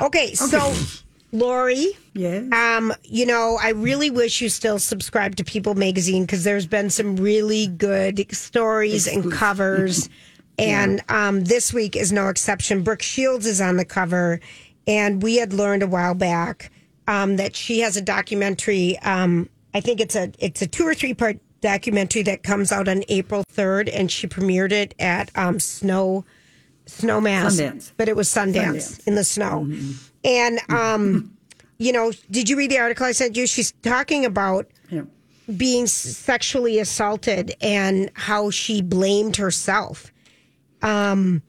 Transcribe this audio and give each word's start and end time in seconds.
Okay, 0.00 0.34
so 0.34 0.74
Lori, 1.32 1.88
Yes. 2.14 2.44
um, 2.52 2.92
you 3.04 3.26
know, 3.26 3.58
I 3.60 3.70
really 3.70 4.10
wish 4.10 4.40
you 4.40 4.48
still 4.48 4.78
subscribe 4.78 5.36
to 5.36 5.44
People 5.44 5.74
Magazine 5.74 6.24
because 6.24 6.44
there's 6.44 6.66
been 6.66 6.90
some 6.90 7.16
really 7.16 7.66
good 7.66 8.32
stories 8.34 9.06
and 9.06 9.32
covers. 9.32 10.08
And 10.60 11.02
um, 11.08 11.44
this 11.44 11.72
week 11.72 11.94
is 11.94 12.10
no 12.10 12.26
exception. 12.30 12.82
Brooke 12.82 13.00
Shields 13.00 13.46
is 13.46 13.60
on 13.60 13.76
the 13.76 13.84
cover, 13.84 14.40
and 14.88 15.22
we 15.22 15.36
had 15.36 15.52
learned 15.52 15.84
a 15.84 15.86
while 15.86 16.14
back 16.14 16.72
um, 17.06 17.36
that 17.36 17.54
she 17.54 17.78
has 17.78 17.96
a 17.96 18.00
documentary. 18.00 18.98
Um, 18.98 19.48
I 19.72 19.80
think 19.80 20.00
it's 20.00 20.16
a 20.16 20.32
it's 20.40 20.60
a 20.60 20.66
two 20.66 20.82
or 20.84 20.94
three 20.94 21.14
part 21.14 21.38
documentary 21.60 22.22
that 22.22 22.42
comes 22.42 22.72
out 22.72 22.88
on 22.88 23.04
April 23.08 23.44
third, 23.48 23.88
and 23.88 24.10
she 24.10 24.26
premiered 24.26 24.72
it 24.72 24.96
at 24.98 25.30
um, 25.36 25.60
Snow 25.60 26.24
Snowmass, 26.88 27.60
Sundance. 27.60 27.92
but 27.96 28.08
it 28.08 28.16
was 28.16 28.28
Sundance, 28.28 28.54
Sundance. 28.98 29.06
in 29.06 29.14
the 29.14 29.24
snow. 29.24 29.70
And 30.24 30.58
um, 30.70 31.32
you 31.78 31.92
know, 31.92 32.12
did 32.30 32.48
you 32.48 32.56
read 32.56 32.70
the 32.70 32.78
article 32.78 33.06
I 33.06 33.12
sent 33.12 33.36
you? 33.36 33.46
She's 33.46 33.72
talking 33.82 34.24
about 34.24 34.66
Yeah. 34.90 35.02
being 35.56 35.86
sexually 35.86 36.78
assaulted 36.80 37.54
and 37.60 38.10
how 38.14 38.50
she 38.50 38.82
blamed 38.82 39.36
herself. 39.36 40.10
Um, 40.82 41.42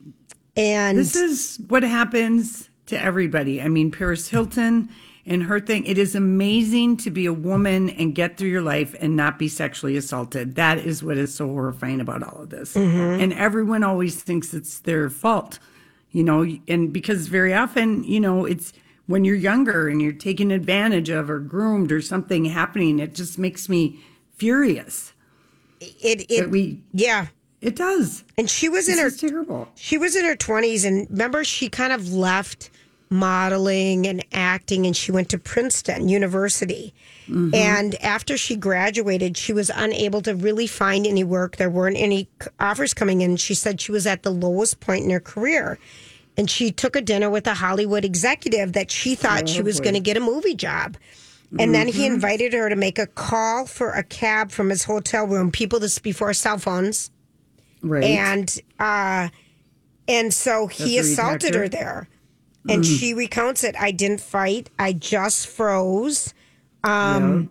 and 0.56 0.98
This 0.98 1.16
is 1.16 1.60
what 1.68 1.84
happens 1.84 2.70
to 2.88 3.02
everybody. 3.02 3.62
I 3.62 3.68
mean, 3.70 3.92
Paris 3.92 4.30
Hilton 4.30 4.90
and 5.30 5.44
her 5.44 5.60
thing. 5.60 5.86
It 5.86 6.00
is 6.00 6.16
amazing 6.16 6.98
to 6.98 7.12
be 7.12 7.28
a 7.28 7.34
woman 7.34 7.92
and 7.92 8.16
get 8.16 8.36
through 8.36 8.50
your 8.50 8.64
life 8.64 8.96
and 9.00 9.16
not 9.16 9.38
be 9.38 9.48
sexually 9.48 9.96
assaulted. 9.96 10.56
That 10.56 10.80
is 10.80 11.04
what 11.04 11.18
is 11.18 11.34
so 11.34 11.48
horrifying 11.48 12.02
about 12.02 12.24
all 12.24 12.42
of 12.42 12.50
this. 12.50 12.74
Mm-hmm. 12.74 13.22
And 13.22 13.34
everyone 13.34 13.84
always 13.84 14.22
thinks 14.22 14.56
it's 14.56 14.80
their 14.80 15.08
fault, 15.10 15.60
you 16.12 16.24
know, 16.24 16.46
and 16.68 16.92
because 16.92 17.28
very 17.28 17.54
often, 17.54 18.04
you 18.04 18.20
know, 18.20 18.44
it's 18.46 18.74
when 19.06 19.24
you're 19.24 19.36
younger 19.36 19.88
and 19.88 20.02
you're 20.02 20.12
taken 20.12 20.50
advantage 20.50 21.10
of 21.10 21.30
or 21.30 21.40
groomed 21.40 21.92
or 21.92 22.02
something 22.02 22.46
happening, 22.46 22.98
it 22.98 23.14
just 23.14 23.38
makes 23.38 23.70
me 23.70 24.00
furious. 24.36 25.14
it, 25.80 26.26
it 26.30 26.50
we, 26.50 26.82
yeah. 26.92 27.28
it 27.62 27.76
does. 27.76 28.24
And 28.36 28.50
she 28.50 28.68
was 28.68 28.90
in 28.90 28.96
This 28.96 29.22
her 29.22 29.30
terrible. 29.30 29.68
She 29.76 30.00
was 30.00 30.16
in 30.16 30.26
her 30.26 30.36
20s, 30.36 30.86
and 30.86 31.08
remember, 31.12 31.44
she 31.44 31.70
kind 31.70 31.94
of 31.94 32.12
left 32.12 32.72
modeling 33.10 34.06
and 34.08 34.24
acting, 34.32 34.86
and 34.86 34.96
she 34.96 35.12
went 35.12 35.30
to 35.30 35.38
Princeton 35.38 36.10
University. 36.10 36.94
And 37.54 37.94
after 38.04 38.38
she 38.38 38.56
graduated, 38.56 39.38
she 39.38 39.54
was 39.54 39.70
unable 39.76 40.22
to 40.24 40.34
really 40.34 40.66
find 40.66 41.06
any 41.06 41.24
work. 41.24 41.58
There 41.58 41.70
weren't 41.70 41.98
any 41.98 42.28
offers 42.60 42.96
coming 42.96 43.22
in. 43.22 43.38
She 43.38 43.54
said 43.54 43.80
she 43.80 43.92
was 43.92 44.08
at 44.08 44.24
the 44.24 44.32
lowest 44.32 44.80
point 44.80 45.04
in 45.04 45.12
her 45.12 45.20
career. 45.20 45.78
And 46.38 46.50
she 46.50 46.72
took 46.72 46.96
a 46.96 47.02
dinner 47.02 47.30
with 47.30 47.46
a 47.46 47.54
Hollywood 47.54 48.04
executive 48.04 48.74
that 48.74 48.90
she 48.90 49.14
thought 49.14 49.48
she 49.48 49.62
was 49.62 49.80
going 49.80 49.94
to 49.94 50.00
get 50.00 50.18
a 50.18 50.22
movie 50.22 50.56
job. 50.56 50.98
And 51.60 51.74
then 51.76 51.88
he 51.88 52.08
invited 52.08 52.54
her 52.54 52.68
to 52.68 52.76
make 52.76 52.98
a 52.98 53.06
call 53.06 53.68
for 53.68 53.92
a 53.92 54.02
cab 54.04 54.52
from 54.52 54.70
his 54.72 54.84
hotel 54.86 55.26
room. 55.28 55.52
People, 55.52 55.80
this 55.80 55.94
is 55.94 56.00
before 56.00 56.34
cell 56.34 56.58
phones 56.58 57.12
Right. 57.84 58.04
and 58.04 58.60
uh 58.80 59.30
and 60.08 60.34
so 60.34 60.66
he 60.68 60.96
That's 60.98 61.10
assaulted 61.10 61.54
her? 61.56 61.70
there 61.70 62.10
and 62.68 62.86
she 62.86 63.14
recounts 63.14 63.64
it. 63.64 63.76
I 63.80 63.92
didn't 63.92 64.22
fight. 64.22 64.70
I 64.78 64.94
just 64.94 65.48
froze. 65.48 66.34
Um, 66.84 67.50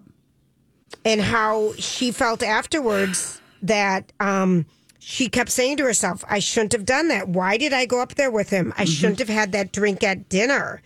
and 1.04 1.20
how 1.20 1.72
she 1.74 2.10
felt 2.10 2.42
afterwards 2.42 3.41
that 3.62 4.12
um 4.20 4.66
she 4.98 5.28
kept 5.28 5.50
saying 5.50 5.76
to 5.76 5.84
herself 5.84 6.24
i 6.28 6.38
shouldn't 6.38 6.72
have 6.72 6.84
done 6.84 7.08
that. 7.08 7.28
Why 7.28 7.56
did 7.56 7.72
i 7.72 7.86
go 7.86 8.00
up 8.00 8.14
there 8.14 8.30
with 8.30 8.50
him? 8.50 8.72
I 8.76 8.84
shouldn't 8.84 9.18
have 9.18 9.28
had 9.28 9.52
that 9.52 9.72
drink 9.72 10.02
at 10.04 10.28
dinner. 10.28 10.82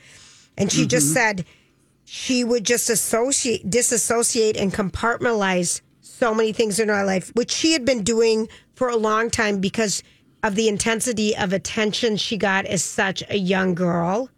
And 0.57 0.71
she 0.71 0.87
just 0.87 1.13
said 1.13 1.45
she 2.05 2.45
would 2.45 2.65
just 2.65 2.89
associate 2.91 3.69
disassociate 3.69 4.57
and 4.57 4.73
compartmentalize 4.73 5.81
so 6.01 6.35
many 6.35 6.53
things 6.53 6.79
in 6.79 6.89
her 6.89 7.05
life 7.05 7.31
which 7.35 7.51
she 7.51 7.73
had 7.73 7.85
been 7.85 8.03
doing 8.03 8.49
for 8.75 8.89
a 8.89 8.97
long 8.97 9.31
time 9.31 9.61
because 9.61 10.03
of 10.43 10.55
the 10.55 10.69
intensity 10.69 11.37
of 11.37 11.53
attention 11.53 12.17
she 12.17 12.37
got 12.37 12.67
as 12.67 12.83
such 12.83 13.23
a 13.29 13.37
young 13.37 13.75
girl. 13.75 14.29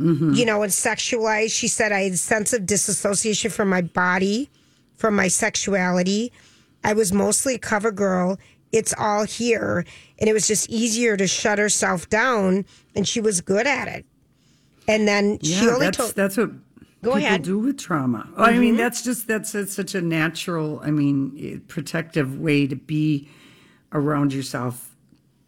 You 0.00 0.44
know 0.44 0.62
and 0.62 0.72
sexualized 0.72 1.52
she 1.52 1.68
said 1.68 1.92
i 1.92 2.02
had 2.02 2.12
a 2.12 2.16
sense 2.16 2.52
of 2.52 2.66
disassociation 2.66 3.50
from 3.50 3.68
my 3.70 3.80
body 3.80 4.50
from 4.96 5.16
my 5.16 5.28
sexuality. 5.28 6.32
I 6.82 6.92
was 6.92 7.12
mostly 7.12 7.54
a 7.54 7.58
cover 7.58 7.90
girl. 7.92 8.38
It's 8.72 8.94
all 8.98 9.24
here. 9.24 9.84
And 10.18 10.28
it 10.28 10.32
was 10.32 10.46
just 10.48 10.68
easier 10.68 11.16
to 11.16 11.26
shut 11.26 11.58
herself 11.58 12.08
down 12.08 12.64
and 12.94 13.06
she 13.06 13.20
was 13.20 13.40
good 13.40 13.66
at 13.66 13.88
it. 13.88 14.04
And 14.88 15.06
then 15.08 15.38
she 15.42 15.64
Yeah, 15.64 15.70
only 15.72 15.86
that's 15.86 15.96
told 15.96 16.14
that's 16.14 16.36
what 16.36 16.50
Go 16.50 17.12
people 17.12 17.16
ahead. 17.16 17.42
Mm-hmm. 17.42 17.52
do 17.52 17.58
with 17.58 17.78
trauma. 17.78 18.28
Oh, 18.36 18.44
I 18.44 18.58
mean, 18.58 18.76
that's 18.76 19.02
just 19.02 19.26
that's 19.26 19.54
it's 19.54 19.74
such 19.74 19.94
a 19.94 20.00
natural, 20.00 20.80
I 20.82 20.90
mean, 20.90 21.36
eh, 21.38 21.58
protective 21.68 22.38
way 22.38 22.66
to 22.66 22.76
be 22.76 23.28
around 23.92 24.32
yourself 24.32 24.93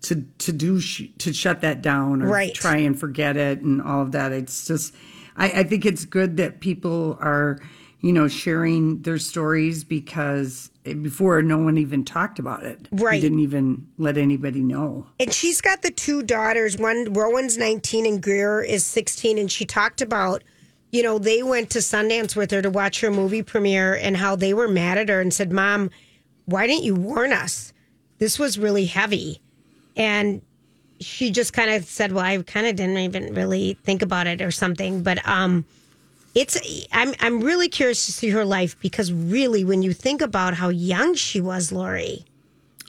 to 0.08 0.22
to 0.38 0.52
do 0.52 0.80
sh- 0.80 1.08
to 1.18 1.32
shut 1.32 1.60
that 1.62 1.82
down 1.82 2.22
or 2.22 2.28
Right. 2.28 2.54
try 2.54 2.76
and 2.78 2.98
forget 2.98 3.36
it 3.36 3.60
and 3.60 3.80
all 3.82 4.02
of 4.02 4.12
that. 4.12 4.32
It's 4.32 4.66
just, 4.66 4.94
I, 5.36 5.46
I 5.60 5.62
think 5.64 5.84
it's 5.86 6.04
good 6.04 6.36
that 6.38 6.60
people 6.60 7.18
are, 7.20 7.58
you 8.00 8.12
know, 8.12 8.28
sharing 8.28 9.02
their 9.02 9.18
stories 9.18 9.84
because 9.84 10.70
before 11.02 11.42
no 11.42 11.58
one 11.58 11.78
even 11.78 12.04
talked 12.04 12.38
about 12.38 12.62
it. 12.64 12.86
We 12.92 13.02
Right. 13.02 13.20
didn't 13.20 13.40
even 13.40 13.86
let 13.98 14.16
anybody 14.16 14.62
know. 14.62 15.06
and 15.18 15.32
she's 15.32 15.60
got 15.60 15.82
the 15.82 15.90
two 15.90 16.22
daughters. 16.22 16.76
One 16.78 17.12
Rowan's 17.12 17.58
nineteen 17.58 18.06
and 18.06 18.22
Greer 18.22 18.60
is 18.62 18.84
sixteen, 18.84 19.38
and 19.38 19.50
she 19.50 19.64
talked 19.64 20.00
about, 20.00 20.44
you 20.92 21.02
know, 21.02 21.18
they 21.18 21.42
went 21.42 21.70
to 21.70 21.80
Sundance 21.80 22.36
with 22.36 22.50
her 22.52 22.62
to 22.62 22.70
watch 22.70 23.00
her 23.00 23.10
movie 23.10 23.42
premiere, 23.42 23.94
and 23.94 24.16
how 24.16 24.36
they 24.36 24.54
were 24.54 24.68
mad 24.68 24.98
at 24.98 25.08
her 25.08 25.20
and 25.20 25.34
said, 25.34 25.50
"Mom, 25.52 25.90
why 26.44 26.66
didn't 26.68 26.84
you 26.84 26.94
warn 26.94 27.32
us? 27.32 27.72
This 28.18 28.38
was 28.38 28.58
really 28.58 28.84
heavy," 28.86 29.40
and 29.96 30.42
she 31.00 31.30
just 31.30 31.52
kind 31.52 31.70
of 31.70 31.84
said, 31.84 32.12
"Well, 32.12 32.24
I 32.24 32.40
kind 32.42 32.66
of 32.66 32.76
didn't 32.76 32.98
even 32.98 33.34
really 33.34 33.76
think 33.84 34.02
about 34.02 34.26
it 34.26 34.40
or 34.42 34.50
something." 34.50 35.02
But 35.02 35.26
um, 35.28 35.64
it's 36.34 36.58
I'm 36.92 37.14
I'm 37.20 37.40
really 37.40 37.68
curious 37.68 38.06
to 38.06 38.12
see 38.12 38.28
her 38.30 38.44
life 38.44 38.78
because 38.80 39.12
really, 39.12 39.64
when 39.64 39.82
you 39.82 39.92
think 39.92 40.20
about 40.22 40.54
how 40.54 40.68
young 40.68 41.14
she 41.14 41.40
was, 41.40 41.72
Lori. 41.72 42.24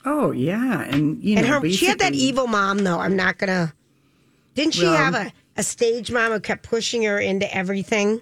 Oh 0.04 0.30
yeah, 0.30 0.82
and 0.84 1.22
you 1.22 1.36
And 1.36 1.46
know, 1.46 1.60
her, 1.60 1.70
she 1.70 1.86
had 1.86 1.98
that 1.98 2.14
evil 2.14 2.46
mom, 2.46 2.78
though. 2.78 2.98
I'm 2.98 3.16
not 3.16 3.38
gonna. 3.38 3.72
Didn't 4.54 4.74
she 4.74 4.84
Well- 4.84 4.96
have 4.96 5.14
a, 5.14 5.32
a 5.56 5.62
stage 5.62 6.10
mom 6.10 6.32
who 6.32 6.40
kept 6.40 6.62
pushing 6.62 7.02
her 7.04 7.18
into 7.18 7.52
everything? 7.54 8.20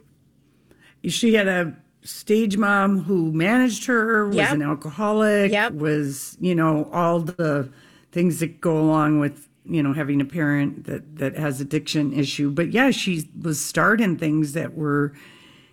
she 1.04 1.34
had 1.34 1.46
a 1.46 1.72
stage 2.02 2.56
mom 2.56 3.00
who 3.04 3.30
managed 3.32 3.84
her 3.86 4.26
was 4.26 4.36
Yep. 4.36 4.52
an 4.54 4.62
alcoholic 4.62 5.52
Yep. 5.52 5.72
was 5.74 6.36
you 6.40 6.54
know 6.54 6.88
all 6.92 7.20
the 7.20 7.68
things 8.16 8.40
that 8.40 8.52
go 8.60 8.74
along 8.84 9.10
with 9.24 9.36
you 9.74 9.82
know 9.82 9.92
having 9.92 10.20
a 10.20 10.24
parent 10.24 10.84
that 10.88 11.02
that 11.20 11.36
has 11.44 11.60
addiction 11.60 12.04
issue 12.22 12.48
but 12.58 12.68
yeah 12.78 12.90
she 12.90 13.14
was 13.46 13.56
starred 13.70 14.00
in 14.00 14.16
things 14.16 14.46
that 14.58 14.70
were 14.82 15.12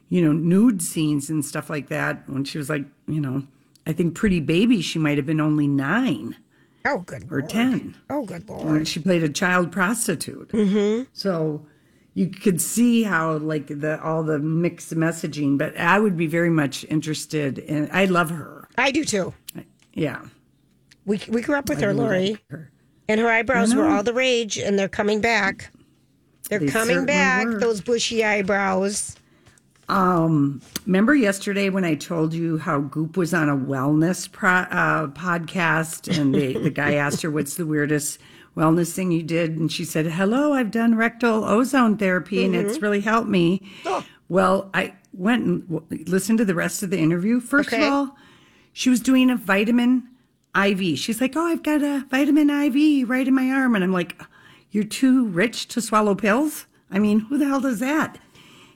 you 0.09 0.21
know 0.25 0.33
nude 0.33 0.81
scenes 0.81 1.29
and 1.31 1.45
stuff 1.51 1.69
like 1.75 1.87
that 1.89 2.15
when 2.33 2.43
she 2.43 2.57
was 2.61 2.69
like 2.69 2.85
you 3.07 3.21
know 3.25 3.37
i 3.89 3.91
think 3.93 4.09
pretty 4.21 4.39
baby 4.55 4.81
she 4.81 4.99
might 4.99 5.17
have 5.17 5.25
been 5.33 5.41
only 5.49 5.67
nine 5.67 6.35
Oh, 6.85 6.97
good 7.11 7.23
or 7.31 7.39
lord. 7.39 7.49
ten 7.49 7.95
Oh, 8.09 8.25
good 8.25 8.43
lord. 8.49 8.65
when 8.65 8.83
she 8.83 8.99
played 8.99 9.23
a 9.23 9.29
child 9.29 9.71
prostitute. 9.71 10.49
Mm-hmm. 10.49 11.03
So, 11.13 11.65
you 12.13 12.27
could 12.27 12.59
see 12.59 13.03
how 13.03 13.37
like 13.37 13.67
the 13.67 13.93
all 14.03 14.21
the 14.31 14.37
mixed 14.37 14.93
messaging. 14.93 15.57
But 15.57 15.77
I 15.77 15.97
would 16.03 16.17
be 16.17 16.27
very 16.27 16.49
much 16.49 16.83
interested 16.89 17.57
in. 17.57 17.89
I 17.93 18.03
love 18.03 18.31
her. 18.31 18.67
I 18.77 18.91
do 18.91 19.05
too. 19.05 19.33
Yeah. 19.93 20.19
We 21.05 21.21
we 21.29 21.41
grew 21.41 21.55
up 21.55 21.67
with 21.69 21.81
her, 21.81 21.93
Lori, 21.93 22.37
her. 22.49 22.71
and 23.09 23.19
her 23.19 23.27
eyebrows 23.29 23.75
were 23.75 23.87
all 23.87 24.03
the 24.03 24.13
rage, 24.13 24.57
and 24.57 24.77
they're 24.79 24.87
coming 24.87 25.19
back. 25.21 25.71
They're 26.49 26.59
They 26.59 26.67
coming 26.67 27.05
back. 27.05 27.45
were. 27.45 27.59
Those 27.59 27.81
bushy 27.81 28.23
eyebrows. 28.23 29.15
Um, 29.89 30.61
remember 30.85 31.13
yesterday 31.13 31.69
when 31.69 31.83
I 31.83 31.95
told 31.95 32.33
you 32.33 32.57
how 32.57 32.79
Goop 32.79 33.17
was 33.17 33.33
on 33.33 33.49
a 33.49 33.55
wellness 33.57 34.31
pro, 34.31 34.49
uh, 34.49 35.07
podcast 35.07 36.17
and 36.17 36.33
the, 36.33 36.57
the 36.57 36.69
guy 36.69 36.93
asked 37.05 37.21
her, 37.21 37.29
What's 37.29 37.55
the 37.55 37.65
weirdest 37.65 38.17
wellness 38.55 38.93
thing 38.93 39.11
you 39.11 39.23
did? 39.23 39.57
And 39.57 39.69
she 39.71 39.83
said, 39.83 40.07
Hello, 40.07 40.53
I've 40.53 40.71
done 40.71 40.95
rectal 40.95 41.43
ozone 41.43 41.97
therapy 41.97 42.45
and 42.45 42.55
it's 42.55 42.81
really 42.81 43.01
helped 43.01 43.27
me. 43.27 43.61
Well, 44.29 44.69
I 44.73 44.93
went 45.11 45.43
and 45.45 45.67
w- 45.69 46.05
listened 46.05 46.37
to 46.37 46.45
the 46.45 46.55
rest 46.55 46.81
of 46.81 46.89
the 46.89 46.97
interview. 46.99 47.41
First 47.41 47.73
Okay. 47.73 47.85
of 47.85 47.91
all, 47.93 48.17
she 48.71 48.89
was 48.89 49.01
doing 49.01 49.29
a 49.29 49.35
vitamin 49.35 50.07
IV. 50.55 50.97
She's 50.99 51.19
like, 51.21 51.35
Oh, 51.35 51.45
I've 51.45 51.63
got 51.63 51.81
a 51.81 52.05
vitamin 52.09 52.49
IV 52.49 53.09
right 53.09 53.27
in 53.27 53.33
my 53.33 53.49
arm. 53.49 53.75
And 53.75 53.83
I'm 53.83 53.93
like, 53.93 54.21
You're 54.71 54.83
too 54.83 55.27
rich 55.27 55.67
to 55.69 55.81
swallow 55.81 56.15
pills? 56.15 56.65
I 56.91 56.99
mean, 56.99 57.21
who 57.21 57.37
the 57.37 57.45
hell 57.45 57.59
does 57.61 57.79
that? 57.79 58.19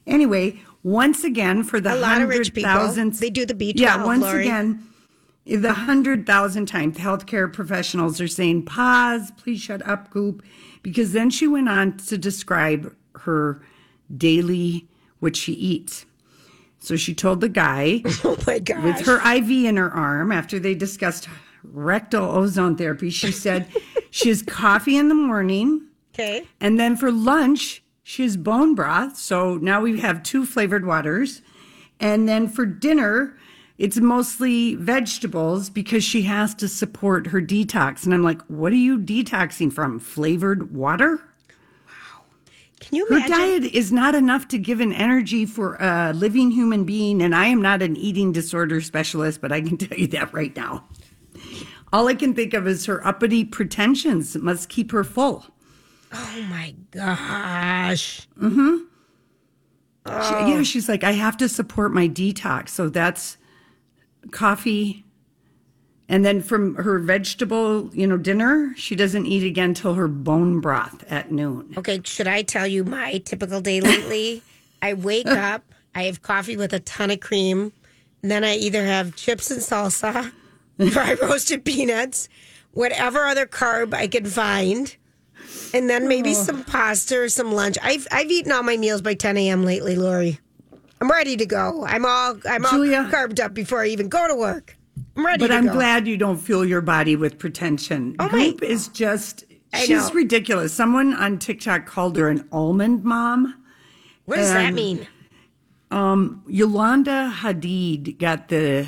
Anyway, 0.05 0.59
once 0.83 1.23
again, 1.23 1.63
for 1.63 1.79
the 1.79 1.93
A 1.93 1.95
lot 1.95 2.13
of 2.13 2.23
hundred 2.29 2.37
rich 2.39 2.53
people. 2.53 2.87
They 3.19 3.29
do 3.29 3.45
the 3.45 3.53
B12, 3.53 3.73
Yeah, 3.75 4.03
once 4.03 4.23
Lori. 4.23 4.43
again, 4.43 4.83
the 5.45 5.73
hundred 5.73 6.25
thousand 6.25 6.65
times, 6.67 6.97
healthcare 6.97 7.51
professionals 7.51 8.19
are 8.19 8.27
saying, 8.27 8.63
"Pause, 8.65 9.31
please 9.37 9.61
shut 9.61 9.85
up, 9.87 10.09
Goop," 10.09 10.41
because 10.83 11.11
then 11.13 11.29
she 11.29 11.47
went 11.47 11.69
on 11.69 11.97
to 11.97 12.17
describe 12.17 12.93
her 13.19 13.61
daily 14.15 14.87
what 15.19 15.35
she 15.35 15.53
eats. 15.53 16.05
So 16.79 16.95
she 16.95 17.13
told 17.13 17.41
the 17.41 17.49
guy 17.49 18.01
Oh 18.23 18.37
my 18.47 18.59
gosh. 18.59 18.83
with 18.83 19.05
her 19.07 19.17
IV 19.35 19.49
in 19.49 19.77
her 19.77 19.91
arm 19.91 20.31
after 20.31 20.57
they 20.59 20.73
discussed 20.75 21.25
rectal 21.71 22.25
ozone 22.29 22.75
therapy. 22.75 23.09
She 23.09 23.31
said 23.31 23.67
she 24.11 24.29
has 24.29 24.41
coffee 24.43 24.97
in 24.97 25.09
the 25.09 25.15
morning. 25.15 25.85
okay. 26.13 26.45
And 26.59 26.79
then 26.79 26.95
for 26.95 27.11
lunch, 27.11 27.83
she 28.03 28.23
has 28.23 28.37
bone 28.37 28.75
broth. 28.75 29.17
So 29.17 29.57
now 29.57 29.81
we 29.81 29.99
have 29.99 30.23
two 30.23 30.45
flavored 30.45 30.85
waters. 30.85 31.41
And 31.99 32.27
then 32.29 32.47
for 32.47 32.65
dinner, 32.65 33.35
it's 33.77 33.97
mostly 33.97 34.75
vegetables 34.75 35.69
because 35.69 36.03
she 36.03 36.23
has 36.23 36.55
to 36.55 36.67
support 36.67 37.27
her 37.27 37.41
detox. 37.41 38.05
And 38.05 38.13
I'm 38.13 38.23
like, 38.23 38.41
what 38.43 38.71
are 38.71 38.75
you 38.75 38.97
detoxing 38.97 39.71
from? 39.73 39.99
Flavored 39.99 40.73
water? 40.73 41.17
Wow. 41.87 42.23
Can 42.79 42.95
you 42.95 43.05
Her 43.07 43.17
imagine? 43.17 43.31
diet 43.37 43.63
is 43.75 43.91
not 43.91 44.15
enough 44.15 44.47
to 44.49 44.57
give 44.57 44.79
an 44.79 44.93
energy 44.93 45.45
for 45.45 45.75
a 45.75 46.13
living 46.13 46.49
human 46.51 46.85
being. 46.85 47.21
And 47.21 47.35
I 47.35 47.47
am 47.47 47.61
not 47.61 47.81
an 47.81 47.95
eating 47.97 48.31
disorder 48.31 48.79
specialist, 48.81 49.41
but 49.41 49.51
I 49.51 49.61
can 49.61 49.77
tell 49.77 49.97
you 49.97 50.07
that 50.07 50.33
right 50.33 50.55
now. 50.55 50.85
All 51.93 52.07
I 52.07 52.15
can 52.15 52.33
think 52.33 52.53
of 52.53 52.67
is 52.67 52.85
her 52.85 53.05
uppity 53.05 53.45
pretensions 53.45 54.35
must 54.35 54.69
keep 54.69 54.91
her 54.91 55.03
full. 55.03 55.45
Oh 56.13 56.45
my 56.49 56.75
gosh. 56.91 58.27
Mm-hmm. 58.39 58.77
She, 60.07 60.51
yeah, 60.51 60.63
she's 60.63 60.87
like, 60.87 61.03
I 61.03 61.11
have 61.11 61.37
to 61.37 61.49
support 61.49 61.93
my 61.93 62.07
detox. 62.07 62.69
So 62.69 62.89
that's 62.89 63.37
coffee. 64.31 65.05
And 66.09 66.23
then 66.23 66.41
from 66.41 66.75
her 66.75 66.99
vegetable, 66.99 67.89
you 67.93 68.07
know, 68.07 68.17
dinner, 68.17 68.73
she 68.77 68.95
doesn't 68.95 69.25
eat 69.25 69.43
again 69.43 69.73
till 69.73 69.95
her 69.95 70.07
bone 70.07 70.61
broth 70.61 71.03
at 71.09 71.31
noon. 71.31 71.73
Okay, 71.77 71.99
should 72.05 72.27
I 72.27 72.43
tell 72.43 72.65
you 72.65 72.85
my 72.85 73.17
typical 73.19 73.59
day 73.59 73.81
lately? 73.81 74.41
I 74.81 74.93
wake 74.93 75.27
up, 75.27 75.63
I 75.95 76.03
have 76.03 76.21
coffee 76.21 76.55
with 76.55 76.71
a 76.71 76.79
ton 76.79 77.11
of 77.11 77.19
cream, 77.19 77.73
and 78.21 78.31
then 78.31 78.43
I 78.43 78.55
either 78.55 78.85
have 78.85 79.15
chips 79.15 79.51
and 79.51 79.59
salsa, 79.59 80.31
dry 80.89 81.13
roasted 81.21 81.65
peanuts, 81.65 82.29
whatever 82.71 83.25
other 83.25 83.45
carb 83.45 83.93
I 83.93 84.07
can 84.07 84.25
find, 84.25 84.95
and 85.73 85.89
then 85.89 86.07
maybe 86.07 86.33
some 86.33 86.63
pasta 86.63 87.19
or 87.21 87.29
some 87.29 87.51
lunch. 87.51 87.77
I've 87.81 88.07
I've 88.11 88.29
eaten 88.31 88.51
all 88.51 88.63
my 88.63 88.77
meals 88.77 89.01
by 89.01 89.13
10 89.13 89.37
a.m. 89.37 89.63
lately, 89.65 89.95
Lori. 89.95 90.39
I'm 90.99 91.09
ready 91.11 91.37
to 91.37 91.45
go. 91.45 91.85
I'm 91.85 92.05
all 92.05 92.37
I'm 92.49 92.63
Julia- 92.63 93.03
all 93.03 93.11
carbed 93.11 93.39
up 93.39 93.53
before 93.53 93.81
I 93.81 93.87
even 93.87 94.09
go 94.09 94.27
to 94.27 94.35
work. 94.35 94.75
I'm 95.15 95.25
ready 95.25 95.39
But 95.39 95.51
I'm 95.51 95.67
go. 95.67 95.73
glad 95.73 96.07
you 96.07 96.17
don't 96.17 96.37
fuel 96.37 96.65
your 96.65 96.81
body 96.81 97.15
with 97.15 97.37
pretension. 97.39 98.15
Oh 98.19 98.29
my- 98.31 98.49
Goop 98.51 98.63
is 98.63 98.87
just, 98.87 99.43
I 99.73 99.79
she's 99.85 100.09
know. 100.09 100.13
ridiculous. 100.15 100.73
Someone 100.73 101.13
on 101.13 101.37
TikTok 101.39 101.85
called 101.85 102.17
her 102.17 102.29
an 102.29 102.47
almond 102.51 103.03
mom. 103.03 103.63
What 104.25 104.37
does 104.37 104.51
that 104.51 104.73
mean? 104.73 105.07
Um, 105.91 106.43
Yolanda 106.47 107.31
Hadid 107.41 108.17
got 108.19 108.49
the 108.49 108.87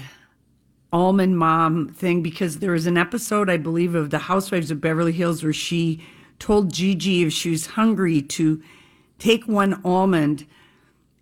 almond 0.91 1.37
mom 1.37 1.87
thing 1.89 2.21
because 2.23 2.59
there 2.59 2.71
was 2.71 2.85
an 2.87 2.97
episode, 2.97 3.49
I 3.49 3.57
believe, 3.57 3.95
of 3.95 4.09
The 4.09 4.17
Housewives 4.19 4.71
of 4.71 4.81
Beverly 4.81 5.11
Hills 5.11 5.43
where 5.43 5.53
she 5.53 6.01
told 6.39 6.73
Gigi 6.73 7.23
if 7.23 7.33
she 7.33 7.49
was 7.51 7.65
hungry 7.67 8.21
to 8.21 8.61
take 9.19 9.47
one 9.47 9.79
almond 9.83 10.45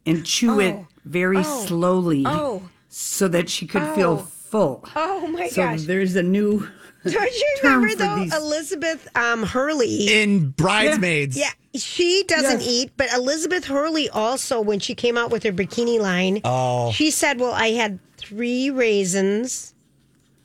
and 0.06 0.26
chew 0.26 0.60
it 0.60 0.78
very 1.04 1.44
slowly 1.44 2.24
Oh. 2.26 2.64
so 2.88 3.28
that 3.28 3.50
she 3.50 3.66
could 3.68 3.82
Oh. 3.82 3.96
feel 3.96 4.18
full. 4.18 4.86
Oh 4.96 5.28
my 5.28 5.50
so 5.50 5.64
gosh. 5.64 5.82
there's 5.84 6.16
a 6.16 6.24
new. 6.24 6.68
Don't 7.04 7.14
you 7.34 7.56
term 7.62 7.82
remember 7.84 7.96
though 7.96 8.24
these- 8.24 8.34
Elizabeth 8.36 9.08
um, 9.18 9.44
Hurley? 9.44 10.08
in 10.22 10.50
Bridesmaids. 10.52 11.36
Yeah, 11.38 11.50
she 11.76 12.24
doesn't 12.28 12.62
Yes. 12.62 12.70
eat, 12.70 12.92
but 12.96 13.12
Elizabeth 13.14 13.66
Hurley 13.66 14.10
also, 14.10 14.62
when 14.62 14.80
she 14.80 14.96
came 14.96 15.18
out 15.18 15.32
with 15.32 15.44
her 15.44 15.52
bikini 15.52 16.00
line, 16.00 16.40
Oh. 16.46 16.92
she 16.94 17.12
said, 17.12 17.40
"Well, 17.40 17.52
I 17.54 17.70
had 17.72 18.00
three 18.28 18.70
raisins, 18.70 19.74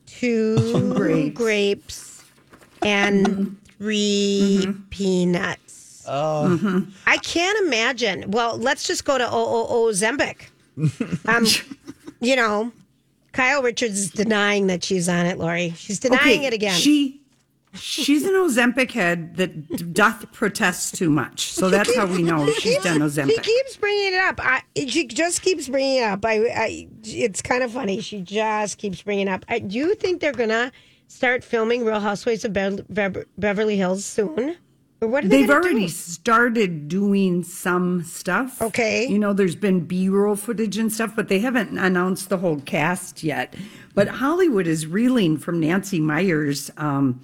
two 0.07 0.93
Grapes. 0.95 1.37
grapes, 1.37 2.25
and 2.83 3.27
mm-hmm. 3.27 3.55
3 3.79 4.59
mm-hmm. 4.63 4.83
peanuts." 4.91 6.05
Oh, 6.07 6.59
mm-hmm. 6.61 6.91
I 7.07 7.17
can't 7.19 7.67
imagine. 7.67 8.31
Well, 8.31 8.57
let's 8.57 8.87
just 8.87 9.05
go 9.05 9.19
to 9.19 9.29
O 9.29 9.67
O 9.69 9.89
Ozempic. 9.89 10.49
Um, 11.29 11.47
you 12.21 12.35
know, 12.35 12.73
Kyle 13.33 13.63
Richards 13.63 13.99
is 13.99 14.11
denying 14.11 14.69
that 14.69 14.83
she's 14.83 15.09
on 15.09 15.27
it, 15.27 15.39
Lori. 15.39 15.75
She's 15.77 15.99
denying 16.01 16.45
it 16.45 16.53
again. 16.53 16.79
She 16.79 17.22
she's 17.75 18.25
an 18.25 18.33
Ozempic 18.35 18.91
head 18.93 19.37
that 19.37 19.93
doth 19.95 20.31
protest 20.33 20.95
too 20.95 21.11
much. 21.11 21.53
So 21.53 21.71
that's 21.71 21.95
how 21.97 22.07
we 22.07 22.23
know 22.23 22.51
she's 22.53 22.79
done 22.83 22.97
She 22.97 23.01
Ozempic. 23.21 23.43
keeps 23.43 23.77
bringing 23.77 24.15
it 24.15 24.21
up. 24.23 24.41
I, 24.43 24.63
she 24.87 25.07
just 25.07 25.43
keeps 25.43 25.69
bringing 25.69 25.99
it 25.99 26.05
up. 26.05 26.25
I, 26.25 26.37
I, 26.47 26.89
it's 27.05 27.43
kind 27.43 27.63
of 27.63 27.73
funny. 27.73 28.01
She 28.01 28.21
just 28.21 28.79
keeps 28.79 29.03
bringing 29.03 29.29
it 29.29 29.31
up. 29.31 29.45
I, 29.49 29.59
do 29.61 29.77
you 29.79 29.95
think 29.95 30.21
they're 30.21 30.33
gonna 30.33 30.71
start 31.09 31.45
filming 31.45 31.85
Real 31.85 32.01
Housewives 32.01 32.45
of 32.45 32.53
Bev- 32.53 32.87
Bev- 32.89 33.25
Beverly 33.39 33.77
Hills 33.77 34.05
soon? 34.05 34.57
Or 35.01 35.09
what 35.09 35.25
are 35.25 35.29
they 35.29 35.41
They've 35.41 35.51
already 35.51 35.81
do? 35.87 35.89
started 35.89 36.87
doing 36.87 37.43
some 37.43 38.05
stuff. 38.05 38.63
Okay. 38.63 39.05
You 39.09 39.19
know, 39.19 39.33
there's 39.33 39.57
been 39.57 39.81
B 39.81 40.09
roll 40.09 40.37
footage 40.37 40.79
and 40.79 40.93
stuff, 40.93 41.17
but 41.17 41.27
they 41.29 41.41
haven't 41.41 41.77
announced 41.77 42.29
the 42.29 42.39
whole 42.39 42.61
cast 42.61 43.25
yet. 43.25 43.53
But 43.97 44.07
Hollywood 44.07 44.69
is 44.69 44.87
reeling 44.87 45.39
from 45.39 45.59
Nancy 45.59 45.99
Meyers, 45.99 46.71
um, 46.77 47.21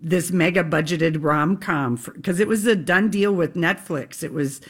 this 0.00 0.30
mega 0.30 0.64
budgeted 0.64 1.22
rom 1.22 1.56
com, 1.56 1.96
because 2.14 2.40
it 2.40 2.48
was 2.48 2.66
a 2.66 2.74
done 2.76 3.10
deal 3.10 3.32
with 3.32 3.54
Netflix. 3.54 4.22
It 4.22 4.32
was 4.32 4.60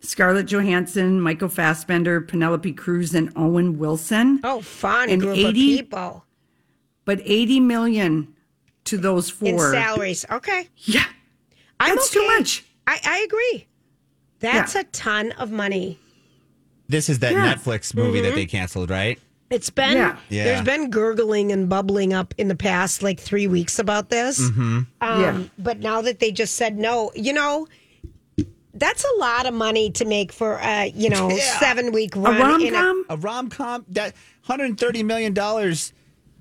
Scarlett 0.00 0.46
Johansson, 0.46 1.20
Michael 1.20 1.48
Fassbender, 1.48 2.20
Penelope 2.20 2.72
Cruz, 2.72 3.14
and 3.14 3.32
Owen 3.36 3.78
Wilson. 3.78 4.40
Oh, 4.42 4.60
fun 4.60 5.10
And 5.10 5.20
group 5.20 5.32
of 5.38 5.44
80 5.44 5.76
people 5.76 6.24
But 7.04 7.20
80 7.24 7.60
million 7.60 8.34
to 8.84 8.96
those 8.96 9.30
in 9.42 9.56
four. 9.58 9.72
salaries. 9.72 10.24
Okay, 10.30 10.68
Yeah. 10.76 11.04
I'm 11.78 11.96
That's 11.96 12.10
too 12.10 12.26
much. 12.26 12.64
I, 12.86 12.98
I 13.04 13.18
agree. 13.20 13.66
That's 14.40 14.74
Yeah. 14.74 14.80
a 14.82 14.84
ton 14.84 15.32
of 15.32 15.50
money. 15.50 15.98
This 16.88 17.08
is 17.08 17.20
that 17.20 17.32
Yeah. 17.32 17.54
Netflix 17.54 17.94
movie 17.94 18.20
that 18.20 18.28
mm-hmm. 18.28 18.36
they 18.36 18.46
canceled, 18.46 18.90
right? 18.90 19.18
It's 19.50 19.68
been 19.70 19.96
Yeah. 19.96 20.16
Yeah. 20.28 20.44
there's 20.44 20.62
been 20.62 20.90
gurgling 20.90 21.50
and 21.52 21.68
bubbling 21.68 22.12
up 22.12 22.34
in 22.38 22.46
the 22.48 22.54
past 22.54 23.02
like 23.02 23.18
three 23.18 23.46
weeks 23.48 23.78
about 23.80 24.08
this. 24.08 24.40
Mm-hmm. 24.40 24.78
Um, 25.00 25.20
Yeah. 25.20 25.42
But 25.58 25.80
now 25.80 26.00
that 26.02 26.20
they 26.20 26.30
just 26.30 26.54
said 26.54 26.78
no, 26.78 27.10
you 27.16 27.32
know, 27.32 27.66
that's 28.74 29.04
a 29.04 29.18
lot 29.18 29.46
of 29.46 29.54
money 29.54 29.90
to 29.90 30.04
make 30.04 30.32
for 30.32 30.58
a 30.62 30.86
you 30.94 31.10
know 31.10 31.28
Yeah. 31.30 31.58
seven 31.58 31.90
week 31.92 32.14
A 32.16 32.20
rom 32.20 32.70
com. 32.70 33.04
A 33.08 33.16
rom 33.16 33.48
com 33.50 33.84
that 33.88 34.14
130 34.46 35.02
million 35.02 35.34
dollars. 35.34 35.92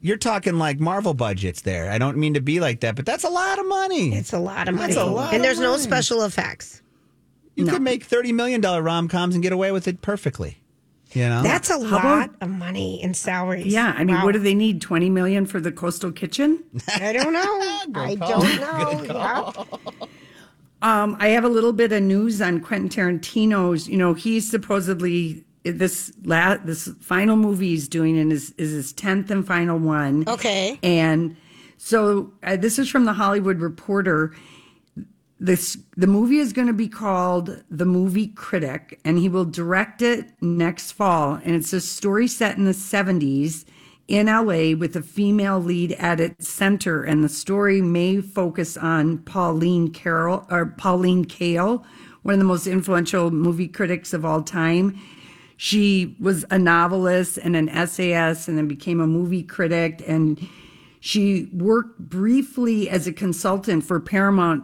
You're 0.02 0.16
talking 0.18 0.58
like 0.58 0.80
Marvel 0.80 1.14
budgets 1.14 1.62
there. 1.64 1.92
I 1.92 1.98
don't 1.98 2.16
mean 2.16 2.36
to 2.36 2.40
be 2.42 2.62
like 2.62 2.80
that, 2.82 2.96
but 2.96 3.06
that's 3.06 3.26
a 3.26 3.30
lot 3.30 3.60
of 3.60 3.68
money. 3.68 4.16
It's 4.16 4.32
a 4.32 4.40
lot 4.40 4.70
of 4.70 4.76
money, 4.76 4.94
That's 4.94 5.06
a 5.06 5.10
lot 5.10 5.34
and 5.34 5.38
of 5.38 5.42
there's 5.44 5.60
no 5.60 5.76
special 5.76 6.22
effects. 6.24 6.82
you 7.56 7.66
could 7.66 7.82
make 7.82 8.04
30 8.06 8.32
million 8.32 8.62
dollar 8.62 8.82
rom 8.82 9.10
coms 9.10 9.34
and 9.36 9.44
get 9.44 9.52
away 9.52 9.72
with 9.74 9.88
it 9.90 10.02
perfectly. 10.02 10.59
You 11.14 11.28
know, 11.28 11.42
That's 11.42 11.70
a 11.72 11.74
How 11.74 11.80
lot 11.80 12.28
about- 12.28 12.36
of 12.42 12.50
money 12.50 13.02
in 13.02 13.14
salaries. 13.16 13.66
Yeah, 13.74 13.94
I 13.98 14.04
mean, 14.04 14.16
Wow. 14.18 14.26
what 14.26 14.34
do 14.34 14.40
they 14.40 14.54
need? 14.54 14.80
Twenty 14.82 15.10
million 15.10 15.46
for 15.48 15.60
the 15.60 15.72
coastal 15.72 16.12
kitchen? 16.12 16.64
I 17.00 17.14
don't 17.14 17.34
know. 17.34 17.60
I 18.00 18.16
don't 18.16 18.60
know. 18.60 19.04
Yeah. 19.06 20.08
Um, 20.82 21.18
I 21.20 21.30
have 21.30 21.44
a 21.44 21.50
little 21.50 21.74
bit 21.74 21.92
of 21.92 22.02
news 22.04 22.42
on 22.42 22.62
Quentin 22.62 22.90
Tarantino's. 22.90 23.90
You 23.90 23.98
know, 23.98 24.14
he's 24.14 24.50
supposedly 24.50 25.44
this 25.64 26.14
la- 26.24 26.58
this 26.58 26.90
final 27.02 27.36
movie 27.36 27.70
he's 27.70 27.88
doing 27.90 28.16
in 28.16 28.32
is 28.32 28.54
is 28.58 28.72
his 28.72 28.94
tenth 28.94 29.30
and 29.30 29.46
final 29.46 29.78
one. 29.78 30.24
Okay. 30.28 30.80
and 30.84 31.36
so 31.78 32.32
uh, 32.44 32.56
this 32.56 32.78
is 32.80 32.90
from 32.90 33.06
the 33.06 33.14
Hollywood 33.14 33.60
Reporter. 33.60 34.34
This 35.40 35.78
the 35.96 36.08
movie 36.08 36.40
is 36.40 36.52
going 36.52 36.68
to 36.68 36.74
be 36.74 36.90
called 36.90 37.64
The 37.72 37.86
Movie 37.86 38.28
Critic, 38.28 39.00
and 39.06 39.18
he 39.18 39.30
will 39.30 39.46
direct 39.46 40.02
it 40.02 40.32
next 40.42 40.92
fall. 40.92 41.40
And 41.44 41.56
it's 41.56 41.72
a 41.72 41.80
story 41.80 42.28
set 42.28 42.58
in 42.58 42.66
the 42.66 42.74
seventies 42.74 43.66
in 44.10 44.26
LA 44.26 44.76
with 44.76 44.96
a 44.96 45.04
female 45.04 45.60
lead 45.60 45.94
at 45.94 46.20
its 46.20 46.50
center. 46.50 47.04
And 47.04 47.24
the 47.24 47.30
story 47.30 47.80
may 47.80 48.20
focus 48.20 48.76
on 48.76 49.20
Pauline 49.20 49.92
Carroll 49.92 50.46
or 50.50 50.66
Pauline 50.66 51.26
Kael, 51.26 51.86
one 52.24 52.34
of 52.34 52.40
the 52.40 52.46
most 52.46 52.68
influential 52.68 53.32
movie 53.32 53.68
critics 53.68 54.12
of 54.12 54.26
all 54.26 54.42
time. 54.42 55.00
She 55.56 56.18
was 56.20 56.44
a 56.50 56.58
novelist 56.58 57.38
and 57.38 57.56
an 57.56 57.70
essayist 57.70 58.48
and 58.48 58.58
then 58.58 58.68
became 58.68 59.00
a 59.00 59.08
movie 59.08 59.44
critic. 59.44 60.04
And 60.08 60.50
she 61.00 61.50
worked 61.54 62.00
briefly 62.00 62.90
as 62.90 63.08
a 63.08 63.14
consultant 63.14 63.86
for 63.86 64.00
Paramount 64.00 64.64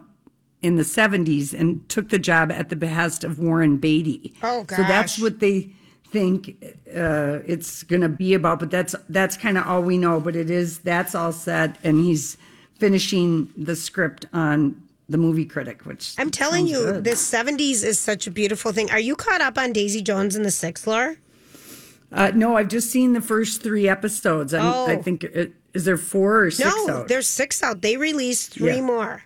in 0.66 0.76
the 0.78 0.84
70s 0.84 1.54
and 1.58 1.88
took 1.90 2.10
the 2.10 2.20
job 2.20 2.52
at 2.52 2.70
the 2.70 2.76
behest 2.76 3.24
of 3.24 3.38
Warren 3.40 3.78
Beatty. 3.78 4.34
Oh, 4.42 4.66
So 4.70 4.78
that's 4.84 5.20
what 5.20 5.40
they 5.40 5.70
think 6.12 6.56
uh, 6.96 7.40
it's 7.46 7.84
going 7.84 8.02
to 8.02 8.10
be 8.10 8.34
about. 8.34 8.60
But 8.60 8.72
that's 8.72 8.96
that's 9.10 9.38
kind 9.38 9.58
of 9.58 9.68
all 9.68 9.82
we 9.84 9.98
know. 9.98 10.20
But 10.20 10.36
it 10.36 10.50
is 10.50 10.80
that's 10.80 11.14
all 11.14 11.32
set, 11.32 11.78
and 11.84 12.04
he's 12.04 12.38
finishing 12.80 13.52
the 13.56 13.76
script 13.76 14.26
on 14.34 14.82
the 15.08 15.18
movie 15.18 15.46
critic, 15.46 15.86
which 15.86 16.16
I'm 16.18 16.32
telling 16.32 16.66
you, 16.68 16.80
good. 16.80 17.04
the 17.04 17.12
70s 17.12 17.84
is 17.86 18.00
such 18.00 18.26
a 18.26 18.32
beautiful 18.32 18.72
thing. 18.72 18.90
Are 18.90 19.00
you 19.00 19.16
caught 19.16 19.40
up 19.40 19.56
on 19.58 19.72
Daisy 19.72 20.02
Jones 20.02 20.36
and 20.36 20.44
the 20.44 20.50
Six, 20.52 20.88
Laura? 20.88 21.16
Uh, 22.12 22.32
no, 22.34 22.58
I've 22.58 22.70
just 22.70 22.90
seen 22.90 23.14
the 23.14 23.22
first 23.22 23.62
three 23.62 23.88
episodes. 23.88 24.52
I'm, 24.54 24.66
Oh. 24.66 24.88
I 24.88 24.96
think 24.96 25.24
it, 25.24 25.54
is 25.76 25.86
there 25.86 25.98
four 25.98 26.46
or 26.46 26.52
six 26.52 26.68
No, 26.88 26.90
out? 27.02 27.08
there's 27.08 27.28
six 27.28 27.62
out. 27.62 27.82
They 27.82 27.98
released 27.98 28.54
three 28.54 28.76
Yeah. 28.78 28.82
more. 28.82 29.24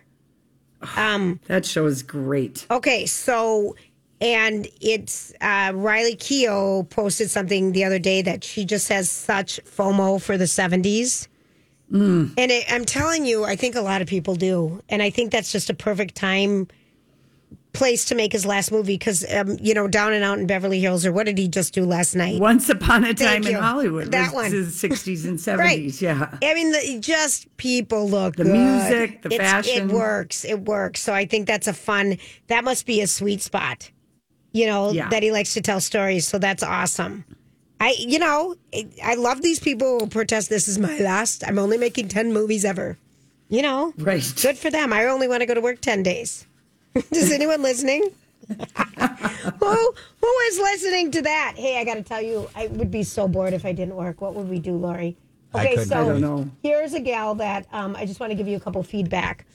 That 1.46 1.64
show 1.66 1.86
is 1.86 2.02
great. 2.02 2.66
Okay, 2.70 3.06
so 3.06 3.76
and 4.20 4.68
it's 4.80 5.32
uh, 5.40 5.72
Riley 5.74 6.16
Keough 6.16 6.88
posted 6.90 7.30
something 7.30 7.72
the 7.72 7.84
other 7.84 7.98
day 7.98 8.22
that 8.22 8.44
she 8.44 8.64
just 8.64 8.88
has 8.88 9.10
such 9.10 9.60
FOMO 9.64 10.20
for 10.20 10.36
the 10.36 10.44
70s. 10.44 11.26
Mm. 11.90 12.34
And 12.36 12.50
it, 12.50 12.70
I'm 12.70 12.84
telling 12.84 13.24
you, 13.24 13.44
I 13.44 13.56
think 13.56 13.74
a 13.74 13.80
lot 13.80 14.02
of 14.02 14.08
people 14.08 14.34
do, 14.34 14.82
and 14.88 15.02
I 15.02 15.10
think 15.10 15.32
that's 15.32 15.50
just 15.50 15.70
a 15.70 15.74
perfect 15.74 16.14
time 16.14 16.68
place 17.72 18.04
to 18.06 18.14
make 18.14 18.32
his 18.32 18.44
last 18.44 18.72
movie 18.72 18.94
because 18.94 19.24
um, 19.32 19.56
you 19.60 19.74
know 19.74 19.86
Down 19.86 20.12
and 20.12 20.24
Out 20.24 20.38
in 20.38 20.46
Beverly 20.46 20.80
Hills 20.80 21.06
or 21.06 21.12
what 21.12 21.26
did 21.26 21.38
he 21.38 21.46
just 21.48 21.72
do 21.74 21.84
last 21.84 22.14
night? 22.16 22.40
Once 22.40 22.68
upon 22.68 23.04
a 23.04 23.14
time 23.14 23.44
in. 23.46 23.54
Hollywood, 23.54 24.10
That 24.10 24.32
was 24.34 24.44
one. 24.44 24.50
the 24.52 24.66
60s 24.66 25.24
and 25.26 25.38
70s. 25.38 25.58
Right. 25.58 26.02
Yeah. 26.02 26.38
I 26.42 26.54
mean, 26.54 26.72
the, 26.72 26.98
just 27.00 27.54
people 27.56 28.08
look 28.08 28.36
The 28.36 28.44
good. 28.44 28.52
music, 28.54 29.22
the 29.22 29.32
It's- 29.34 29.50
fashion. 29.50 29.90
It 29.90 29.94
works. 29.94 30.44
It 30.44 30.60
works. 30.62 31.00
So 31.00 31.12
I 31.14 31.26
think 31.26 31.46
that's 31.46 31.66
a 31.68 31.72
fun. 31.72 32.18
That 32.48 32.64
must 32.64 32.86
be 32.86 33.00
a 33.02 33.06
sweet 33.06 33.40
spot. 33.42 33.90
You 34.52 34.66
know 34.66 34.90
Yeah. 34.92 35.08
that 35.10 35.22
he 35.22 35.30
likes 35.30 35.54
to 35.54 35.60
tell 35.60 35.80
stories. 35.80 36.26
So 36.26 36.38
that's 36.38 36.62
awesome. 36.64 37.24
I, 37.80 37.94
you 37.98 38.18
know, 38.18 38.56
I- 38.74 38.88
I 39.02 39.14
love 39.14 39.42
these 39.42 39.60
people 39.60 40.00
who 40.00 40.06
protest. 40.08 40.50
This 40.50 40.66
is 40.68 40.78
my 40.78 40.98
last. 40.98 41.44
I'm 41.46 41.58
only 41.58 41.78
making 41.78 42.08
ten 42.08 42.32
movies 42.32 42.64
ever. 42.64 42.98
You 43.48 43.62
know, 43.62 43.94
Right. 43.96 44.22
Good 44.42 44.58
for 44.58 44.70
them. 44.70 44.92
I 44.92 45.06
only 45.06 45.26
want 45.28 45.40
to 45.40 45.46
go 45.46 45.54
to 45.54 45.60
work 45.60 45.80
ten 45.80 46.02
days. 46.02 46.46
Is 47.12 47.32
anyone 47.32 47.62
listening? 47.62 48.10
who 48.48 49.92
who 50.20 50.38
is 50.48 50.58
listening 50.58 51.10
to 51.12 51.22
that? 51.22 51.54
Hey, 51.56 51.78
I 51.78 51.84
got 51.84 51.94
to 51.94 52.02
tell 52.02 52.20
you, 52.20 52.48
I 52.56 52.66
would 52.66 52.90
be 52.90 53.02
so 53.04 53.28
bored 53.28 53.52
if 53.52 53.64
I 53.64 53.72
didn't 53.72 53.94
work. 53.94 54.20
What 54.20 54.34
would 54.34 54.48
we 54.48 54.58
do, 54.58 54.72
Lori? 54.76 55.16
I 55.54 55.60
Okay, 55.60 55.68
couldn't. 55.70 55.88
so 55.88 56.00
I 56.02 56.04
don't 56.08 56.20
know. 56.20 56.50
here's 56.62 56.92
a 56.94 57.00
gal 57.00 57.34
that 57.36 57.66
um, 57.72 57.94
I 57.96 58.06
just 58.06 58.18
want 58.18 58.30
to 58.32 58.34
give 58.36 58.48
you 58.48 58.56
a 58.56 58.60
couple 58.60 58.82
feedback. 58.82 59.46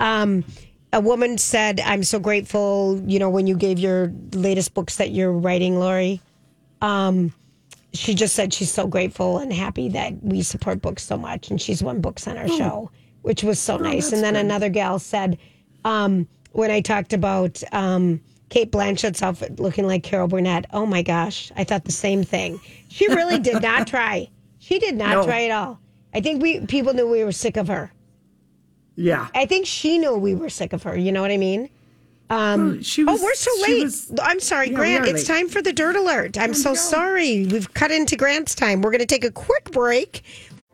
Um, 0.00 0.44
a 0.92 1.00
woman 1.00 1.36
said, 1.36 1.80
"I'm 1.80 2.02
so 2.04 2.18
grateful. 2.18 3.02
You 3.06 3.18
know, 3.18 3.28
when 3.28 3.46
you 3.46 3.56
gave 3.56 3.78
your 3.78 4.12
latest 4.32 4.72
books 4.72 4.96
that 4.96 5.10
you're 5.10 5.32
writing, 5.32 5.78
Lori." 5.78 6.22
Um, 6.80 7.34
she 7.92 8.14
just 8.14 8.34
said 8.34 8.54
she's 8.54 8.72
so 8.72 8.86
grateful 8.86 9.38
and 9.38 9.52
happy 9.52 9.88
that 9.90 10.22
we 10.22 10.42
support 10.42 10.80
books 10.80 11.02
so 11.02 11.18
much, 11.18 11.50
and 11.50 11.60
she's 11.60 11.82
won 11.82 12.00
books 12.00 12.26
on 12.28 12.38
our 12.38 12.48
show, 12.48 12.90
which 13.22 13.42
was 13.42 13.58
so 13.58 13.76
nice. 13.76 14.12
And 14.12 14.22
then 14.22 14.36
another 14.36 14.68
gal 14.68 14.98
said, 14.98 15.38
um, 15.84 16.28
when 16.58 16.72
I 16.72 16.80
talked 16.80 17.12
about 17.12 17.62
um, 17.72 18.20
Cate 18.48 18.72
Blanchett's 18.72 19.22
outfit 19.22 19.60
looking 19.60 19.86
like 19.86 20.02
Carol 20.02 20.26
Burnett, 20.26 20.66
oh 20.72 20.84
my 20.86 21.02
gosh, 21.02 21.52
I 21.56 21.62
thought 21.62 21.84
the 21.84 21.92
same 21.92 22.24
thing. 22.24 22.60
She 22.88 23.06
really 23.06 23.38
did 23.38 23.62
not 23.70 23.86
try. 23.86 24.28
She 24.58 24.80
did 24.80 24.96
not 24.96 25.10
No. 25.10 25.24
try 25.24 25.44
at 25.44 25.52
all. 25.52 25.78
I 26.12 26.20
think 26.20 26.42
we 26.42 26.60
people 26.66 26.94
knew 26.94 27.08
we 27.08 27.22
were 27.22 27.30
sick 27.32 27.56
of 27.56 27.68
her. 27.68 27.92
Yeah. 28.96 29.28
I 29.36 29.46
think 29.46 29.66
she 29.66 29.98
knew 29.98 30.16
we 30.16 30.34
were 30.34 30.50
sick 30.50 30.72
of 30.72 30.82
her. 30.82 30.96
You 30.96 31.12
know 31.12 31.22
what 31.22 31.30
I 31.30 31.36
mean? 31.36 31.70
Um, 32.30 32.82
she 32.82 33.04
oh, 33.06 33.16
we're 33.22 33.34
so 33.34 33.50
late. 33.62 33.84
was- 33.84 34.12
I'm 34.20 34.40
sorry, 34.40 34.70
Yeah, 34.70 34.74
Grant. 34.76 35.06
It's 35.06 35.24
time 35.24 35.48
for 35.48 35.62
the 35.62 35.72
dirt 35.72 35.94
alert. 35.96 36.36
I'm 36.36 36.52
so 36.54 36.74
sorry. 36.74 37.46
We've 37.46 37.72
cut 37.72 37.90
into 37.92 38.16
Grant's 38.16 38.54
time. 38.56 38.82
We're 38.82 38.90
going 38.90 38.98
to 39.00 39.06
take 39.06 39.24
a 39.24 39.30
quick 39.30 39.70
break. 39.70 40.22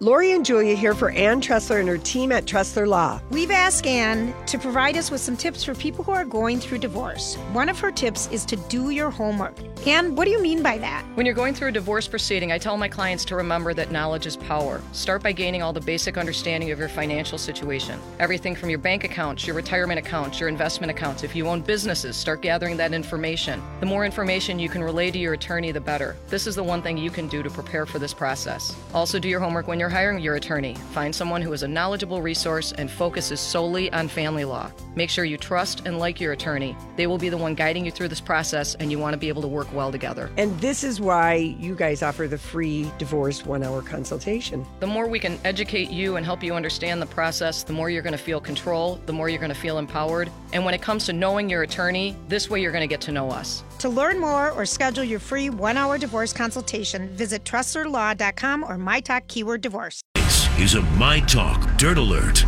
Lori 0.00 0.32
and 0.32 0.44
Julia 0.44 0.74
here 0.74 0.92
for 0.92 1.10
Ann 1.10 1.40
Tressler 1.40 1.78
and 1.78 1.88
her 1.88 1.98
team 1.98 2.32
at 2.32 2.46
Tressler 2.46 2.84
Law. 2.84 3.20
We've 3.30 3.52
asked 3.52 3.86
Anne 3.86 4.34
to 4.46 4.58
provide 4.58 4.96
us 4.96 5.08
with 5.08 5.20
some 5.20 5.36
tips 5.36 5.62
for 5.62 5.72
people 5.72 6.02
who 6.02 6.10
are 6.10 6.24
going 6.24 6.58
through 6.58 6.78
divorce. 6.78 7.36
One 7.52 7.68
of 7.68 7.78
her 7.78 7.92
tips 7.92 8.28
is 8.32 8.44
to 8.46 8.56
do 8.56 8.90
your 8.90 9.08
homework. 9.08 9.56
Anne, 9.86 10.16
what 10.16 10.24
do 10.24 10.32
you 10.32 10.42
mean 10.42 10.64
by 10.64 10.78
that? 10.78 11.04
When 11.14 11.26
you're 11.26 11.34
going 11.34 11.54
through 11.54 11.68
a 11.68 11.72
divorce 11.72 12.08
proceeding, 12.08 12.50
I 12.50 12.58
tell 12.58 12.76
my 12.76 12.88
clients 12.88 13.24
to 13.26 13.36
remember 13.36 13.72
that 13.72 13.92
knowledge 13.92 14.26
is 14.26 14.36
power. 14.36 14.82
Start 14.90 15.22
by 15.22 15.30
gaining 15.30 15.62
all 15.62 15.72
the 15.72 15.80
basic 15.80 16.18
understanding 16.18 16.72
of 16.72 16.78
your 16.80 16.88
financial 16.88 17.38
situation. 17.38 18.00
Everything 18.18 18.56
from 18.56 18.70
your 18.70 18.80
bank 18.80 19.04
accounts, 19.04 19.46
your 19.46 19.54
retirement 19.54 20.00
accounts, 20.00 20.40
your 20.40 20.48
investment 20.48 20.90
accounts. 20.90 21.22
If 21.22 21.36
you 21.36 21.46
own 21.46 21.60
businesses, 21.60 22.16
start 22.16 22.42
gathering 22.42 22.76
that 22.78 22.92
information. 22.92 23.62
The 23.78 23.86
more 23.86 24.04
information 24.04 24.58
you 24.58 24.68
can 24.68 24.82
relay 24.82 25.12
to 25.12 25.18
your 25.18 25.34
attorney, 25.34 25.70
the 25.70 25.80
better. 25.80 26.16
This 26.30 26.48
is 26.48 26.56
the 26.56 26.64
one 26.64 26.82
thing 26.82 26.98
you 26.98 27.10
can 27.10 27.28
do 27.28 27.44
to 27.44 27.50
prepare 27.50 27.86
for 27.86 28.00
this 28.00 28.12
process. 28.12 28.74
Also, 28.92 29.20
do 29.20 29.28
your 29.28 29.38
homework 29.38 29.68
when 29.68 29.78
you're 29.78 29.83
hiring 29.88 30.20
your 30.20 30.36
attorney. 30.36 30.74
Find 30.92 31.14
someone 31.14 31.42
who 31.42 31.52
is 31.52 31.62
a 31.62 31.68
knowledgeable 31.68 32.22
resource 32.22 32.72
and 32.72 32.90
focuses 32.90 33.40
solely 33.40 33.92
on 33.92 34.08
family 34.08 34.44
law. 34.44 34.70
Make 34.94 35.10
sure 35.10 35.24
you 35.24 35.36
trust 35.36 35.86
and 35.86 35.98
like 35.98 36.20
your 36.20 36.32
attorney. 36.32 36.76
They 36.96 37.06
will 37.06 37.18
be 37.18 37.28
the 37.28 37.36
one 37.36 37.54
guiding 37.54 37.84
you 37.84 37.90
through 37.90 38.08
this 38.08 38.20
process, 38.20 38.74
and 38.76 38.90
you 38.90 38.98
want 38.98 39.14
to 39.14 39.18
be 39.18 39.28
able 39.28 39.42
to 39.42 39.48
work 39.48 39.72
well 39.72 39.90
together. 39.90 40.30
And 40.36 40.58
this 40.60 40.84
is 40.84 41.00
why 41.00 41.34
you 41.34 41.74
guys 41.74 42.02
offer 42.02 42.28
the 42.28 42.38
free 42.38 42.90
divorce 42.98 43.44
one 43.44 43.62
hour 43.62 43.82
consultation. 43.82 44.64
The 44.80 44.86
more 44.86 45.08
we 45.08 45.18
can 45.18 45.38
educate 45.44 45.90
you 45.90 46.16
and 46.16 46.24
help 46.24 46.42
you 46.42 46.54
understand 46.54 47.02
the 47.02 47.06
process, 47.06 47.62
the 47.62 47.72
more 47.72 47.90
you're 47.90 48.02
going 48.02 48.12
to 48.12 48.18
feel 48.18 48.40
control, 48.40 49.00
the 49.06 49.12
more 49.12 49.28
you're 49.28 49.40
going 49.40 49.48
to 49.48 49.54
feel 49.54 49.78
empowered. 49.78 50.30
And 50.52 50.64
when 50.64 50.74
it 50.74 50.82
comes 50.82 51.06
to 51.06 51.12
knowing 51.12 51.50
your 51.50 51.62
attorney, 51.62 52.16
this 52.28 52.48
way 52.48 52.60
you're 52.60 52.72
going 52.72 52.82
to 52.82 52.88
get 52.88 53.00
to 53.02 53.12
know 53.12 53.30
us. 53.30 53.62
To 53.78 53.88
learn 53.88 54.18
more 54.18 54.50
or 54.50 54.64
schedule 54.66 55.04
your 55.04 55.20
free 55.20 55.50
one 55.50 55.76
hour 55.76 55.98
divorce 55.98 56.32
consultation, 56.32 57.08
visit 57.10 57.44
tresslerlaw.com 57.44 58.64
or 58.64 58.78
my 58.78 59.00
talk 59.00 59.26
keyword 59.28 59.60
divorce. 59.60 60.00
This 60.14 60.58
is 60.58 60.74
a 60.74 60.82
My 60.82 61.20
Talk 61.20 61.76
Dirt 61.76 61.98
Alert. 61.98 62.44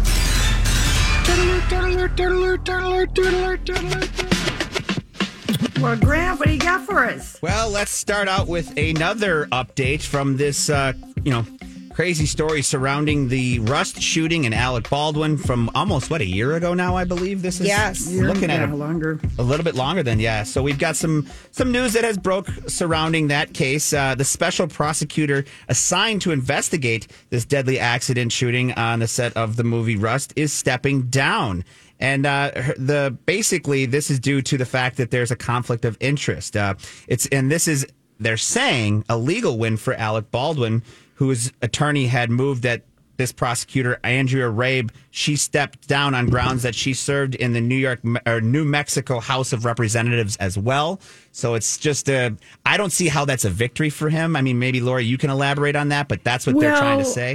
Well, 5.80 5.97
Grant, 5.97 6.38
what 6.38 6.47
do 6.49 6.54
you 6.54 6.59
got 6.59 6.87
for 6.87 7.04
us? 7.04 7.38
Well, 7.42 7.68
let's 7.71 7.90
start 7.90 8.28
out 8.28 8.49
with 8.49 8.76
another 8.78 9.47
update 9.47 10.02
from 10.02 10.37
this, 10.37 10.71
uh, 10.71 10.95
you 11.25 11.33
know, 11.33 11.47
crazy 11.96 12.26
story 12.26 12.60
surrounding 12.60 13.26
the 13.28 13.58
Rust 13.60 14.02
shooting 14.02 14.44
and 14.44 14.54
Alec 14.54 14.90
Baldwin 14.90 15.38
from 15.38 15.70
almost 15.74 16.10
what 16.10 16.20
a 16.20 16.26
year 16.26 16.54
ago 16.54 16.74
now, 16.74 16.94
I 16.94 17.04
believe. 17.04 17.40
This 17.40 17.58
is 17.58 17.68
Yes. 17.68 18.06
looking 18.12 18.50
at 18.50 18.60
yeah, 18.60 18.70
a, 18.70 18.76
longer. 18.76 19.18
a 19.38 19.42
little 19.42 19.64
bit 19.64 19.74
longer 19.74 20.02
than 20.02 20.20
yeah. 20.20 20.42
So 20.42 20.62
we've 20.62 20.78
got 20.78 20.96
some 20.96 21.26
some 21.52 21.72
news 21.72 21.94
that 21.94 22.04
has 22.04 22.18
broke 22.18 22.50
surrounding 22.66 23.28
that 23.28 23.54
case. 23.54 23.94
Uh, 23.94 24.14
the 24.14 24.26
special 24.26 24.68
prosecutor 24.68 25.46
assigned 25.70 26.20
to 26.20 26.32
investigate 26.32 27.06
this 27.30 27.46
deadly 27.46 27.78
accident 27.78 28.30
shooting 28.30 28.72
on 28.74 28.98
the 28.98 29.08
set 29.08 29.34
of 29.34 29.56
the 29.56 29.64
movie 29.64 29.96
Rust 29.96 30.34
is 30.36 30.52
stepping 30.52 31.04
down. 31.04 31.64
And 31.98 32.26
uh, 32.26 32.50
the 32.76 33.16
basically 33.24 33.86
this 33.86 34.10
is 34.10 34.20
due 34.20 34.42
to 34.42 34.58
the 34.58 34.66
fact 34.66 34.98
that 34.98 35.10
there's 35.10 35.30
a 35.30 35.36
conflict 35.36 35.86
of 35.86 35.96
interest. 36.00 36.58
Uh, 36.58 36.74
it's 37.08 37.24
and 37.28 37.50
this 37.50 37.66
is 37.66 37.86
they're 38.20 38.36
saying 38.36 39.04
a 39.08 39.16
legal 39.16 39.58
win 39.58 39.76
for 39.78 39.94
Alec 39.94 40.30
Baldwin, 40.30 40.82
whose 41.16 41.52
attorney 41.62 42.06
had 42.06 42.30
moved 42.30 42.62
that 42.62 42.82
this 43.16 43.32
prosecutor 43.32 43.99
Andrea 44.04 44.50
Reeb 44.50 44.90
she 45.11 45.37
stepped 45.37 45.88
down 45.88 46.14
on 46.14 46.26
grounds 46.26 46.62
that 46.62 46.75
she 46.75 46.92
served 46.92 47.35
in 47.35 47.52
the 47.54 47.61
New 47.61 47.76
York 47.76 48.00
or 48.26 48.40
New 48.40 48.64
Mexico 48.64 49.20
House 49.20 49.52
of 49.54 49.64
Representatives 49.64 50.37
as 50.37 50.58
well. 50.58 51.00
So 51.32 51.54
it's 51.54 51.78
just 51.78 52.08
a 52.08 52.37
I 52.64 52.76
don't 52.76 52.92
see 52.92 53.08
how 53.08 53.25
that's 53.25 53.44
a 53.44 53.50
victory 53.50 53.90
for 53.90 54.11
him. 54.11 54.37
I 54.37 54.42
mean, 54.42 54.58
maybe 54.58 54.80
Laura, 54.80 55.02
you 55.02 55.18
can 55.18 55.30
elaborate 55.30 55.76
on 55.76 55.88
that, 55.88 56.08
but 56.08 56.25
that's 56.25 56.46
what 56.46 56.58
they're 56.61 56.76
trying 56.76 56.99
to 56.99 57.04
say. 57.04 57.35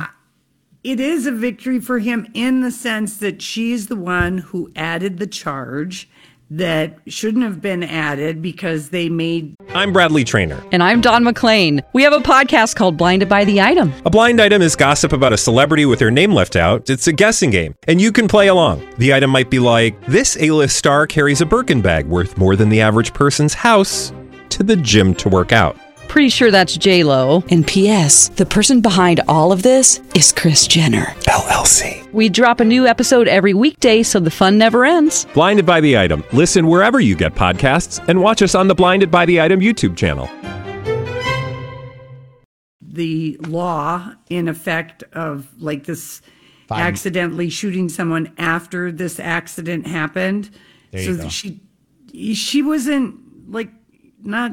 it 0.83 0.99
is 0.99 1.25
a 1.25 1.31
victory 1.31 1.79
for 1.79 1.99
him 1.99 2.27
in 2.33 2.61
the 2.61 2.71
sense 2.71 3.17
that 3.17 3.41
she's 3.41 3.87
the 3.87 3.95
one 3.95 4.37
who 4.39 4.71
added 4.75 5.17
the 5.17 5.27
charge 5.27 6.09
that 6.51 6.97
shouldn't 7.07 7.45
have 7.45 7.61
been 7.61 7.81
added 7.81 8.41
because 8.41 8.89
they 8.89 9.07
made 9.07 9.55
I'm 9.69 9.93
Bradley 9.93 10.25
Trainer. 10.25 10.61
And 10.73 10.83
I'm 10.83 10.99
Don 10.99 11.23
McClain. 11.23 11.81
We 11.93 12.03
have 12.03 12.11
a 12.11 12.19
podcast 12.19 12.75
called 12.75 12.97
Blinded 12.97 13.29
by 13.29 13.45
the 13.45 13.61
Item. 13.61 13.93
A 14.05 14.09
blind 14.09 14.41
item 14.41 14.61
is 14.61 14.75
gossip 14.75 15.13
about 15.13 15.31
a 15.31 15.37
celebrity 15.37 15.85
with 15.85 15.99
their 15.99 16.11
name 16.11 16.33
left 16.33 16.57
out. 16.57 16.89
It's 16.89 17.07
a 17.07 17.13
guessing 17.13 17.51
game, 17.51 17.73
and 17.87 18.01
you 18.01 18.11
can 18.11 18.27
play 18.27 18.47
along. 18.47 18.85
The 18.97 19.13
item 19.13 19.29
might 19.29 19.49
be 19.49 19.59
like 19.59 20.05
this: 20.07 20.37
A-list 20.41 20.75
star 20.75 21.07
carries 21.07 21.39
a 21.39 21.45
Birkin 21.45 21.81
bag 21.81 22.05
worth 22.05 22.37
more 22.37 22.57
than 22.57 22.67
the 22.67 22.81
average 22.81 23.13
person's 23.13 23.53
house 23.53 24.11
to 24.49 24.63
the 24.63 24.75
gym 24.75 25.15
to 25.15 25.29
work 25.29 25.53
out. 25.53 25.77
Pretty 26.11 26.27
sure 26.27 26.51
that's 26.51 26.75
J 26.75 27.05
Lo. 27.05 27.41
And 27.51 27.65
P.S. 27.65 28.27
The 28.27 28.45
person 28.45 28.81
behind 28.81 29.21
all 29.29 29.53
of 29.53 29.63
this 29.63 30.01
is 30.13 30.33
Kris 30.33 30.67
Jenner 30.67 31.05
LLC. 31.21 32.11
We 32.11 32.27
drop 32.27 32.59
a 32.59 32.65
new 32.65 32.85
episode 32.85 33.29
every 33.29 33.53
weekday, 33.53 34.03
so 34.03 34.19
the 34.19 34.29
fun 34.29 34.57
never 34.57 34.83
ends. 34.83 35.25
Blinded 35.33 35.65
by 35.65 35.79
the 35.79 35.97
item. 35.97 36.25
Listen 36.33 36.67
wherever 36.67 36.99
you 36.99 37.15
get 37.15 37.33
podcasts, 37.33 38.05
and 38.09 38.21
watch 38.21 38.41
us 38.41 38.55
on 38.55 38.67
the 38.67 38.75
Blinded 38.75 39.09
by 39.09 39.25
the 39.25 39.39
Item 39.39 39.61
YouTube 39.61 39.95
channel. 39.95 40.29
the 42.81 43.37
law 43.47 44.11
in 44.29 44.49
effect 44.49 45.03
of 45.13 45.47
like 45.61 45.85
this 45.85 46.21
Fine. 46.67 46.81
accidentally 46.81 47.49
shooting 47.49 47.87
someone 47.87 48.33
after 48.37 48.91
this 48.91 49.17
accident 49.17 49.87
happened. 49.87 50.49
There 50.91 51.03
so 51.03 51.11
you 51.11 51.17
go. 51.17 51.29
she 51.29 51.61
she 52.33 52.61
wasn't 52.61 53.15
like 53.49 53.69
not 54.21 54.51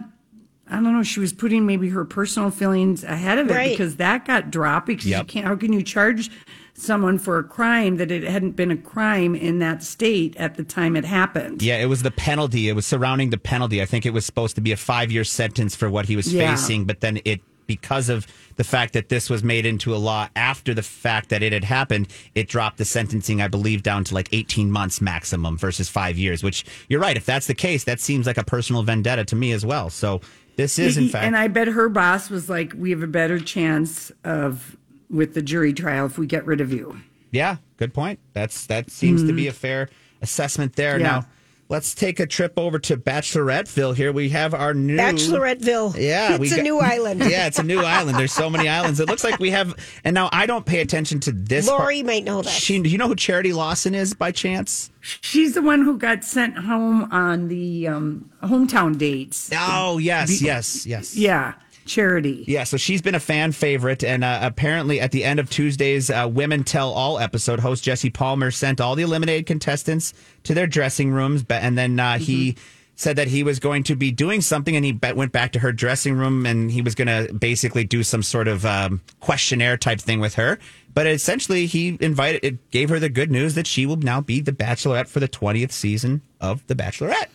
I 0.70 0.76
don't 0.76 0.92
know, 0.92 1.02
she 1.02 1.20
was 1.20 1.32
putting 1.32 1.66
maybe 1.66 1.88
her 1.90 2.04
personal 2.04 2.50
feelings 2.50 3.04
ahead 3.04 3.38
of 3.38 3.50
it 3.50 3.54
Right. 3.54 3.70
because 3.70 3.96
that 3.96 4.24
got 4.24 4.50
dropped 4.50 4.86
because 4.86 5.06
Yep. 5.06 5.20
you 5.20 5.26
can't 5.26 5.46
how 5.46 5.56
can 5.56 5.72
you 5.72 5.82
charge 5.82 6.30
someone 6.74 7.18
for 7.18 7.38
a 7.38 7.42
crime 7.44 7.96
that 7.96 8.10
it 8.10 8.22
hadn't 8.22 8.52
been 8.52 8.70
a 8.70 8.76
crime 8.76 9.34
in 9.34 9.58
that 9.58 9.82
state 9.82 10.36
at 10.36 10.54
the 10.56 10.62
time 10.62 10.94
it 10.94 11.04
happened. 11.04 11.60
Yeah, 11.60 11.78
it 11.78 11.86
was 11.86 12.02
the 12.02 12.10
penalty. 12.12 12.68
It 12.68 12.74
was 12.74 12.86
surrounding 12.86 13.30
the 13.30 13.38
penalty. 13.38 13.82
I 13.82 13.86
think 13.86 14.06
it 14.06 14.12
was 14.12 14.24
supposed 14.24 14.54
to 14.54 14.60
be 14.60 14.70
a 14.70 14.76
five 14.76 15.10
year 15.10 15.24
sentence 15.24 15.74
for 15.74 15.90
what 15.90 16.06
he 16.06 16.14
was 16.14 16.32
Yeah. 16.32 16.54
facing, 16.54 16.84
but 16.84 17.00
then 17.00 17.18
it 17.24 17.40
because 17.66 18.08
of 18.08 18.26
the 18.56 18.64
fact 18.64 18.94
that 18.94 19.10
this 19.10 19.28
was 19.28 19.44
made 19.44 19.66
into 19.66 19.94
a 19.94 19.98
law 19.98 20.26
after 20.34 20.72
the 20.72 20.82
fact 20.82 21.28
that 21.28 21.42
it 21.42 21.52
had 21.52 21.64
happened, 21.64 22.08
it 22.34 22.48
dropped 22.48 22.78
the 22.78 22.84
sentencing, 22.86 23.42
I 23.42 23.48
believe, 23.48 23.82
down 23.82 24.04
to 24.04 24.14
like 24.14 24.30
18 24.32 24.70
months 24.70 25.02
maximum 25.02 25.58
versus 25.58 25.86
five 25.86 26.16
years, 26.16 26.42
which 26.42 26.64
you're 26.88 26.98
right. 26.98 27.14
If 27.14 27.26
that's 27.26 27.46
the 27.46 27.52
case, 27.52 27.84
that 27.84 28.00
seems 28.00 28.26
like 28.26 28.38
a 28.38 28.42
personal 28.42 28.82
vendetta 28.84 29.22
to 29.26 29.36
me 29.36 29.52
as 29.52 29.66
well. 29.66 29.90
So 29.90 30.22
this 30.58 30.78
is, 30.78 30.98
in 30.98 31.08
fact. 31.08 31.24
And 31.24 31.36
I 31.36 31.48
bet 31.48 31.68
her 31.68 31.88
boss 31.88 32.28
was 32.28 32.50
like, 32.50 32.74
"We 32.76 32.90
have 32.90 33.02
a 33.02 33.06
better 33.06 33.38
chance 33.38 34.12
of 34.24 34.76
with 35.08 35.32
the 35.32 35.40
jury 35.40 35.72
trial 35.72 36.04
if 36.04 36.18
we 36.18 36.26
get 36.26 36.44
rid 36.44 36.60
of 36.60 36.72
you." 36.72 37.00
Yeah, 37.30 37.56
good 37.78 37.94
point. 37.94 38.18
That's 38.34 38.66
that 38.66 38.90
seems 38.90 39.24
to 39.24 39.32
be 39.32 39.46
a 39.46 39.52
fair 39.52 39.88
assessment 40.20 40.76
there. 40.76 40.94
Mm-hmm. 40.94 41.04
Yeah. 41.04 41.10
Now, 41.20 41.26
let's 41.68 41.94
take 41.94 42.18
a 42.20 42.26
trip 42.26 42.54
over 42.56 42.78
to 42.80 42.96
Bacheloretteville. 42.96 43.94
Here 43.94 44.12
we 44.12 44.28
have 44.30 44.54
our 44.54 44.74
new 44.74 44.96
Bacheloretteville. 44.96 45.96
Yeah, 45.98 46.32
it's 46.32 46.38
we 46.40 46.52
a 46.52 46.56
got- 46.56 46.62
new 46.62 46.78
island. 46.80 47.22
Yeah, 47.28 47.46
it's 47.46 47.58
a 47.58 47.62
new 47.62 47.80
island. 47.80 48.18
There's 48.18 48.32
so 48.32 48.48
many 48.48 48.68
islands. 48.68 49.00
It 49.00 49.08
looks 49.08 49.22
like 49.24 49.38
we 49.38 49.50
have. 49.50 49.74
And 50.04 50.14
now 50.14 50.28
I 50.32 50.46
don't 50.46 50.64
pay 50.64 50.80
attention 50.80 51.20
to 51.20 51.32
this. 51.32 51.68
part. 51.68 51.80
Lori 51.80 52.02
might 52.02 52.24
know 52.24 52.42
that. 52.42 52.50
She, 52.50 52.80
do 52.80 52.88
you 52.88 52.96
know 52.98 53.08
who 53.08 53.14
Charity 53.16 53.52
Lawson 53.52 53.94
is 53.94 54.14
by 54.14 54.32
chance? 54.32 54.90
She's 55.00 55.54
the 55.54 55.62
one 55.62 55.82
who 55.82 55.98
got 55.98 56.24
sent 56.24 56.56
home 56.58 57.04
on 57.12 57.48
the 57.48 57.88
um, 57.88 58.30
hometown 58.42 58.96
dates. 58.98 59.50
Oh 59.54 59.98
yes, 59.98 60.40
yes, 60.42 60.86
yes. 60.86 61.16
Yeah, 61.16 61.54
charity. 61.88 62.44
Yeah, 62.46 62.64
so 62.64 62.76
she's 62.76 63.02
been 63.02 63.14
a 63.16 63.20
fan 63.20 63.52
favorite, 63.52 64.04
and 64.04 64.22
uh, 64.22 64.38
apparently 64.42 65.00
at 65.00 65.10
the 65.10 65.24
end 65.24 65.40
of 65.40 65.50
Tuesday's 65.50 66.10
uh, 66.10 66.28
Women 66.30 66.62
Tell 66.62 66.92
All 66.92 67.18
episode, 67.18 67.58
host 67.60 67.82
Jesse 67.82 68.10
Palmer 68.10 68.50
sent 68.50 68.80
all 68.80 68.94
the 68.94 69.02
eliminated 69.02 69.46
contestants 69.46 70.14
to 70.44 70.54
their 70.54 70.66
dressing 70.66 71.10
rooms, 71.10 71.42
but- 71.42 71.62
and 71.62 71.76
then 71.76 71.98
uh, 71.98 72.18
he 72.18 72.56
said 72.94 73.14
that 73.14 73.28
he 73.28 73.44
was 73.44 73.60
going 73.60 73.84
to 73.84 73.94
be 73.94 74.10
doing 74.10 74.40
something, 74.40 74.74
and 74.76 74.84
he 74.84 74.90
be- 74.92 75.12
went 75.12 75.30
back 75.32 75.52
to 75.52 75.58
her 75.60 75.70
dressing 75.72 76.14
room, 76.14 76.44
and 76.46 76.70
he 76.70 76.82
was 76.82 76.94
going 76.96 77.06
to 77.06 77.32
basically 77.32 77.84
do 77.84 78.02
some 78.02 78.22
sort 78.24 78.48
of 78.48 78.66
um, 78.66 79.00
questionnaire 79.20 79.76
type 79.76 80.00
thing 80.00 80.18
with 80.20 80.34
her. 80.34 80.58
But 80.94 81.06
essentially, 81.06 81.66
he 81.66 81.96
invited, 82.00 82.44
it 82.44 82.70
gave 82.72 82.88
her 82.88 82.98
the 82.98 83.08
good 83.08 83.30
news 83.30 83.54
that 83.54 83.68
she 83.68 83.86
will 83.86 83.98
now 83.98 84.20
be 84.20 84.40
the 84.40 84.50
Bachelorette 84.52 85.06
for 85.06 85.20
the 85.20 85.28
twentieth 85.28 85.70
season 85.70 86.22
of 86.40 86.66
The 86.66 86.74
Bachelorette. 86.74 87.28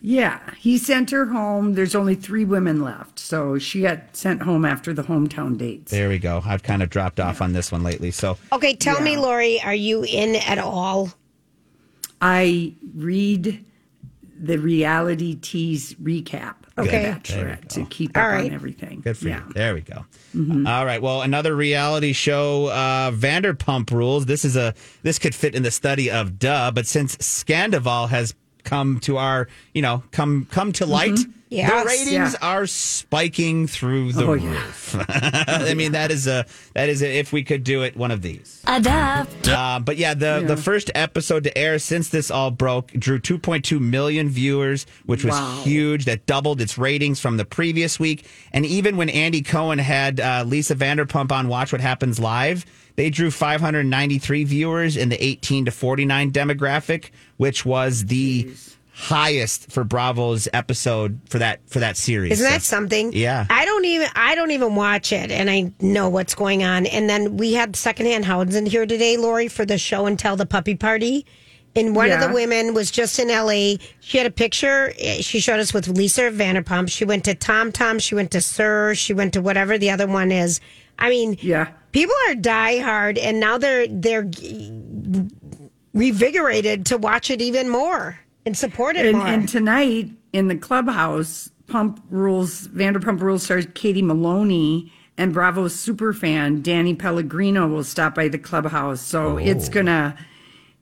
Yeah, 0.00 0.40
he 0.56 0.78
sent 0.78 1.10
her 1.10 1.26
home. 1.26 1.74
There's 1.74 1.94
only 1.94 2.14
three 2.14 2.44
women 2.44 2.82
left, 2.82 3.18
so 3.18 3.58
she 3.58 3.82
got 3.82 4.16
sent 4.16 4.42
home 4.42 4.64
after 4.64 4.92
the 4.92 5.02
hometown 5.02 5.56
dates. 5.56 5.90
There 5.90 6.08
we 6.08 6.18
go. 6.18 6.42
I've 6.44 6.62
kind 6.62 6.82
of 6.82 6.90
dropped 6.90 7.20
off 7.20 7.40
on 7.40 7.52
this 7.52 7.72
one 7.72 7.82
lately, 7.82 8.10
so 8.10 8.36
Okay, 8.52 8.74
tell 8.74 9.00
me, 9.00 9.16
Lori, 9.16 9.60
are 9.60 9.74
you 9.74 10.04
in 10.04 10.36
at 10.36 10.58
all? 10.58 11.10
I 12.20 12.74
read 12.94 13.64
the 14.40 14.58
reality 14.58 15.36
tease 15.36 15.94
recap 15.94 16.56
Okay. 16.76 17.16
To 17.68 17.84
keep 17.84 18.16
All 18.16 18.24
up 18.24 18.32
right. 18.32 18.46
on 18.46 18.52
everything. 18.52 19.00
Good 19.00 19.16
for 19.16 19.28
yeah. 19.28 19.38
Mm-hmm. 19.38 19.48
you. 19.48 19.54
There 19.54 19.74
we 19.74 19.80
go. 19.80 20.04
All 20.68 20.84
right. 20.84 21.00
Well, 21.00 21.22
another 21.22 21.54
reality 21.54 22.12
show, 22.12 22.66
uh, 22.66 23.12
Vanderpump 23.12 23.90
Rules. 23.92 24.26
This 24.26 24.44
is 24.44 24.56
a 24.56 24.74
this 25.02 25.18
could 25.20 25.34
fit 25.34 25.54
in 25.54 25.62
the 25.62 25.70
study 25.70 26.10
of 26.10 26.38
duh, 26.38 26.72
but 26.72 26.86
since 26.86 27.16
Scandoval 27.16 28.08
has 28.08 28.34
come 28.64 28.98
to 29.00 29.16
our, 29.18 29.48
you 29.72 29.82
know, 29.82 30.02
come 30.10 30.46
come 30.50 30.72
to 30.72 30.86
light, 30.86 31.18
Yes. 31.50 31.70
the 31.70 31.86
ratings 31.86 32.32
Yeah. 32.32 32.48
are 32.48 32.66
spiking 32.66 33.66
through 33.68 34.12
the 34.12 34.24
Oh, 34.26 34.32
yeah. 34.34 34.50
roof. 34.50 34.96
I 35.08 35.74
mean, 35.74 35.92
that 35.92 36.10
is 36.10 36.26
a 36.26 36.46
that 36.74 36.88
is 36.88 37.02
a, 37.02 37.18
if 37.18 37.32
we 37.32 37.44
could 37.44 37.62
do 37.62 37.82
it, 37.82 37.96
one 37.96 38.10
of 38.10 38.22
these. 38.22 38.60
Adapt. 38.66 39.46
Uh, 39.48 39.78
but 39.84 39.96
yeah, 39.96 40.14
the 40.14 40.42
the 40.46 40.56
first 40.56 40.90
episode 40.94 41.44
to 41.44 41.56
air 41.56 41.78
since 41.78 42.08
this 42.08 42.30
all 42.30 42.50
broke 42.50 42.90
drew 42.92 43.18
2.2 43.20 43.78
million 43.80 44.28
viewers, 44.28 44.86
which 45.06 45.24
was 45.24 45.34
Wow. 45.34 45.60
huge. 45.62 46.06
That 46.06 46.26
doubled 46.26 46.60
its 46.60 46.76
ratings 46.78 47.20
from 47.20 47.36
the 47.36 47.44
previous 47.44 48.00
week. 48.00 48.24
And 48.52 48.64
even 48.66 48.96
when 48.96 49.08
Andy 49.08 49.42
Cohen 49.42 49.78
had 49.78 50.18
uh, 50.20 50.44
Lisa 50.46 50.74
Vanderpump 50.74 51.30
on 51.30 51.48
Watch 51.48 51.72
What 51.72 51.80
Happens 51.80 52.18
Live, 52.18 52.64
they 52.96 53.10
drew 53.10 53.30
593 53.30 54.44
viewers 54.44 54.96
in 54.96 55.08
the 55.08 55.22
18 55.24 55.64
to 55.66 55.70
49 55.70 56.30
demographic, 56.32 57.10
which 57.36 57.64
was 57.64 58.04
the 58.06 58.52
highest 58.96 59.72
for 59.72 59.82
Bravo's 59.82 60.46
episode 60.52 61.18
for 61.28 61.38
that 61.40 61.58
for 61.68 61.80
that 61.80 61.96
series. 61.96 62.32
Isn't 62.32 62.48
that 62.48 62.62
So- 62.62 62.76
something? 62.76 63.12
Yeah. 63.12 63.46
I 63.50 63.64
don't 63.64 63.84
even 63.84 64.08
I 64.14 64.34
don't 64.36 64.52
even 64.52 64.76
watch 64.76 65.12
it 65.12 65.30
and 65.32 65.50
I 65.50 65.72
know 65.80 66.08
what's 66.08 66.34
going 66.34 66.62
on. 66.62 66.86
And 66.86 67.10
then 67.10 67.36
we 67.36 67.54
had 67.54 67.74
secondhand 67.74 68.24
hounds 68.24 68.54
in 68.54 68.66
here 68.66 68.86
today, 68.86 69.16
Lori, 69.16 69.48
for 69.48 69.64
the 69.64 69.78
show 69.78 70.06
and 70.06 70.16
tell 70.18 70.36
the 70.36 70.46
puppy 70.46 70.76
party. 70.76 71.26
And 71.76 71.96
one 71.96 72.12
of 72.12 72.20
the 72.20 72.32
women 72.32 72.72
was 72.72 72.92
just 72.92 73.18
in 73.18 73.26
LA. 73.26 73.78
She 73.98 74.16
had 74.16 74.28
a 74.28 74.30
picture. 74.30 74.92
eh, 74.96 75.22
She 75.22 75.40
showed 75.40 75.58
us 75.58 75.74
with 75.74 75.88
Lisa 75.88 76.30
Vanderpump. 76.30 76.88
She 76.88 77.04
went 77.04 77.24
to 77.24 77.34
Tom 77.34 77.72
Tom. 77.72 77.98
She 77.98 78.14
went 78.14 78.30
to 78.30 78.40
SUR. 78.40 78.94
She 78.94 79.12
went 79.12 79.32
to 79.32 79.42
whatever 79.42 79.76
the 79.76 79.90
other 79.90 80.06
one 80.06 80.30
is. 80.30 80.60
I 80.98 81.10
mean, 81.10 81.36
Yeah. 81.40 81.68
people 81.92 82.14
are 82.28 82.34
diehard, 82.34 83.18
and 83.22 83.40
now 83.40 83.58
they're 83.58 83.86
they're 83.88 84.24
revigorated 85.94 86.84
to 86.86 86.98
watch 86.98 87.30
it 87.30 87.40
even 87.40 87.68
more 87.68 88.18
and 88.46 88.56
support 88.56 88.96
it 88.96 89.06
And, 89.06 89.18
more. 89.18 89.26
and 89.26 89.48
tonight 89.48 90.10
in 90.32 90.48
the 90.48 90.56
clubhouse, 90.56 91.50
Pump 91.66 92.02
Rules, 92.10 92.68
Vanderpump 92.68 93.20
Rules 93.20 93.44
stars 93.44 93.66
Katie 93.74 94.02
Maloney 94.02 94.92
and 95.16 95.32
Bravo 95.32 95.68
super 95.68 96.12
fan 96.12 96.60
Danny 96.62 96.94
Pellegrino 96.94 97.66
will 97.68 97.84
stop 97.84 98.14
by 98.14 98.28
the 98.28 98.38
clubhouse. 98.38 99.00
So 99.00 99.38
it's 99.38 99.68
oh. 99.68 99.72
gonna. 99.72 100.16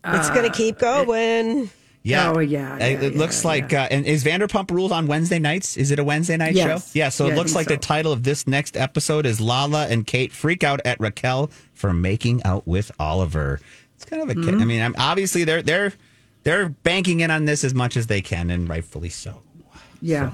it's 0.05 0.31
going 0.31 0.43
to 0.43 0.49
uh, 0.49 0.53
keep 0.53 0.79
going. 0.79 1.71
Yeah. 2.05 2.33
Oh, 2.35 2.39
yeah, 2.41 2.75
Uh, 2.75 2.77
yeah, 2.79 2.85
it 2.85 3.17
looks 3.17 3.43
yeah, 3.45 3.49
like, 3.49 3.73
Uh, 3.73 3.87
and 3.91 4.05
is 4.07 4.25
Vanderpump 4.25 4.71
Rules 4.71 4.91
on 4.91 5.07
Wednesday 5.07 5.39
nights? 5.39 5.77
Is 5.77 5.91
it 5.93 5.99
a 5.99 6.05
Wednesday 6.05 6.37
night 6.37 6.55
Yes. 6.55 6.87
show? 6.87 6.91
Yeah. 6.99 7.09
So 7.11 7.27
Yeah, 7.27 7.35
it 7.35 7.37
looks 7.37 7.55
like 7.55 7.69
the 7.69 7.77
title 7.77 8.13
of 8.13 8.25
this 8.25 8.47
next 8.47 8.77
episode 8.77 9.25
is 9.25 9.41
Lala 9.41 9.87
and 9.87 10.07
Kate 10.07 10.33
freak 10.33 10.65
out 10.65 10.81
at 10.85 10.99
Raquel 10.99 11.51
for 11.75 11.93
making 11.93 12.43
out 12.45 12.67
with 12.67 12.91
Oliver. 12.99 13.61
It's 13.97 14.05
kind 14.05 14.21
of 14.23 14.29
a. 14.31 14.35
Mm-hmm. 14.35 14.61
I 14.61 14.65
mean, 14.65 14.83
I'm, 14.83 14.95
obviously 14.99 15.45
they're 15.45 15.63
they're 15.63 15.93
they're 16.43 16.71
banking 16.71 17.21
in 17.21 17.31
on 17.31 17.45
this 17.45 17.63
as 17.63 17.73
much 17.73 17.97
as 17.97 18.09
they 18.09 18.21
can, 18.21 18.51
and 18.51 18.69
rightfully 18.69 19.09
so. 19.09 19.41
Yeah. 20.01 20.31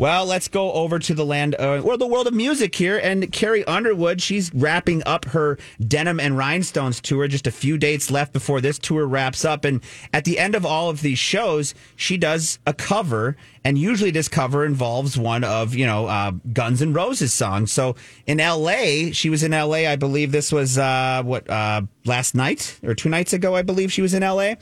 Well, 0.00 0.24
let's 0.24 0.48
go 0.48 0.72
over 0.72 0.98
to 0.98 1.12
the 1.12 1.26
land, 1.26 1.56
uh, 1.60 1.82
or 1.82 1.98
the 1.98 2.06
world 2.06 2.26
of 2.26 2.32
music 2.32 2.74
here. 2.74 2.96
And 2.96 3.30
Carrie 3.30 3.66
Underwood, 3.66 4.22
she's 4.22 4.50
wrapping 4.54 5.02
up 5.04 5.26
her 5.26 5.58
Denim 5.78 6.18
and 6.18 6.38
Rhinestones 6.38 7.02
tour. 7.02 7.28
Just 7.28 7.46
a 7.46 7.50
few 7.50 7.76
dates 7.76 8.10
left 8.10 8.32
before 8.32 8.62
this 8.62 8.78
tour 8.78 9.06
wraps 9.06 9.44
up. 9.44 9.66
And 9.66 9.82
at 10.14 10.24
the 10.24 10.38
end 10.38 10.54
of 10.54 10.64
all 10.64 10.88
of 10.88 11.02
these 11.02 11.18
shows, 11.18 11.74
she 11.96 12.16
does 12.16 12.58
a 12.66 12.72
cover. 12.72 13.36
And 13.62 13.76
usually 13.76 14.10
this 14.10 14.26
cover 14.26 14.64
involves 14.64 15.18
one 15.18 15.44
of, 15.44 15.74
you 15.74 15.84
know, 15.84 16.06
uh, 16.06 16.30
Guns 16.50 16.80
N' 16.80 16.94
Roses 16.94 17.34
songs. 17.34 17.70
So 17.70 17.94
in 18.26 18.38
LA, 18.38 19.12
she 19.12 19.28
was 19.28 19.42
in 19.42 19.50
LA. 19.52 19.86
I 19.86 19.96
believe 19.96 20.32
this 20.32 20.50
was, 20.50 20.78
uh, 20.78 21.22
what, 21.26 21.46
uh, 21.50 21.82
last 22.06 22.34
night 22.34 22.80
or 22.82 22.94
two 22.94 23.10
nights 23.10 23.34
ago, 23.34 23.54
I 23.54 23.60
believe 23.60 23.92
she 23.92 24.00
was 24.00 24.14
in 24.14 24.22
LA. 24.22 24.54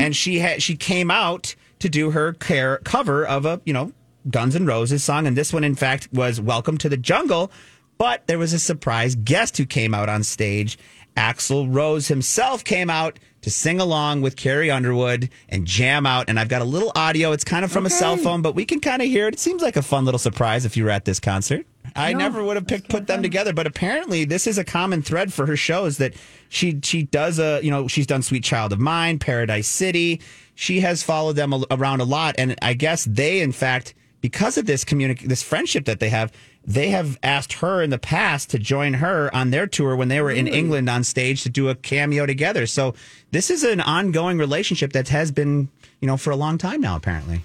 And 0.00 0.16
she 0.16 0.38
had, 0.38 0.62
she 0.62 0.74
came 0.74 1.10
out 1.10 1.54
to 1.80 1.90
do 1.90 2.12
her 2.12 2.32
care, 2.32 2.78
cover 2.78 3.26
of 3.26 3.44
a, 3.44 3.60
you 3.66 3.74
know, 3.74 3.92
Guns 4.30 4.56
N' 4.56 4.66
Roses 4.66 5.04
song, 5.04 5.26
and 5.26 5.36
this 5.36 5.52
one, 5.52 5.64
in 5.64 5.74
fact, 5.74 6.08
was 6.12 6.40
"Welcome 6.40 6.78
to 6.78 6.88
the 6.88 6.96
Jungle." 6.96 7.50
But 7.98 8.26
there 8.26 8.38
was 8.38 8.52
a 8.52 8.58
surprise 8.58 9.14
guest 9.14 9.56
who 9.56 9.64
came 9.64 9.94
out 9.94 10.08
on 10.08 10.22
stage 10.22 10.78
Axl 11.16 11.66
Rose 11.74 12.08
himself 12.08 12.62
came 12.62 12.90
out 12.90 13.18
to 13.40 13.50
sing 13.50 13.80
along 13.80 14.20
with 14.20 14.36
Carrie 14.36 14.70
Underwood 14.70 15.30
and 15.48 15.66
jam 15.66 16.04
out. 16.04 16.28
And 16.28 16.38
I've 16.38 16.48
got 16.48 16.60
a 16.62 16.64
little 16.66 16.92
audio. 16.94 17.32
It's 17.32 17.44
kind 17.44 17.64
of 17.64 17.72
from 17.72 17.86
a 17.86 17.90
cell 17.90 18.16
phone, 18.16 18.42
but 18.42 18.54
we 18.54 18.64
can 18.64 18.80
kind 18.80 19.00
of 19.00 19.08
hear 19.08 19.28
it. 19.28 19.34
It 19.34 19.40
seems 19.40 19.62
like 19.62 19.76
a 19.76 19.82
fun 19.82 20.04
little 20.04 20.18
surprise 20.18 20.64
if 20.64 20.76
you 20.76 20.84
were 20.84 20.90
at 20.90 21.04
this 21.04 21.20
concert. 21.20 21.64
I 21.94 22.12
never 22.12 22.42
would 22.44 22.56
have 22.56 22.66
picked 22.66 22.88
put 22.90 23.06
them 23.06 23.22
together, 23.22 23.54
but 23.54 23.66
apparently 23.66 24.24
this 24.24 24.46
is 24.46 24.58
a 24.58 24.64
common 24.64 25.00
thread 25.00 25.32
for 25.32 25.46
her 25.46 25.56
shows 25.56 25.98
that 25.98 26.14
she 26.48 26.80
she 26.82 27.04
does 27.04 27.38
a 27.38 27.60
you 27.62 27.70
know 27.70 27.88
she's 27.88 28.06
done 28.06 28.22
Sweet 28.22 28.44
Child 28.44 28.72
O' 28.74 28.76
Mine, 28.76 29.18
Paradise 29.18 29.68
City. 29.68 30.20
She 30.54 30.80
has 30.80 31.02
followed 31.02 31.36
them 31.36 31.52
a- 31.52 31.64
around 31.70 32.00
a 32.00 32.04
lot, 32.04 32.34
and 32.38 32.56
I 32.60 32.74
guess 32.74 33.04
they 33.04 33.40
in 33.40 33.52
fact 33.52 33.94
because 34.20 34.58
of 34.58 34.66
this 34.66 34.84
communic 34.84 35.20
this 35.20 35.42
friendship 35.42 35.84
that 35.84 36.00
they 36.00 36.08
have, 36.08 36.32
they 36.64 36.88
have 36.90 37.18
asked 37.22 37.54
her 37.54 37.82
in 37.82 37.90
the 37.90 37.98
past 37.98 38.50
to 38.50 38.58
join 38.58 38.94
her 38.94 39.34
on 39.34 39.50
their 39.50 39.66
tour 39.66 39.94
when 39.94 40.08
they 40.08 40.20
were 40.20 40.30
in 40.30 40.46
England 40.46 40.88
on 40.88 41.04
stage 41.04 41.42
to 41.42 41.48
do 41.48 41.68
a 41.68 41.74
cameo 41.74 42.26
together. 42.26 42.66
So 42.66 42.94
this 43.30 43.50
is 43.50 43.62
an 43.62 43.80
ongoing 43.80 44.38
relationship 44.38 44.92
that 44.92 45.08
has 45.08 45.30
been 45.30 45.68
you 46.00 46.06
know 46.06 46.16
for 46.16 46.30
a 46.30 46.36
long 46.36 46.58
time 46.58 46.80
now 46.80 46.96
apparently. 46.96 47.42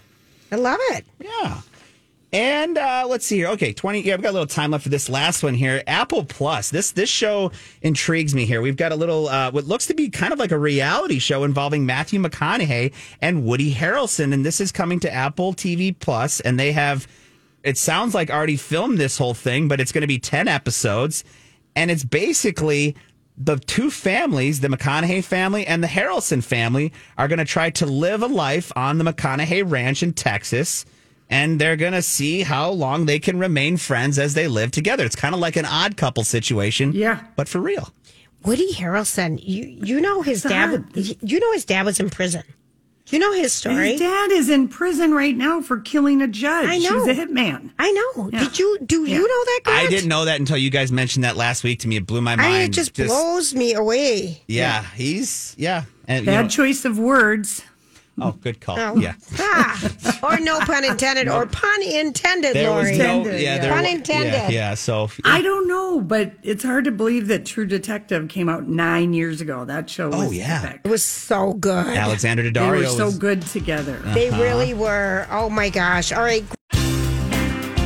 I 0.51 0.55
love 0.55 0.79
it. 0.91 1.05
Yeah. 1.19 1.62
And 2.34 2.78
uh, 2.78 3.06
let's 3.10 3.26
see 3.26 3.38
here. 3.38 3.50
Okay, 3.50 3.74
twenty. 3.74 4.02
Yeah, 4.02 4.15
we've 4.15 4.24
got 4.24 4.30
a 4.30 4.32
little 4.32 4.48
time 4.48 4.72
left 4.72 4.84
for 4.84 4.89
this 4.89 5.10
last 5.10 5.44
one 5.44 5.54
here. 5.54 5.84
Apple 5.86 6.24
Plus. 6.24 6.70
This 6.70 6.94
this 6.94 7.10
show 7.10 7.52
intrigues 7.82 8.34
me. 8.34 8.46
Here, 8.46 8.62
we've 8.62 8.78
got 8.78 8.94
a 8.94 8.96
little 8.96 9.28
uh, 9.28 9.52
what 9.52 9.65
looks 9.65 9.88
to 9.88 9.94
be 9.94 10.10
kind 10.10 10.32
of 10.32 10.39
like 10.39 10.54
a 10.54 10.58
reality 10.58 11.20
show 11.20 11.44
involving 11.44 11.86
Matthew 11.86 12.22
McConaughey 12.22 12.94
and 13.22 13.44
Woody 13.44 13.74
Harrelson, 13.74 14.34
and 14.34 14.46
this 14.46 14.62
is 14.62 14.72
coming 14.72 15.02
to 15.02 15.13
Apple 15.13 15.54
TV 15.54 15.98
Plus, 15.98 16.39
and 16.39 16.58
they 16.58 16.72
have. 16.72 17.06
It 17.63 17.78
sounds 17.78 18.15
like 18.15 18.32
already 18.32 18.56
filmed 18.56 18.98
this 18.98 19.17
whole 19.17 19.36
thing, 19.36 19.67
but 19.67 19.82
it's 19.82 19.91
going 19.91 20.02
to 20.02 20.08
be 20.08 20.17
ten 20.17 20.48
episodes, 20.48 21.26
and 21.76 21.91
it's 21.91 22.06
basically 22.06 22.96
the 23.38 23.58
two 23.58 23.91
families, 23.91 24.62
the 24.62 24.70
McConaughey 24.70 25.24
family 25.24 25.67
and 25.67 25.84
the 25.84 25.88
Harrelson 25.88 26.41
family, 26.41 26.94
are 27.17 27.28
going 27.28 27.39
to 27.39 27.46
try 27.46 27.72
to 27.72 27.86
live 27.86 28.24
a 28.24 28.28
life 28.28 28.72
on 28.78 29.00
the 29.00 29.04
McConaughey 29.04 29.70
Ranch 29.70 30.02
in 30.02 30.13
Texas 30.13 30.86
and 31.32 31.60
they're 31.60 31.78
going 31.78 31.94
to 31.94 32.02
see 32.02 32.41
how 32.41 32.70
long 32.70 33.06
they 33.06 33.17
can 33.17 33.39
remain 33.39 33.78
friends 33.78 34.20
as 34.20 34.34
they 34.34 34.48
live 34.48 34.70
together. 34.72 35.06
It's 35.06 35.15
kind 35.15 35.34
of 35.34 35.39
like 35.39 35.56
an 35.56 35.65
odd 35.65 35.98
couple 35.98 36.24
situation. 36.24 36.91
Yeah. 36.94 37.24
But 37.36 37.48
for 37.48 37.60
real. 37.60 37.89
Woody 38.44 38.74
Harrelson, 38.74 39.39
you 39.41 39.78
you 39.84 40.02
know 40.02 40.24
his 40.24 40.44
dad. 40.44 40.86
You 40.96 41.39
know 41.39 41.54
his 41.54 41.63
dad 41.63 41.86
was 41.86 42.00
in 42.00 42.10
prison. 42.10 42.44
You 43.08 43.20
know 43.20 43.34
his 43.34 43.52
story? 43.52 43.91
His 43.91 44.00
dad 44.00 44.32
is 44.32 44.50
in 44.50 44.67
prison 44.67 45.13
right 45.13 45.36
now 45.36 45.62
for 45.62 45.80
killing 45.80 46.22
a 46.22 46.28
judge. 46.28 46.67
I 46.67 46.78
know. 46.78 47.06
He's 47.06 47.17
a 47.20 47.22
hitman. 47.22 47.72
I 47.78 47.91
know. 47.91 48.30
Yeah. 48.32 48.39
Did 48.39 48.58
you 48.58 48.80
do 48.84 49.06
you 49.06 49.20
know 49.20 49.28
that? 49.28 49.60
Grant? 49.65 49.88
I 49.88 49.89
didn't 49.89 50.10
know 50.10 50.26
that 50.26 50.39
until 50.39 50.58
you 50.58 50.70
guys 50.70 50.91
mentioned 50.91 51.24
that 51.24 51.36
last 51.36 51.63
week 51.63 51.80
to 51.80 51.88
me. 51.88 51.98
It 51.98 52.08
blew 52.08 52.22
my 52.22 52.36
mind. 52.36 52.54
I, 52.54 52.62
it 52.63 52.72
just, 52.72 52.96
blows 52.96 53.54
me 53.54 53.74
away. 53.74 54.41
Yeah, 54.48 54.84
he's 54.96 55.54
yeah. 55.58 55.84
And, 56.08 56.26
you 56.26 56.32
Bad 56.32 56.41
know- 56.44 56.48
choice 56.50 56.84
of 56.84 56.98
words. 56.98 57.63
Oh, 58.19 58.32
good 58.34 58.60
call. 58.60 58.80
Oh. 58.80 58.95
Yeah. 58.97 59.13
Ah, 59.39 60.19
or 60.24 60.39
no 60.39 60.60
pun 60.60 60.84
intended, 60.84 61.28
or 61.28 61.45
pun 61.45 61.82
intended, 61.82 62.56
There 62.56 62.71
was 62.71 62.86
Lori. 62.91 62.97
no 62.97 63.24
yeah, 63.32 63.58
there 63.60 63.71
pun 63.74 63.84
wa- 63.84 63.89
intended. 63.89 64.34
Yeah, 64.34 64.50
yeah. 64.50 64.74
So 64.74 65.10
I 65.24 65.41
don't 65.41 65.67
know, 65.67 66.02
but 66.02 66.34
it's 66.43 66.63
hard 66.63 66.86
to 66.86 66.91
believe 66.91 67.28
that 67.28 67.45
True 67.45 67.65
Detective 67.65 68.28
came 68.30 68.50
out 68.50 68.67
nine 68.67 69.13
years 69.13 69.41
ago. 69.41 69.65
That 69.65 69.89
show 69.89 70.10
was 70.10 70.30
Oh, 70.30 70.32
yeah. 70.32 70.62
epic. 70.63 70.82
It 70.84 70.89
was 70.89 71.04
so 71.04 71.54
good. 71.54 71.88
Alexander 71.88 72.43
Daddario. 72.43 72.54
They 72.54 72.60
Daddario 72.60 72.80
were 72.82 72.86
so 72.88 73.06
was- 73.06 73.17
good 73.19 73.41
together. 73.43 73.97
They 74.13 74.30
Uh-huh. 74.30 74.41
really 74.41 74.74
were. 74.74 75.28
Oh 75.32 75.50
my 75.50 75.69
gosh. 75.69 76.12
All 76.12 76.24
right. 76.24 76.43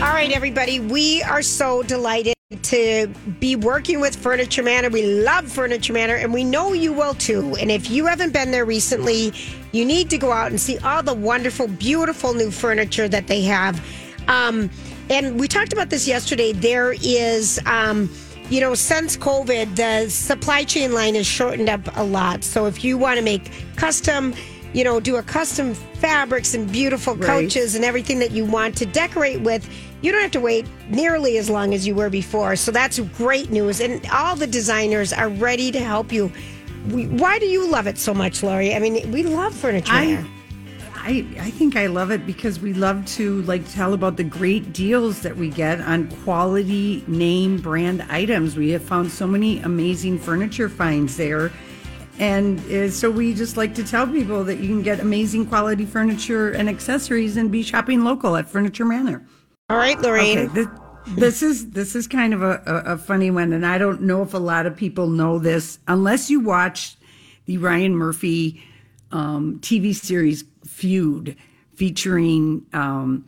All 0.05 0.13
right, 0.13 0.31
everybody. 0.31 0.79
We 0.79 1.23
are 1.23 1.41
so 1.41 1.81
delighted 1.81 2.35
to 2.61 3.07
be 3.39 3.55
working 3.55 3.99
with 3.99 4.15
Furniture 4.15 4.61
Manor. 4.61 4.91
We 4.91 5.01
love 5.23 5.51
Furniture 5.51 5.93
Manor, 5.93 6.13
and 6.13 6.31
we 6.31 6.43
know 6.43 6.73
you 6.73 6.93
will 6.93 7.15
too. 7.15 7.55
And 7.59 7.71
if 7.71 7.89
you 7.89 8.05
haven't 8.05 8.31
been 8.31 8.51
there 8.51 8.65
recently, 8.65 9.33
you 9.71 9.83
need 9.83 10.11
to 10.11 10.19
go 10.19 10.31
out 10.31 10.51
and 10.51 10.61
see 10.61 10.77
all 10.77 11.01
the 11.01 11.15
wonderful, 11.15 11.67
beautiful 11.67 12.35
new 12.35 12.51
furniture 12.51 13.07
that 13.07 13.25
they 13.25 13.41
have. 13.41 13.83
Um, 14.27 14.69
and 15.09 15.39
we 15.39 15.47
talked 15.47 15.73
about 15.73 15.89
this 15.89 16.07
yesterday. 16.07 16.51
There 16.51 16.93
is. 17.01 17.59
Um, 17.65 18.07
you 18.51 18.61
know, 18.61 18.75
since 18.75 19.17
COVID, 19.17 19.75
the 19.75 20.07
supply 20.07 20.65
chain 20.65 20.93
line 20.93 21.15
has 21.15 21.25
shortened 21.25 21.67
up 21.67 21.81
a 21.97 22.03
lot. 22.03 22.43
So 22.43 22.67
if 22.67 22.83
you 22.83 22.95
want 22.95 23.17
to 23.17 23.23
make 23.23 23.49
custom, 23.75 24.35
you 24.71 24.83
know, 24.83 24.99
do 24.99 25.15
a 25.15 25.23
custom 25.23 25.73
fabrics 25.73 26.53
and 26.53 26.71
beautiful 26.71 27.15
Right. 27.15 27.25
couches 27.25 27.73
and 27.73 27.83
everything 27.83 28.19
that 28.19 28.29
you 28.31 28.45
want 28.45 28.77
to 28.77 28.85
decorate 28.85 29.41
with, 29.41 29.67
you 30.05 30.11
don't 30.11 30.21
have 30.21 30.31
to 30.31 30.39
wait 30.39 30.67
nearly 30.87 31.39
as 31.39 31.49
long 31.49 31.73
as 31.73 31.87
you 31.87 31.95
were 31.95 32.11
before. 32.11 32.55
So 32.55 32.71
that's 32.71 32.99
great 32.99 33.49
news. 33.49 33.81
And 33.81 34.05
all 34.13 34.35
the 34.35 34.45
designers 34.45 35.11
are 35.11 35.29
ready 35.29 35.71
to 35.71 35.79
help 35.79 36.11
you. 36.11 36.31
We, 36.89 37.07
why 37.07 37.39
do 37.39 37.47
you 37.47 37.67
love 37.67 37.87
it 37.87 37.97
so 37.97 38.13
much, 38.13 38.43
Lori? 38.43 38.75
I 38.75 38.79
mean, 38.79 39.11
we 39.11 39.23
love 39.23 39.55
furniture. 39.55 39.91
I, 39.91 40.23
I 40.93 41.25
I 41.39 41.49
think 41.49 41.75
I 41.75 41.87
love 41.87 42.11
it 42.11 42.27
because 42.27 42.59
we 42.59 42.73
love 42.73 43.03
to 43.17 43.41
like 43.43 43.67
tell 43.71 43.93
about 43.93 44.17
the 44.17 44.23
great 44.23 44.73
deals 44.73 45.21
that 45.21 45.35
we 45.35 45.49
get 45.49 45.81
on 45.81 46.09
quality 46.23 47.03
name 47.07 47.59
brand 47.59 48.03
items. 48.03 48.55
We 48.55 48.69
have 48.71 48.83
found 48.83 49.11
so 49.11 49.25
many 49.25 49.59
amazing 49.61 50.19
furniture 50.19 50.69
finds 50.69 51.17
there. 51.17 51.51
And 52.19 52.59
uh, 52.71 52.91
so 52.91 53.09
we 53.09 53.33
just 53.33 53.57
like 53.57 53.73
to 53.75 53.83
tell 53.83 54.07
people 54.07 54.43
that 54.45 54.59
you 54.59 54.67
can 54.67 54.83
get 54.83 54.99
amazing 54.99 55.47
quality 55.47 55.85
furniture 55.85 56.51
and 56.51 56.69
accessories 56.69 57.37
and 57.37 57.51
be 57.51 57.63
shopping 57.63 58.03
local 58.03 58.35
at 58.37 58.47
Furniture 58.47 58.85
Manor. 58.85 59.25
All 59.69 59.77
right, 59.77 59.99
Lorraine. 59.99 60.37
Okay, 60.37 60.53
this, 60.53 60.67
this 61.17 61.41
is 61.41 61.71
this 61.71 61.95
is 61.95 62.07
kind 62.07 62.35
of 62.35 62.43
a, 62.43 62.61
a, 62.67 62.93
a 62.93 62.97
funny 62.97 63.31
one, 63.31 63.51
and 63.51 63.65
I 63.65 63.79
don't 63.79 64.01
know 64.01 64.21
if 64.21 64.35
a 64.35 64.39
lot 64.39 64.67
of 64.67 64.75
people 64.75 65.07
know 65.07 65.39
this 65.39 65.79
unless 65.87 66.29
you 66.29 66.39
watch 66.39 66.97
the 67.45 67.57
Ryan 67.57 67.95
Murphy 67.95 68.63
um, 69.11 69.59
TV 69.61 69.95
series 69.95 70.43
Feud, 70.67 71.35
featuring 71.73 72.63
um, 72.73 73.25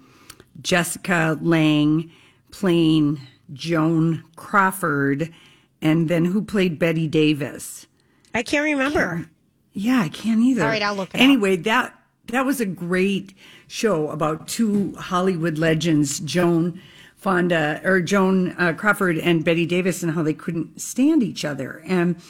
Jessica 0.61 1.39
Lange 1.41 2.11
playing 2.51 3.19
Joan 3.53 4.23
Crawford, 4.35 5.33
and 5.81 6.07
then 6.07 6.25
who 6.25 6.43
played 6.43 6.77
Bette 6.77 7.07
Davis. 7.07 7.87
I 8.35 8.43
can't 8.43 8.63
remember. 8.63 9.27
Yeah, 9.73 10.01
I 10.01 10.09
can't 10.09 10.41
either. 10.41 10.61
All 10.61 10.67
right, 10.67 10.83
I'll 10.83 10.95
look 10.95 11.09
it 11.09 11.15
up. 11.15 11.21
Anyway, 11.21 11.55
that 11.55 11.99
that 12.27 12.45
was 12.45 12.61
a 12.61 12.65
great 12.65 13.33
show 13.67 14.09
about 14.09 14.47
two 14.47 14.95
Hollywood 14.95 15.57
legends, 15.57 16.19
Joan 16.19 16.81
Fonda 17.15 17.81
or 17.83 17.99
Joan 17.99 18.55
uh, 18.57 18.73
Crawford 18.73 19.17
and 19.17 19.43
Bette 19.43 19.65
Davis, 19.65 20.03
and 20.03 20.13
how 20.13 20.23
they 20.23 20.33
couldn't 20.33 20.79
stand 20.79 21.23
each 21.23 21.43
other. 21.43 21.83
And 21.85 22.21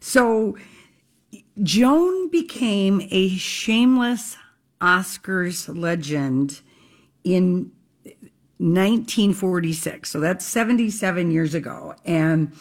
so 0.00 0.56
Joan 1.62 2.30
became 2.30 3.06
a 3.10 3.28
shameless 3.36 4.36
Oscars 4.80 5.68
legend 5.74 6.60
in 7.24 7.72
1946. 8.58 10.10
So 10.10 10.20
that's 10.20 10.44
77 10.44 11.30
years 11.30 11.54
ago. 11.54 11.94
And 12.04 12.52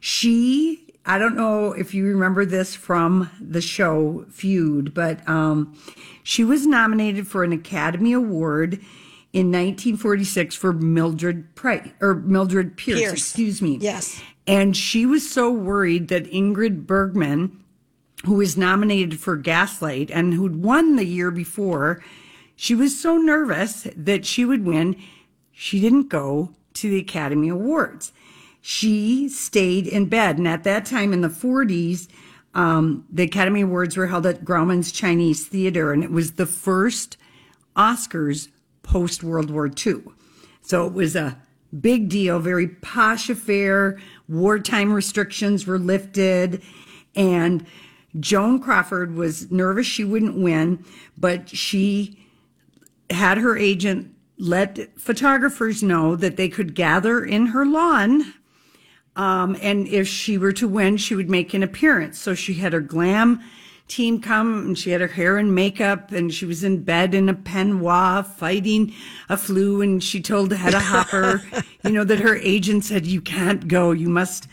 she, 0.00 0.89
I 1.06 1.18
don't 1.18 1.36
know 1.36 1.72
if 1.72 1.94
you 1.94 2.06
remember 2.06 2.44
this 2.44 2.74
from 2.74 3.30
the 3.40 3.60
show 3.60 4.26
Feud, 4.30 4.92
but 4.92 5.26
um, 5.28 5.76
she 6.22 6.44
was 6.44 6.66
nominated 6.66 7.26
for 7.26 7.42
an 7.42 7.52
Academy 7.52 8.12
Award 8.12 8.74
in 9.32 9.46
1946 9.46 10.54
for 10.54 10.72
Mildred 10.72 11.54
Price 11.54 11.88
or 12.00 12.14
Mildred 12.14 12.76
Pierce, 12.76 13.00
Pierce. 13.00 13.12
excuse 13.12 13.62
me. 13.62 13.78
Yes. 13.80 14.20
And 14.46 14.76
she 14.76 15.06
was 15.06 15.30
so 15.30 15.50
worried 15.50 16.08
that 16.08 16.30
Ingrid 16.30 16.86
Bergman, 16.86 17.62
who 18.24 18.34
was 18.34 18.56
nominated 18.56 19.20
for 19.20 19.36
Gaslight 19.36 20.10
and 20.10 20.34
who'd 20.34 20.62
won 20.62 20.96
the 20.96 21.06
year 21.06 21.30
before, 21.30 22.02
she 22.56 22.74
was 22.74 23.00
so 23.00 23.16
nervous 23.16 23.86
that 23.96 24.26
she 24.26 24.44
would 24.44 24.66
win. 24.66 25.00
She 25.52 25.80
didn't 25.80 26.08
go 26.08 26.52
to 26.74 26.90
the 26.90 26.98
Academy 26.98 27.48
Awards. 27.48 28.12
She 28.60 29.28
stayed 29.28 29.86
in 29.86 30.06
bed. 30.06 30.38
And 30.38 30.46
at 30.46 30.64
that 30.64 30.84
time 30.84 31.12
in 31.12 31.20
the 31.20 31.28
40s, 31.28 32.08
um, 32.54 33.04
the 33.10 33.22
Academy 33.22 33.62
Awards 33.62 33.96
were 33.96 34.08
held 34.08 34.26
at 34.26 34.44
Grauman's 34.44 34.92
Chinese 34.92 35.46
Theater, 35.46 35.92
and 35.92 36.02
it 36.02 36.10
was 36.10 36.32
the 36.32 36.46
first 36.46 37.16
Oscars 37.76 38.48
post 38.82 39.22
World 39.22 39.50
War 39.50 39.68
II. 39.68 40.02
So 40.62 40.86
it 40.86 40.92
was 40.92 41.14
a 41.14 41.40
big 41.78 42.08
deal, 42.08 42.40
very 42.40 42.68
posh 42.68 43.30
affair. 43.30 43.98
Wartime 44.28 44.92
restrictions 44.92 45.66
were 45.66 45.78
lifted. 45.78 46.62
And 47.14 47.66
Joan 48.18 48.60
Crawford 48.60 49.14
was 49.14 49.50
nervous 49.50 49.86
she 49.86 50.04
wouldn't 50.04 50.36
win, 50.36 50.84
but 51.16 51.48
she 51.48 52.18
had 53.10 53.38
her 53.38 53.56
agent 53.56 54.14
let 54.38 54.98
photographers 54.98 55.82
know 55.82 56.16
that 56.16 56.36
they 56.36 56.48
could 56.48 56.74
gather 56.74 57.24
in 57.24 57.46
her 57.46 57.66
lawn. 57.66 58.34
Um, 59.16 59.56
and 59.60 59.88
if 59.88 60.06
she 60.06 60.38
were 60.38 60.52
to 60.52 60.68
win, 60.68 60.96
she 60.96 61.14
would 61.14 61.30
make 61.30 61.52
an 61.54 61.62
appearance. 61.62 62.18
So 62.18 62.34
she 62.34 62.54
had 62.54 62.72
her 62.72 62.80
glam 62.80 63.40
team 63.90 64.20
come 64.20 64.66
and 64.66 64.78
she 64.78 64.90
had 64.90 65.00
her 65.00 65.08
hair 65.08 65.36
and 65.36 65.54
makeup 65.54 66.12
and 66.12 66.32
she 66.32 66.46
was 66.46 66.62
in 66.62 66.82
bed 66.82 67.12
in 67.12 67.28
a 67.28 67.34
peignoir 67.34 68.24
fighting 68.24 68.94
a 69.28 69.36
flu. 69.36 69.82
And 69.82 70.02
she 70.02 70.20
told 70.20 70.52
Hedda 70.52 70.78
Hopper, 70.78 71.42
you 71.84 71.90
know, 71.90 72.04
that 72.04 72.20
her 72.20 72.36
agent 72.36 72.84
said, 72.84 73.06
you 73.06 73.20
can't 73.20 73.66
go. 73.66 73.90
You 73.90 74.08
must 74.08 74.46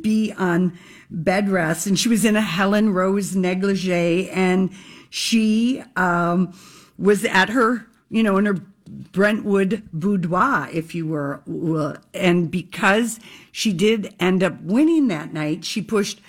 be 0.00 0.32
on 0.32 0.78
bed 1.10 1.48
rest. 1.48 1.86
And 1.86 1.98
she 1.98 2.08
was 2.08 2.24
in 2.24 2.36
a 2.36 2.40
Helen 2.40 2.90
Rose 2.90 3.34
negligee 3.34 4.30
and 4.30 4.70
she 5.10 5.82
um, 5.96 6.52
was 6.98 7.24
at 7.24 7.50
her, 7.50 7.86
you 8.10 8.22
know, 8.22 8.36
in 8.36 8.46
her 8.46 8.56
Brentwood 8.86 9.82
boudoir, 9.92 10.68
if 10.72 10.94
you 10.94 11.06
were. 11.06 11.42
will. 11.46 11.96
And 12.12 12.50
because 12.50 13.18
she 13.50 13.72
did 13.72 14.14
end 14.20 14.42
up 14.42 14.60
winning 14.60 15.08
that 15.08 15.32
night, 15.32 15.64
she 15.64 15.80
pushed 15.82 16.20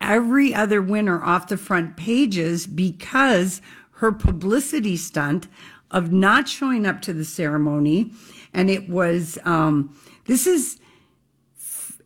every 0.00 0.54
other 0.54 0.80
winner 0.80 1.22
off 1.22 1.48
the 1.48 1.56
front 1.56 1.96
pages 1.96 2.66
because 2.66 3.60
her 3.96 4.12
publicity 4.12 4.96
stunt 4.96 5.46
of 5.90 6.10
not 6.12 6.48
showing 6.48 6.86
up 6.86 7.02
to 7.02 7.12
the 7.12 7.24
ceremony. 7.24 8.12
And 8.54 8.70
it 8.70 8.88
was, 8.88 9.38
um, 9.44 9.94
this 10.24 10.46
is 10.46 10.78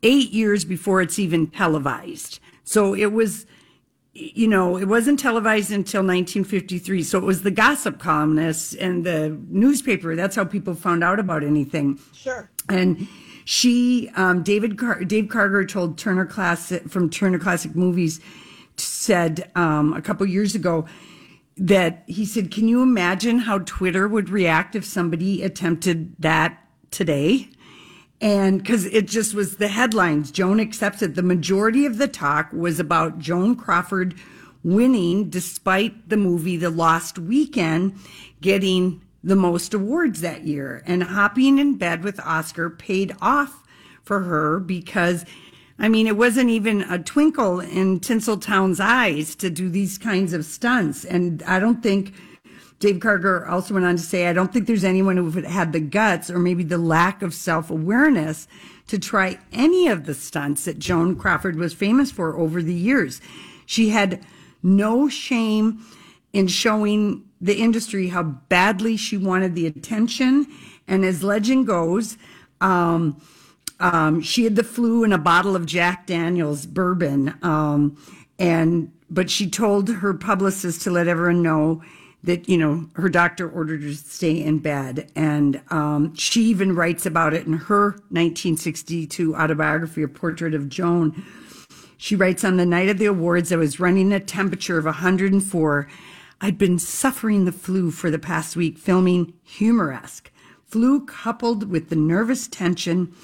eight 0.03 0.31
years 0.31 0.65
before 0.65 1.01
it's 1.01 1.19
even 1.19 1.47
televised. 1.47 2.41
So 2.65 2.95
it 2.95 3.13
was, 3.13 3.47
you 4.15 4.47
know, 4.47 4.77
it 4.77 4.87
wasn't 4.87 5.19
televised 5.19 5.73
until 5.73 6.01
1953. 6.01 7.03
So 7.03 7.19
it 7.19 7.25
was 7.25 7.43
the 7.43 7.51
gossip 7.51 7.99
columnists 7.99 8.73
and 8.75 9.05
the 9.05 9.37
newspaper. 9.49 10.15
That's 10.15 10.37
how 10.37 10.45
people 10.45 10.75
found 10.75 11.03
out 11.03 11.19
about 11.19 11.43
anything. 11.43 11.99
Sure. 12.13 12.49
And 12.69 13.09
she, 13.45 14.11
um, 14.15 14.43
David, 14.43 14.79
Car- 14.79 15.03
Dave 15.05 15.25
Karger 15.25 15.69
told 15.69 15.99
Turner 15.99 16.27
Classic 16.27 16.89
from 16.89 17.11
Turner 17.11 17.39
Classic 17.39 17.75
Movies, 17.75 18.21
said 18.77 19.51
um, 19.55 19.93
a 19.93 20.01
couple 20.01 20.27
years 20.27 20.55
ago 20.55 20.87
that 21.57 22.05
he 22.07 22.25
said, 22.25 22.51
"Can 22.51 22.67
you 22.67 22.83
imagine 22.83 23.41
how 23.41 23.59
Twitter 23.59 24.09
would 24.09 24.31
react 24.31 24.75
if 24.75 24.85
somebody 24.85 25.43
attempted 25.43 26.15
that 26.19 26.59
today?" 26.91 27.49
And 28.25 28.57
because 28.57 28.87
it 28.87 29.07
just 29.07 29.35
was 29.35 29.59
the 29.59 29.69
headlines, 29.69 30.31
Joan 30.31 30.59
accepted. 30.59 31.15
The 31.15 31.23
majority 31.23 31.85
of 31.85 31.99
the 31.99 32.09
talk 32.09 32.51
was 32.55 32.81
about 32.81 33.19
Joan 33.19 33.55
Crawford 33.55 34.15
winning, 34.63 35.29
despite 35.29 36.09
the 36.09 36.17
movie 36.17 36.57
The 36.57 36.71
Lost 36.71 37.19
Weekend 37.19 37.99
getting 38.41 39.03
the 39.23 39.37
most 39.37 39.75
awards 39.75 40.23
that 40.23 40.45
year. 40.45 40.83
And 40.87 41.03
hopping 41.03 41.59
in 41.59 41.77
bed 41.77 42.03
with 42.03 42.19
Oscar 42.21 42.71
paid 42.71 43.15
off 43.21 43.63
for 44.03 44.21
her 44.21 44.59
because, 44.59 45.27
I 45.79 45.91
mean, 45.91 46.07
it 46.07 46.17
wasn't 46.17 46.49
even 46.49 46.81
a 46.81 46.99
twinkle 46.99 47.61
in 47.61 48.01
Tinseltown's 48.01 48.81
eyes 48.81 49.35
to 49.35 49.51
do 49.51 49.69
these 49.69 49.99
kinds 49.99 50.33
of 50.33 50.47
stunts. 50.47 51.05
And 51.05 51.43
I 51.43 51.61
don't 51.61 51.83
think 51.83 52.15
Dave 52.81 52.97
Karger 52.97 53.49
also 53.49 53.75
went 53.75 53.87
on 53.87 53.97
to 53.97 54.03
say, 54.03 54.27
I 54.27 54.33
don't 54.33 54.53
think 54.53 54.67
there's 54.67 54.85
anyone 54.85 55.17
who 55.17 55.31
had 55.43 55.73
the 55.73 55.81
guts 55.81 56.31
or 56.31 56.39
maybe 56.39 56.65
the 56.65 56.79
lack 56.79 57.23
of 57.23 57.33
self 57.33 57.71
awareness 57.71 58.47
to 58.89 58.99
try 58.99 59.39
any 59.53 59.89
of 59.89 60.07
the 60.07 60.15
stunts 60.15 60.65
that 60.67 60.79
Joan 60.79 61.17
Crawford 61.17 61.57
was 61.57 61.73
famous 61.73 62.11
for 62.11 62.37
over 62.37 62.63
the 62.63 62.75
years. 62.75 63.21
She 63.67 63.91
had 63.91 64.25
no 64.63 65.09
shame 65.09 65.85
in 66.33 66.49
showing 66.49 67.25
the 67.41 67.57
industry 67.57 68.09
how 68.09 68.23
badly 68.23 68.97
she 68.97 69.17
wanted 69.17 69.55
the 69.55 69.67
attention. 69.67 70.47
And 70.89 71.05
as 71.05 71.23
legend 71.23 71.67
goes, 71.67 72.19
um, 72.61 73.21
um, 73.81 74.21
she 74.21 74.45
had 74.45 74.57
the 74.57 74.65
flu 74.65 75.05
and 75.05 75.15
a 75.15 75.19
bottle 75.19 75.57
of 75.57 75.67
Jack 75.67 76.07
Daniels 76.07 76.67
bourbon. 76.67 77.35
Um, 77.43 77.97
and, 78.39 78.93
but 79.11 79.31
she 79.31 79.49
told 79.49 79.89
her 79.89 80.15
publicist 80.15 80.83
to 80.83 80.91
let 80.91 81.09
everyone 81.09 81.43
know 81.43 81.83
that, 82.25 82.49
you 82.49 82.57
know, 82.57 82.89
her 82.95 83.09
doctor 83.09 83.49
ordered 83.49 83.83
her 83.83 83.91
to 83.91 83.95
stay 83.95 84.43
in 84.43 84.59
bed. 84.59 85.11
And, 85.15 85.61
um, 85.71 86.15
she 86.15 86.43
even 86.45 86.75
writes 86.75 87.07
about 87.07 87.35
it 87.35 87.47
in 87.47 87.55
her 87.55 87.91
1962 88.11 89.35
autobiography, 89.37 90.03
A 90.03 90.09
Portrait 90.09 90.55
of 90.55 90.69
Joan. 90.69 91.25
She 91.97 92.17
writes 92.17 92.45
on 92.45 92.57
the 92.57 92.67
night 92.67 92.89
of 92.89 92.99
the 92.99 93.07
awards, 93.07 93.53
I 93.53 93.57
was 93.57 93.81
running 93.81 94.13
a 94.13 94.21
temperature 94.21 94.79
of 94.79 94.85
104. 94.85 95.89
I'd 96.41 96.59
been 96.59 96.79
suffering 96.79 97.45
the 97.45 97.53
flu 97.53 97.91
for 97.91 98.11
the 98.11 98.19
past 98.19 98.57
week, 98.57 98.79
filming 98.79 99.35
Humoresque. 99.45 100.31
Flu 100.67 101.07
coupled 101.07 101.71
with 101.71 101.89
the 101.89 101.97
nervous 101.97 102.49
tension 102.49 103.15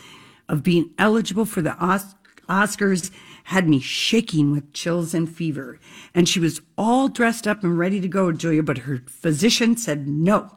of 0.49 0.63
being 0.63 0.91
eligible 0.99 1.45
for 1.45 1.63
the 1.63 1.77
Os- 1.77 2.15
Oscars 2.49 3.11
had 3.51 3.69
me 3.69 3.81
shaking 3.81 4.53
with 4.53 4.73
chills 4.73 5.13
and 5.13 5.29
fever. 5.29 5.77
And 6.15 6.29
she 6.29 6.39
was 6.39 6.61
all 6.79 7.09
dressed 7.09 7.49
up 7.49 7.65
and 7.65 7.77
ready 7.77 8.01
to 8.01 8.07
go, 8.07 8.31
Julia, 8.31 8.63
but 8.63 8.79
her 8.79 9.03
physician 9.09 9.77
said, 9.77 10.07
no, 10.07 10.57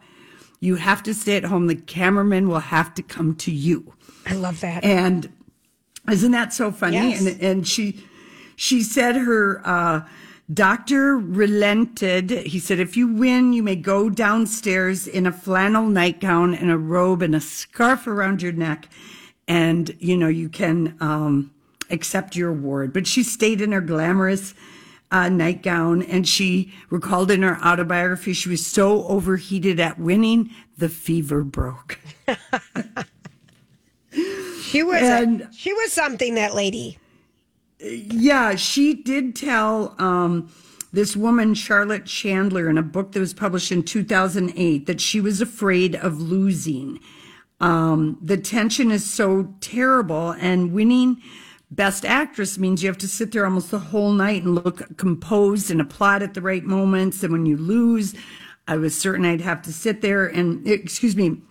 you 0.60 0.76
have 0.76 1.02
to 1.04 1.14
stay 1.16 1.36
at 1.36 1.46
home. 1.46 1.66
The 1.66 1.76
cameraman 1.76 2.48
will 2.50 2.60
have 2.60 2.94
to 2.94 3.02
come 3.02 3.36
to 3.38 3.52
you. 3.52 3.96
I 4.28 4.36
love 4.36 4.62
that. 4.62 4.84
And 4.84 5.34
isn't 6.08 6.34
that 6.34 6.54
so 6.54 6.72
funny? 6.72 6.98
Yes. 6.98 7.26
And 7.26 7.42
and 7.42 7.68
she 7.68 8.06
she 8.56 8.84
said 8.84 9.16
her 9.16 9.68
uh, 9.68 10.08
doctor 10.54 11.18
relented. 11.18 12.30
He 12.30 12.60
said, 12.60 12.80
if 12.80 12.96
you 12.96 13.08
win, 13.08 13.54
you 13.54 13.64
may 13.64 13.76
go 13.76 14.12
downstairs 14.12 15.08
in 15.08 15.26
a 15.26 15.32
flannel 15.32 15.88
nightgown 15.88 16.54
and 16.54 16.70
a 16.70 16.78
robe 16.78 17.24
and 17.24 17.34
a 17.34 17.42
scarf 17.42 18.06
around 18.06 18.44
your 18.44 18.52
neck, 18.52 18.88
and 19.48 19.96
you 20.00 20.16
know 20.16 20.28
you 20.28 20.48
can 20.48 20.96
um, 21.00 21.53
accept 21.94 22.36
your 22.36 22.50
award. 22.50 22.92
But 22.92 23.08
she 23.08 23.24
stayed 23.24 23.62
in 23.62 23.72
her 23.72 23.82
glamorous. 23.82 24.54
Uh, 25.12 25.30
nightgown, 25.30 26.02
and 26.02 26.28
she 26.28 26.74
recalled 26.90 27.30
in 27.30 27.44
her 27.44 27.64
autobiography 27.64 28.34
she 28.34 28.50
was 28.50 28.66
so 28.66 29.06
overheated 29.06 29.80
at 29.80 30.00
winning, 30.00 30.50
the 30.80 30.90
fever 30.90 31.44
broke. 31.44 32.00
She 34.64 34.82
was 34.82 35.04
And- 35.04 35.42
a, 35.42 35.50
she 35.54 35.72
was 35.74 35.92
something 35.94 36.34
that 36.36 36.56
lady. 36.56 36.98
Yeah, 37.80 38.56
she 38.56 38.96
did 38.96 39.36
tell 39.36 39.94
um, 40.00 40.52
this 40.92 41.16
woman, 41.16 41.54
Charlotte 41.54 42.06
Chandler, 42.06 42.68
in 42.70 42.78
a 42.80 42.82
book 42.84 43.12
that 43.12 43.20
was 43.20 43.34
published 43.36 43.72
in 43.72 43.84
2008, 43.84 44.88
that 44.88 45.00
she 45.02 45.22
was 45.22 45.42
afraid 45.42 45.96
of 45.96 46.20
losing. 46.20 47.00
Um, 47.60 48.18
the 48.22 48.38
tension 48.38 48.90
is 48.90 49.06
so 49.08 49.54
terrible, 49.62 50.32
and 50.32 50.74
winning 50.74 51.22
Best 51.76 52.06
Actress 52.06 52.60
means 52.60 52.84
you 52.84 52.90
have 52.90 53.00
to 53.00 53.08
sit 53.08 53.32
there 53.32 53.46
almost 53.46 53.72
the 53.72 53.80
whole 53.80 54.12
night 54.12 54.44
and 54.44 54.54
look 54.54 54.96
composed 54.98 55.72
and 55.72 55.82
applaud 55.82 56.22
at 56.22 56.36
the 56.36 56.42
right 56.42 56.64
moments. 56.64 57.24
And 57.24 57.34
when 57.34 57.48
you 57.48 57.58
lose, 57.58 58.14
I 58.68 58.78
was 58.78 58.96
certain 58.96 59.26
I'd 59.26 59.42
have 59.42 59.64
to 59.64 59.74
sit 59.74 60.02
there 60.02 60.28
and, 60.28 60.68
excuse 60.68 61.16
me, 61.16 61.42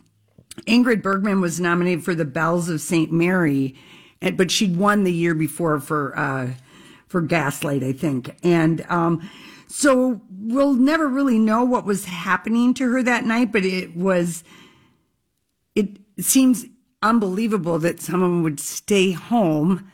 Ingrid 0.67 1.03
Bergman 1.03 1.41
was 1.41 1.59
nominated 1.59 2.05
for 2.05 2.15
the 2.15 2.25
Bells 2.25 2.69
of 2.69 2.81
St. 2.81 3.11
Mary, 3.11 3.75
but 4.35 4.53
she'd 4.53 4.77
won 4.77 5.03
the 5.03 5.13
year 5.13 5.35
before 5.35 5.81
for 5.81 6.17
uh, 6.17 6.51
for 7.09 7.21
Gaslight, 7.21 7.83
I 7.83 7.93
think. 7.93 8.37
And 8.45 8.87
um, 8.89 9.29
so 9.67 10.21
we'll 10.31 10.75
never 10.75 11.09
really 11.09 11.39
know 11.39 11.65
what 11.65 11.85
was 11.85 12.05
happening 12.05 12.75
to 12.75 12.93
her 12.93 13.03
that 13.03 13.25
night, 13.25 13.51
but 13.51 13.65
it 13.65 13.97
was. 13.97 14.45
It 15.75 15.99
seems 16.21 16.67
unbelievable 17.03 17.79
that 17.81 18.01
someone 18.01 18.43
would 18.43 18.61
stay 18.61 19.13
home 19.13 19.91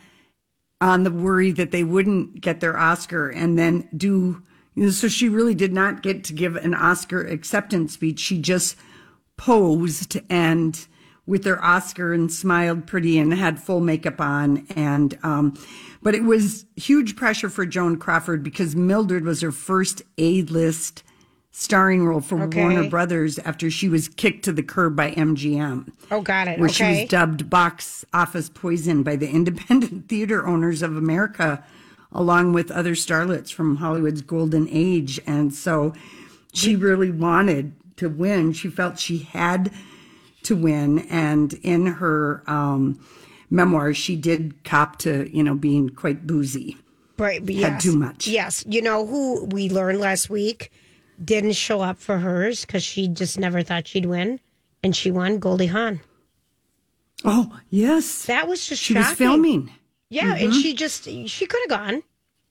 on 0.81 1.03
the 1.03 1.11
worry 1.11 1.51
that 1.53 1.71
they 1.71 1.85
wouldn't 1.85 2.41
get 2.41 2.61
their 2.61 2.79
Oscar 2.79 3.29
and 3.29 3.59
then 3.59 3.88
do. 3.97 4.43
You 4.75 4.85
know, 4.85 4.91
so 4.91 5.09
she 5.09 5.29
really 5.29 5.55
did 5.55 5.73
not 5.73 6.03
get 6.03 6.23
to 6.25 6.33
give 6.33 6.55
an 6.55 6.73
Oscar 6.73 7.21
acceptance 7.27 7.95
speech. 7.95 8.21
She 8.21 8.38
just 8.38 8.77
posed 9.37 10.19
and 10.31 10.87
with 11.27 11.45
their 11.45 11.62
Oscar 11.62 12.12
and 12.14 12.33
smiled 12.33 12.87
pretty 12.87 13.19
and 13.19 13.35
had 13.35 13.61
full 13.61 13.81
makeup 13.81 14.21
on. 14.21 14.67
And, 14.75 15.19
um, 15.23 15.59
but 16.03 16.14
it 16.14 16.25
was 16.25 16.64
huge 16.77 17.17
pressure 17.17 17.51
for 17.51 17.67
Joan 17.67 17.99
Crawford 17.99 18.43
because 18.43 18.75
Mildred 18.75 19.25
was 19.25 19.43
her 19.43 19.53
first 19.53 20.03
A-list 20.17 21.03
starring 21.51 22.05
role 22.07 22.21
for 22.21 22.43
Okay. 22.43 22.61
Warner 22.63 22.89
Brothers 22.89 23.39
after 23.41 23.71
she 23.71 23.89
was 23.89 24.09
kicked 24.09 24.45
to 24.45 24.53
the 24.53 24.63
curb 24.63 24.95
by 24.95 25.13
MGM 25.13 25.91
Oh, 26.11 26.21
got 26.21 26.49
it. 26.49 26.59
where 26.59 26.69
she 26.69 26.85
was 26.85 27.09
dubbed 27.09 27.49
box 27.51 28.05
office 28.13 28.49
poison 28.49 29.03
by 29.03 29.17
the 29.17 29.29
independent 29.31 30.09
theater 30.09 30.47
owners 30.47 30.83
of 30.83 30.97
America, 30.97 31.65
along 32.13 32.53
with 32.53 32.71
other 32.71 32.95
starlets 32.95 33.53
from 33.53 33.77
Hollywood's 33.77 34.23
golden 34.23 34.69
age. 34.71 35.21
And 35.27 35.53
so 35.55 35.95
she 36.53 36.77
really 36.77 37.11
wanted 37.11 37.73
to 37.97 38.09
win. 38.09 38.53
She 38.53 38.69
felt 38.69 38.99
she 38.99 39.19
had 39.19 39.73
to 40.45 40.55
win. 40.55 41.01
And 41.11 41.55
in 41.55 41.87
her 41.87 42.43
um, 42.47 43.01
memoir, 43.51 43.93
she 43.95 44.17
did 44.17 44.63
cop 44.65 44.99
to, 45.01 45.29
you 45.37 45.43
know, 45.43 45.55
being 45.55 45.89
quite 45.89 46.27
boozy. 46.27 46.77
Right, 47.19 47.45
but 47.45 47.57
had 47.57 47.81
too 47.81 47.97
much. 47.97 48.29
Yes, 48.29 48.65
you 48.69 48.81
know 48.81 49.05
who 49.05 49.45
we 49.47 49.69
learned 49.69 49.99
last 49.99 50.31
week 50.31 50.71
didn't 51.22 51.52
show 51.54 51.81
up 51.81 51.98
for 51.98 52.18
hers 52.18 52.64
because 52.64 52.83
she 52.83 53.09
just 53.09 53.38
never 53.38 53.62
thought 53.62 53.87
she'd 53.88 54.07
win, 54.07 54.40
and 54.83 54.94
she 54.94 55.11
won. 55.11 55.38
Goldie 55.38 55.66
Hawn. 55.66 56.00
Oh, 57.24 57.59
yes. 57.70 58.24
That 58.26 58.46
was 58.48 58.66
just 58.66 58.83
She 58.83 58.94
was 58.94 59.11
filming. 59.12 59.70
Yeah, 60.11 60.35
and 60.37 60.52
Mhm. 60.52 60.62
she 60.62 60.74
just 60.74 61.04
she 61.04 61.46
could 61.46 61.61
have 61.68 61.81
gone. 61.81 62.02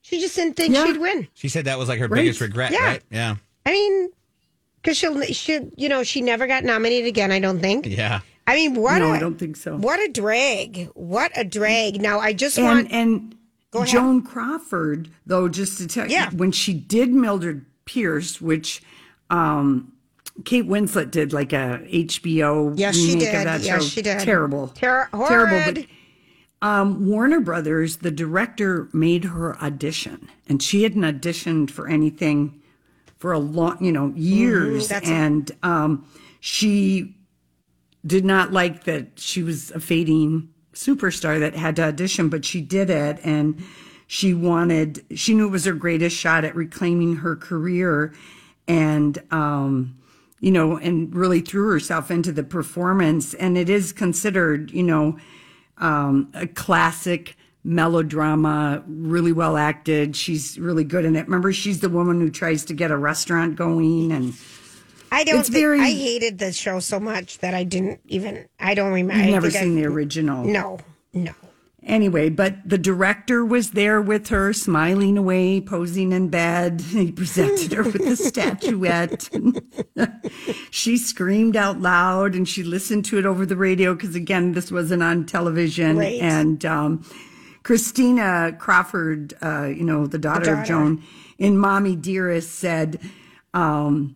She 0.01 0.19
just 0.19 0.35
didn't 0.35 0.55
think 0.55 0.73
Yeah. 0.73 0.85
she'd 0.85 0.97
win. 0.97 1.27
She 1.33 1.49
said 1.49 1.65
that 1.65 1.79
was 1.79 1.89
like 1.89 1.99
her 1.99 2.07
Right. 2.07 2.19
biggest 2.21 2.41
regret, 2.41 2.71
Yeah. 2.71 2.83
right? 2.85 3.01
Yeah. 3.09 3.35
I 3.65 3.71
mean, 3.71 4.09
because 4.81 4.97
she'll 4.97 5.21
she 5.23 5.59
you 5.75 5.89
know 5.89 6.03
she 6.03 6.21
never 6.21 6.47
got 6.47 6.63
nominated 6.63 7.07
again. 7.07 7.31
I 7.31 7.39
don't 7.39 7.59
think. 7.59 7.85
Yeah. 7.87 8.19
I 8.45 8.55
mean, 8.55 8.75
what? 8.75 8.99
No, 8.99 9.11
I 9.11 9.15
I 9.15 9.19
don't 9.19 9.37
think 9.39 9.55
so. 9.57 9.75
What 9.77 9.99
a 9.99 10.07
drag! 10.11 10.89
What 10.93 11.31
a 11.35 11.43
drag! 11.43 11.99
Now 12.01 12.19
I 12.19 12.33
just 12.33 12.57
and 12.57 12.65
want 12.67 12.87
and 12.91 13.35
Joan 13.85 14.21
Crawford, 14.21 15.09
though, 15.25 15.47
just 15.49 15.77
to 15.79 15.87
tell 15.87 16.09
Yeah. 16.09 16.31
you, 16.31 16.37
when 16.37 16.51
she 16.51 16.73
did 16.73 17.09
Mildred 17.13 17.65
Pierce, 17.97 18.39
which 18.39 18.83
um, 19.31 19.91
Kate 20.45 20.67
Winslet 20.67 21.09
did 21.09 21.33
like 21.33 21.51
a 21.53 21.81
HBO 21.91 22.73
Yes, 22.77 22.95
she 22.95 23.15
did. 23.17 23.33
of 23.33 23.43
that 23.45 23.61
Yes, 23.61 23.81
show. 23.83 23.87
she 23.89 24.01
did. 24.03 24.19
Terrible, 24.19 24.67
Ter- 24.67 25.09
terrible. 25.11 25.73
But 25.73 25.85
um, 26.61 27.07
Warner 27.07 27.39
Brothers, 27.39 27.97
the 27.97 28.11
director, 28.11 28.89
made 28.93 29.23
her 29.25 29.57
audition, 29.61 30.29
and 30.47 30.61
she 30.61 30.83
hadn't 30.83 31.01
auditioned 31.03 31.71
for 31.71 31.87
anything 31.87 32.61
for 33.17 33.31
a 33.31 33.39
long, 33.39 33.83
you 33.83 33.91
know, 33.91 34.13
years, 34.15 34.89
Mm-hmm. 34.89 35.11
a- 35.11 35.15
and 35.15 35.51
um, 35.63 36.07
she 36.39 37.15
did 38.05 38.23
not 38.25 38.51
like 38.53 38.83
that 38.83 39.07
she 39.19 39.41
was 39.43 39.71
a 39.71 39.79
fading 39.79 40.49
superstar 40.73 41.39
that 41.39 41.55
had 41.55 41.75
to 41.77 41.83
audition, 41.83 42.29
but 42.29 42.45
she 42.45 42.61
did 42.61 42.89
it 42.91 43.19
and 43.23 43.61
she 44.07 44.33
wanted, 44.33 45.05
she 45.15 45.33
knew 45.33 45.47
it 45.47 45.51
was 45.51 45.65
her 45.65 45.73
greatest 45.73 46.15
shot 46.15 46.43
at 46.45 46.55
reclaiming 46.55 47.17
her 47.17 47.35
career 47.35 48.13
and, 48.67 49.21
um, 49.31 49.97
you 50.39 50.51
know, 50.51 50.77
and 50.77 51.13
really 51.15 51.41
threw 51.41 51.69
herself 51.71 52.09
into 52.09 52.31
the 52.31 52.43
performance. 52.43 53.33
And 53.33 53.57
it 53.57 53.69
is 53.69 53.91
considered, 53.91 54.71
you 54.71 54.83
know, 54.83 55.17
um, 55.77 56.31
a 56.33 56.47
classic 56.47 57.35
melodrama, 57.63 58.81
really 58.87 59.33
well 59.33 59.57
acted. 59.57 60.15
She's 60.15 60.57
really 60.57 60.83
good 60.85 61.05
in 61.05 61.15
it. 61.15 61.25
Remember, 61.25 61.51
she's 61.51 61.81
the 61.81 61.89
woman 61.89 62.21
who 62.21 62.29
tries 62.29 62.63
to 62.65 62.73
get 62.73 62.91
a 62.91 62.97
restaurant 62.97 63.55
going 63.55 64.11
and 64.11 64.33
I 65.11 65.23
don't. 65.23 65.39
It's 65.39 65.49
think, 65.49 65.61
very- 65.61 65.79
I 65.81 65.91
hated 65.91 66.37
the 66.37 66.51
show 66.51 66.79
so 66.79 66.99
much 66.99 67.39
that 67.39 67.53
I 67.53 67.63
didn't 67.63 68.01
even. 68.07 68.45
I 68.59 68.73
don't 68.73 68.91
remember. 68.91 69.23
You've 69.23 69.31
never 69.31 69.51
seen 69.51 69.77
I- 69.77 69.81
the 69.81 69.87
original. 69.87 70.43
No, 70.43 70.79
no. 71.13 71.31
Anyway, 71.87 72.27
but 72.27 72.57
the 72.65 72.77
director 72.77 73.45
was 73.45 73.71
there 73.71 74.01
with 74.01 74.27
her, 74.27 74.51
smiling 74.51 75.17
away, 75.17 75.61
posing 75.61 76.11
in 76.11 76.27
bed. 76.27 76.81
He 76.97 77.11
presented 77.13 77.71
her 77.71 77.83
with 77.83 78.03
the 78.03 78.17
statuette. 78.17 79.29
she 80.71 80.97
screamed 80.97 81.55
out 81.55 81.79
loud 81.79 82.35
and 82.35 82.47
she 82.47 82.61
listened 82.63 83.05
to 83.05 83.17
it 83.17 83.25
over 83.25 83.45
the 83.45 83.55
radio 83.55 83.93
because, 83.93 84.15
again, 84.15 84.51
this 84.51 84.69
wasn't 84.69 85.01
on 85.01 85.25
television. 85.25 85.97
Right. 85.97 86.19
And 86.21 86.65
um, 86.65 87.09
Christina 87.63 88.53
Crawford, 88.59 89.33
uh, 89.41 89.65
you 89.65 89.83
know, 89.83 90.07
the 90.07 90.17
daughter, 90.17 90.45
daughter. 90.45 90.61
of 90.61 90.67
Joan, 90.67 91.03
in 91.37 91.57
Mommy 91.57 91.95
Dearest 91.95 92.53
said, 92.53 92.99
um, 93.53 94.15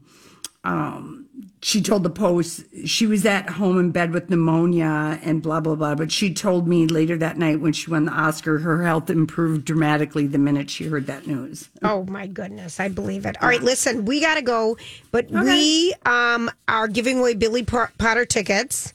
um, 0.65 1.27
she 1.61 1.81
told 1.81 2.03
the 2.03 2.09
Post 2.09 2.63
she 2.85 3.05
was 3.05 3.25
at 3.25 3.51
home 3.51 3.79
in 3.79 3.91
bed 3.91 4.13
with 4.13 4.29
pneumonia 4.29 5.19
and 5.23 5.41
blah, 5.41 5.59
blah, 5.59 5.75
blah. 5.75 5.95
But 5.95 6.11
she 6.11 6.33
told 6.33 6.67
me 6.67 6.87
later 6.87 7.17
that 7.17 7.37
night 7.37 7.59
when 7.59 7.73
she 7.73 7.91
won 7.91 8.05
the 8.05 8.11
Oscar, 8.11 8.59
her 8.59 8.83
health 8.83 9.09
improved 9.09 9.65
dramatically 9.65 10.27
the 10.27 10.37
minute 10.37 10.69
she 10.69 10.85
heard 10.85 11.07
that 11.07 11.27
news. 11.27 11.69
Oh 11.83 12.05
my 12.05 12.27
goodness, 12.27 12.79
I 12.79 12.87
believe 12.87 13.25
it. 13.25 13.41
All 13.41 13.49
right, 13.49 13.61
listen, 13.61 14.05
we 14.05 14.21
got 14.21 14.35
to 14.35 14.41
go, 14.41 14.77
but 15.11 15.29
we 15.29 15.93
um 16.05 16.49
are 16.67 16.87
giving 16.87 17.19
away 17.19 17.35
Billy 17.35 17.63
Potter 17.63 18.25
tickets. 18.25 18.93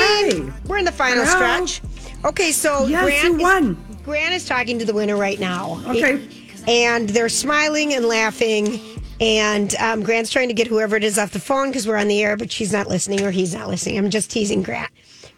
Hey. 0.48 0.52
we're 0.66 0.78
in 0.78 0.86
the 0.86 0.92
final 0.92 1.24
Hello. 1.26 1.66
stretch. 1.66 1.82
Okay, 2.24 2.52
so 2.52 2.86
Yes, 2.86 3.22
you 3.22 3.36
is- 3.36 3.42
won. 3.42 3.76
Grant 4.02 4.32
is 4.32 4.46
talking 4.46 4.78
to 4.78 4.86
the 4.86 4.94
winner 4.94 5.18
right 5.18 5.38
now. 5.38 5.78
Okay. 5.88 6.26
And 6.66 7.06
they're 7.10 7.28
smiling 7.28 7.92
and 7.92 8.06
laughing. 8.06 8.80
And 9.20 9.74
um, 9.76 10.02
Grant's 10.02 10.30
trying 10.30 10.48
to 10.48 10.54
get 10.54 10.66
whoever 10.66 10.96
it 10.96 11.04
is 11.04 11.18
off 11.18 11.32
the 11.32 11.38
phone 11.38 11.68
because 11.68 11.86
we're 11.86 11.98
on 11.98 12.08
the 12.08 12.22
air, 12.22 12.38
but 12.38 12.50
she's 12.50 12.72
not 12.72 12.88
listening 12.88 13.20
or 13.20 13.30
he's 13.30 13.54
not 13.54 13.68
listening. 13.68 13.98
I'm 13.98 14.08
just 14.08 14.30
teasing 14.30 14.62
Grant. 14.62 14.90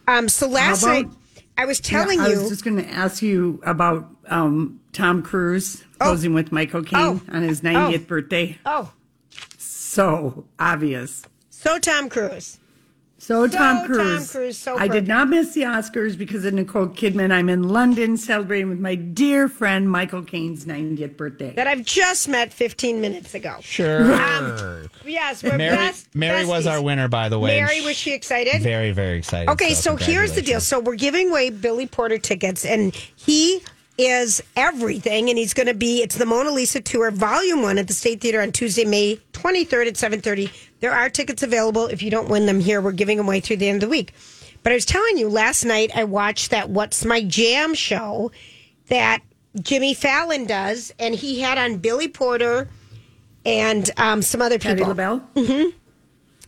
Um, 0.06 0.28
so 0.28 0.46
last 0.46 0.84
about- 0.84 0.92
night, 0.92 1.06
I 1.58 1.64
was 1.66 1.80
telling 1.80 2.18
Yeah, 2.20 2.26
I 2.26 2.28
you. 2.28 2.38
was 2.40 2.48
just 2.50 2.64
going 2.64 2.76
to 2.76 2.88
ask 2.88 3.20
you 3.20 3.60
about 3.66 4.08
um, 4.28 4.80
Tom 4.92 5.22
Cruise 5.22 5.84
posing 6.00 6.34
with 6.34 6.52
Michael 6.52 6.82
Caine 6.82 7.00
Oh. 7.00 7.20
on 7.32 7.42
his 7.42 7.62
90th 7.62 8.06
birthday. 8.06 8.58
oh, 8.66 8.92
So 9.58 10.44
obvious. 10.58 11.22
so 11.50 11.78
Tom 11.78 12.08
Cruise. 12.08 12.58
So, 13.18 13.46
So 13.46 13.56
Tom 13.56 13.76
Tom 13.76 13.86
Cruise. 13.86 14.32
Cruise, 14.32 14.58
so 14.58 14.76
I 14.76 14.88
did 14.88 15.06
not 15.06 15.28
miss 15.28 15.54
the 15.54 15.60
Oscars 15.62 16.18
because 16.18 16.44
of 16.44 16.54
Nicole 16.54 16.88
Kidman. 16.88 17.30
I'm 17.32 17.48
in 17.48 17.68
London 17.68 18.16
celebrating 18.16 18.68
with 18.68 18.80
my 18.80 18.96
dear 18.96 19.48
friend 19.48 19.88
Michael 19.88 20.22
Caine's 20.24 20.64
90th 20.64 21.16
birthday. 21.16 21.52
That 21.54 21.68
I've 21.68 21.84
just 21.84 22.28
met 22.28 22.52
15 22.52 23.00
minutes 23.00 23.32
ago. 23.34 23.58
Sure. 23.60 24.12
Um, 24.12 24.90
yes, 25.06 25.44
we're 25.44 25.56
Mary, 25.56 25.76
best. 25.76 26.12
Mary 26.16 26.44
was 26.44 26.66
our 26.66 26.82
winner, 26.82 27.06
by 27.06 27.28
the 27.28 27.38
way. 27.38 27.60
Mary, 27.60 27.80
was 27.82 27.96
she 27.96 28.12
excited? 28.12 28.60
Very, 28.60 28.90
very 28.90 29.18
excited. 29.18 29.48
Okay, 29.52 29.74
so, 29.74 29.94
here's 29.94 30.32
the 30.32 30.42
deal. 30.42 30.60
So 30.60 30.80
we're 30.80 30.96
giving 30.96 31.30
away 31.30 31.50
Billy 31.50 31.86
Porter 31.86 32.18
tickets, 32.18 32.64
and 32.64 32.92
he 32.92 33.62
is 33.98 34.42
everything, 34.56 35.28
and 35.28 35.38
he's 35.38 35.54
going 35.54 35.66
to 35.66 35.74
be. 35.74 36.02
It's 36.02 36.16
the 36.16 36.26
Mona 36.26 36.50
Lisa 36.50 36.80
tour, 36.80 37.10
Volume 37.10 37.62
One, 37.62 37.78
at 37.78 37.88
the 37.88 37.94
State 37.94 38.20
Theater 38.20 38.40
on 38.40 38.52
Tuesday, 38.52 38.84
May 38.84 39.16
23rd 39.32 39.88
at 39.88 39.94
7:30. 39.94 40.50
There 40.80 40.92
are 40.92 41.08
tickets 41.08 41.42
available. 41.42 41.86
If 41.86 42.02
you 42.02 42.10
don't 42.10 42.28
win 42.28 42.46
them 42.46 42.60
here, 42.60 42.80
we're 42.80 42.92
giving 42.92 43.18
them 43.18 43.26
away 43.26 43.40
through 43.40 43.58
the 43.58 43.68
end 43.68 43.82
of 43.82 43.88
the 43.88 43.90
week. 43.90 44.12
But 44.62 44.72
I 44.72 44.74
was 44.74 44.84
telling 44.84 45.18
you 45.18 45.28
last 45.28 45.64
night, 45.64 45.90
I 45.94 46.04
watched 46.04 46.50
that 46.50 46.70
"What's 46.70 47.04
My 47.04 47.22
Jam" 47.22 47.74
show 47.74 48.32
that 48.88 49.22
Jimmy 49.60 49.94
Fallon 49.94 50.46
does, 50.46 50.92
and 50.98 51.14
he 51.14 51.40
had 51.40 51.58
on 51.58 51.78
Billy 51.78 52.08
Porter 52.08 52.68
and 53.44 53.90
um, 53.96 54.22
some 54.22 54.40
other 54.40 54.58
Patti 54.58 54.76
people. 54.76 54.88
LaBelle? 54.88 55.28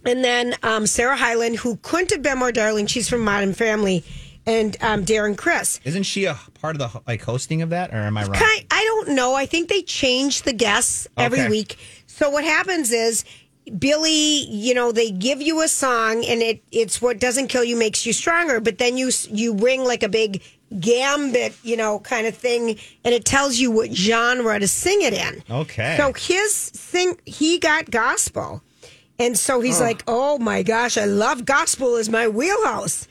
And 0.06 0.22
then 0.22 0.54
um, 0.62 0.86
Sarah 0.86 1.16
Hyland, 1.16 1.56
who 1.56 1.76
couldn't 1.76 2.10
have 2.10 2.22
been 2.22 2.38
more 2.38 2.52
darling. 2.52 2.86
She's 2.86 3.08
from 3.08 3.22
Modern 3.22 3.54
Family, 3.54 4.04
and 4.46 4.76
um, 4.82 5.04
Darren 5.04 5.36
Criss. 5.36 5.80
Isn't 5.84 6.02
she 6.04 6.24
a 6.26 6.38
part 6.60 6.76
of 6.76 6.92
the 6.92 7.00
like 7.06 7.22
hosting 7.22 7.62
of 7.62 7.70
that, 7.70 7.92
or 7.92 7.98
am 7.98 8.16
I 8.16 8.22
wrong? 8.24 8.34
Kind, 8.34 8.66
I 8.70 8.82
don't 8.84 9.14
know. 9.14 9.34
I 9.34 9.46
think 9.46 9.68
they 9.68 9.82
change 9.82 10.42
the 10.42 10.52
guests 10.52 11.06
every 11.16 11.40
Okay. 11.40 11.48
week. 11.48 11.78
So 12.06 12.30
what 12.30 12.44
happens 12.44 12.90
is 12.92 13.24
Billy, 13.78 14.44
you 14.50 14.74
know, 14.74 14.92
they 14.92 15.10
give 15.10 15.40
you 15.40 15.62
a 15.62 15.68
song, 15.68 16.24
and 16.24 16.42
it 16.42 16.62
it's 16.70 17.00
what 17.00 17.18
doesn't 17.18 17.48
kill 17.48 17.64
you 17.64 17.76
makes 17.76 18.04
you 18.06 18.12
stronger. 18.12 18.60
But 18.60 18.78
then 18.78 18.96
you 18.96 19.10
you 19.30 19.54
ring 19.54 19.84
like 19.84 20.02
a 20.02 20.08
big 20.08 20.42
gambit, 20.80 21.54
you 21.62 21.76
know, 21.76 21.98
kind 22.00 22.26
of 22.26 22.34
thing, 22.36 22.70
and 23.04 23.14
it 23.14 23.24
tells 23.24 23.58
you 23.58 23.70
what 23.70 23.92
genre 23.92 24.58
to 24.58 24.68
sing 24.68 25.00
it 25.02 25.12
in. 25.14 25.42
Okay. 25.50 25.96
So 25.96 26.12
his 26.12 26.70
thing, 26.70 27.18
he 27.24 27.58
got 27.58 27.90
gospel. 27.90 28.62
And 29.16 29.38
so 29.38 29.60
he's 29.60 29.80
like, 29.80 30.02
oh 30.08 30.38
my 30.38 30.64
gosh, 30.64 30.98
I 30.98 31.04
love 31.04 31.44
gospel 31.44 31.94
is 31.94 32.08
my 32.08 32.26
wheelhouse. 32.26 33.06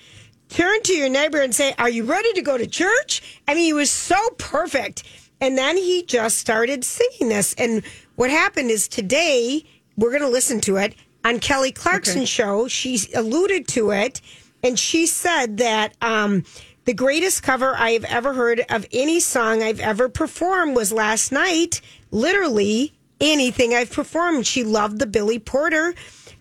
Turn 0.54 0.84
to 0.84 0.94
your 0.94 1.10
neighbor 1.10 1.42
and 1.42 1.54
say, 1.54 1.74
are 1.80 1.89
you 1.89 2.04
ready 2.04 2.32
to 2.34 2.44
go 2.44 2.60
to 2.60 2.68
church? 2.68 3.42
I 3.48 3.56
mean, 3.56 3.63
he 3.63 3.74
was 3.74 3.89
so 3.89 4.18
perfect. 4.38 5.02
And 5.42 5.58
then 5.58 5.78
he 5.78 6.04
just 6.04 6.38
started 6.38 6.86
singing 6.86 7.30
this. 7.30 7.56
And 7.56 7.84
what 8.18 8.30
happened 8.30 8.70
is 8.70 8.88
today, 8.88 9.66
we're 9.98 10.12
going 10.12 10.22
to 10.22 10.30
listen 10.30 10.62
to 10.62 10.78
it 10.78 10.94
on 11.26 11.39
Kelly 11.39 11.72
Clarkson's 11.72 12.30
show. 12.30 12.68
She 12.68 13.00
alluded 13.16 13.68
to 13.70 13.89
it 13.89 14.22
and 14.62 14.78
she 14.78 15.08
said 15.08 15.58
that 15.58 15.96
um, 16.04 16.44
the 16.86 16.94
greatest 16.94 17.42
cover 17.42 17.76
I 17.76 17.92
have 17.92 18.06
ever 18.06 18.36
heard 18.36 18.63
of 18.70 18.86
any 18.94 19.20
song 19.20 19.63
I've 19.63 19.80
ever 19.80 20.08
performed 20.08 20.76
was 20.76 20.94
last 20.94 21.32
night. 21.32 21.82
Literally 22.12 22.94
anything 23.23 23.73
I've 23.73 23.91
performed. 23.91 24.45
She 24.45 24.63
loved 24.63 24.99
the 24.99 25.07
Billy 25.07 25.39
Porter 25.39 25.95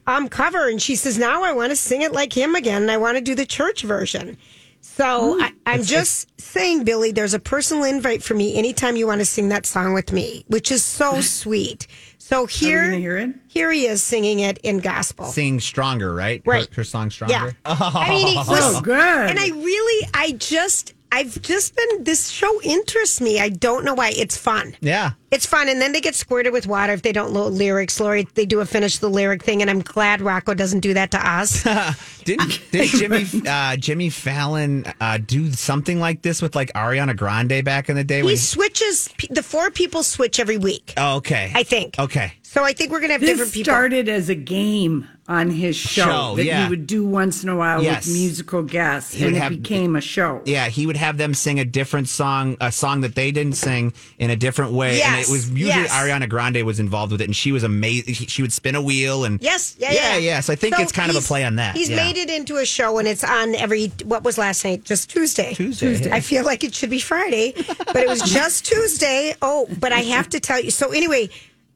um, 0.06 0.28
cover, 0.28 0.68
and 0.68 0.82
she 0.82 0.96
says 0.96 1.18
now 1.18 1.42
I 1.42 1.52
want 1.52 1.70
to 1.70 1.76
sing 1.76 2.02
it 2.02 2.12
like 2.12 2.36
him 2.36 2.54
again, 2.54 2.82
and 2.82 2.90
I 2.90 2.96
want 2.96 3.16
to 3.16 3.22
do 3.22 3.34
the 3.34 3.46
church 3.46 3.82
version. 3.82 4.36
So 4.84 5.40
I, 5.40 5.52
I'm 5.64 5.84
just 5.84 6.28
saying, 6.40 6.82
Billy, 6.84 7.12
there's 7.12 7.34
a 7.34 7.38
personal 7.38 7.84
invite 7.84 8.22
for 8.22 8.34
me 8.34 8.56
anytime 8.58 8.96
you 8.96 9.06
want 9.06 9.20
to 9.20 9.24
sing 9.24 9.48
that 9.50 9.64
song 9.64 9.94
with 9.94 10.12
me, 10.12 10.44
which 10.48 10.72
is 10.72 10.84
so 10.84 11.20
sweet. 11.20 11.86
So 12.18 12.46
here, 12.46 12.90
hear 12.90 13.16
it? 13.18 13.30
here 13.48 13.70
he 13.70 13.86
is 13.86 14.02
singing 14.02 14.40
it 14.40 14.58
in 14.62 14.78
gospel. 14.78 15.26
Singing 15.26 15.60
stronger, 15.60 16.12
right? 16.14 16.42
Right. 16.44 16.68
Her, 16.70 16.76
her 16.76 16.84
song 16.84 17.10
stronger. 17.10 17.32
Yeah. 17.32 17.50
I 17.64 18.08
mean, 18.10 18.26
he 18.28 18.36
was, 18.36 18.48
Oh, 18.76 18.80
good. 18.80 18.98
And 19.30 19.38
I 19.38 19.48
really, 19.48 20.08
I 20.14 20.32
just, 20.32 20.94
I've 21.12 21.40
just 21.42 21.76
been, 21.76 22.04
this 22.04 22.28
show 22.28 22.60
interests 22.62 23.20
me. 23.20 23.38
I 23.38 23.50
don't 23.50 23.84
know 23.84 23.94
why. 23.94 24.12
It's 24.16 24.36
fun. 24.36 24.74
Yeah. 24.80 25.12
It's 25.32 25.46
fun, 25.46 25.68
and 25.70 25.80
then 25.80 25.92
they 25.92 26.00
get 26.02 26.14
squirted 26.14 26.52
with 26.52 26.66
water 26.66 26.92
if 26.92 27.00
they 27.02 27.10
don't 27.12 27.32
know 27.32 27.46
lyrics. 27.46 27.98
Lori, 27.98 28.28
they 28.34 28.44
do 28.46 28.60
a 28.60 28.66
finish 28.66 28.98
the 28.98 29.08
lyric 29.08 29.42
thing, 29.42 29.62
and 29.62 29.70
I'm 29.70 29.80
glad 29.80 30.20
Rocco 30.20 30.52
doesn't 30.52 30.80
do 30.80 30.92
that 30.94 31.10
to 31.12 31.26
us. 31.26 31.62
Didn't 32.24 32.60
did 32.70 32.88
Jimmy 32.88 33.26
uh, 33.48 33.76
Jimmy 33.76 34.08
Fallon 34.10 34.84
uh, 35.00 35.18
do 35.18 35.50
something 35.50 35.98
like 35.98 36.22
this 36.22 36.40
with 36.40 36.54
like 36.54 36.72
Ariana 36.74 37.16
Grande 37.16 37.64
back 37.64 37.88
in 37.88 37.96
the 37.96 38.04
day? 38.04 38.18
he 38.18 38.22
when 38.22 38.36
switches. 38.36 39.08
The 39.30 39.42
four 39.42 39.70
people 39.72 40.02
switch 40.04 40.38
every 40.38 40.58
week. 40.58 40.92
oh, 40.96 41.16
okay, 41.16 41.50
I 41.54 41.64
think. 41.64 41.98
okay. 41.98 42.34
So 42.42 42.62
I 42.62 42.74
think 42.74 42.92
we're 42.92 43.00
gonna 43.00 43.14
have 43.14 43.22
This 43.22 43.30
different 43.30 43.52
people. 43.54 43.72
started 43.72 44.08
as 44.10 44.28
a 44.28 44.34
game 44.34 45.08
on 45.26 45.48
his 45.50 45.74
show, 45.74 46.04
Show, 46.04 46.36
that 46.36 46.44
yeah. 46.44 46.64
he 46.64 46.70
would 46.70 46.86
do 46.86 47.04
once 47.06 47.42
in 47.42 47.48
a 47.48 47.56
while 47.56 47.82
Yes. 47.82 48.06
with 48.06 48.14
musical 48.14 48.62
guests, 48.62 49.14
He 49.14 49.24
and 49.24 49.34
it 49.34 49.38
have- 49.40 49.50
became 49.52 49.96
a 49.96 50.00
show. 50.02 50.42
Yeah, 50.44 50.68
he 50.68 50.86
would 50.86 50.96
have 50.98 51.16
them 51.16 51.32
sing 51.32 51.58
a 51.58 51.64
different 51.64 52.08
song, 52.10 52.56
a 52.60 52.70
song 52.70 53.00
that 53.00 53.14
they 53.14 53.30
didn't 53.32 53.54
sing 53.56 53.94
in 54.18 54.28
a 54.30 54.36
different 54.36 54.72
way, 54.72 55.00
and 55.00 55.21
Yes, 55.22 55.28
it 55.28 55.32
was 55.32 55.50
usually 55.50 55.68
yes. 55.68 55.92
Ariana 55.92 56.28
Grande 56.28 56.62
was 56.64 56.78
involved 56.80 57.12
with 57.12 57.20
it, 57.20 57.24
and 57.24 57.34
she 57.36 57.52
was 57.52 57.62
amazing. 57.62 58.14
She 58.14 58.42
would 58.42 58.52
spin 58.52 58.74
a 58.74 58.82
wheel, 58.82 59.24
and 59.24 59.40
Yes, 59.42 59.76
yeah, 59.78 59.92
yeah, 59.92 60.12
yeah. 60.12 60.16
yeah. 60.18 60.40
So 60.40 60.52
I 60.52 60.56
think 60.56 60.78
it's 60.78 60.92
kind 60.92 61.10
of 61.10 61.16
a 61.16 61.20
play 61.20 61.44
on 61.44 61.56
that. 61.56 61.76
He's 61.76 61.90
yeah. 61.90 61.96
made 61.96 62.16
it 62.16 62.30
into 62.30 62.56
a 62.56 62.64
show, 62.64 62.98
and 62.98 63.08
it's 63.08 63.24
on 63.24 63.54
every. 63.54 63.88
What 64.04 64.24
was 64.24 64.38
last 64.38 64.64
night? 64.64 64.84
Just 64.84 65.10
Tuesday. 65.10 65.54
Tuesday. 65.54 65.86
Tuesday. 65.88 66.10
I 66.12 66.20
feel 66.20 66.44
like 66.44 66.64
it 66.64 66.74
should 66.74 66.90
be 66.90 67.00
Friday, 67.00 67.52
but 67.86 67.96
it 67.96 68.08
was 68.08 68.22
just 68.32 68.64
Tuesday. 68.66 69.34
Oh, 69.42 69.68
but 69.80 69.92
I 69.92 70.00
have 70.00 70.28
to 70.30 70.40
tell 70.40 70.60
you. 70.60 70.70
So 70.70 70.90
anyway, 70.92 71.30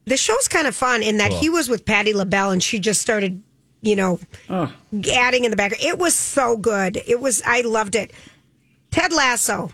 the 0.05 0.17
show's 0.17 0.47
kind 0.47 0.67
of 0.67 0.75
fun 0.75 1.03
in 1.03 1.17
that 1.17 1.31
Cool. 1.31 1.39
he 1.39 1.49
was 1.49 1.69
with 1.69 1.85
Patti 1.85 2.13
LaBelle, 2.13 2.51
and 2.51 2.63
she 2.63 2.79
just 2.79 3.01
started, 3.01 3.41
you 3.81 3.95
know, 3.95 4.19
adding 4.49 5.43
in 5.43 5.51
the 5.51 5.57
background. 5.57 5.83
It 5.83 5.97
was 5.99 6.13
so 6.15 6.57
good. 6.57 7.01
It 7.07 7.19
was. 7.19 7.41
I 7.45 7.61
loved 7.61 7.95
it. 7.95 8.11
Ted 8.91 9.11
Lasso. 9.11 9.71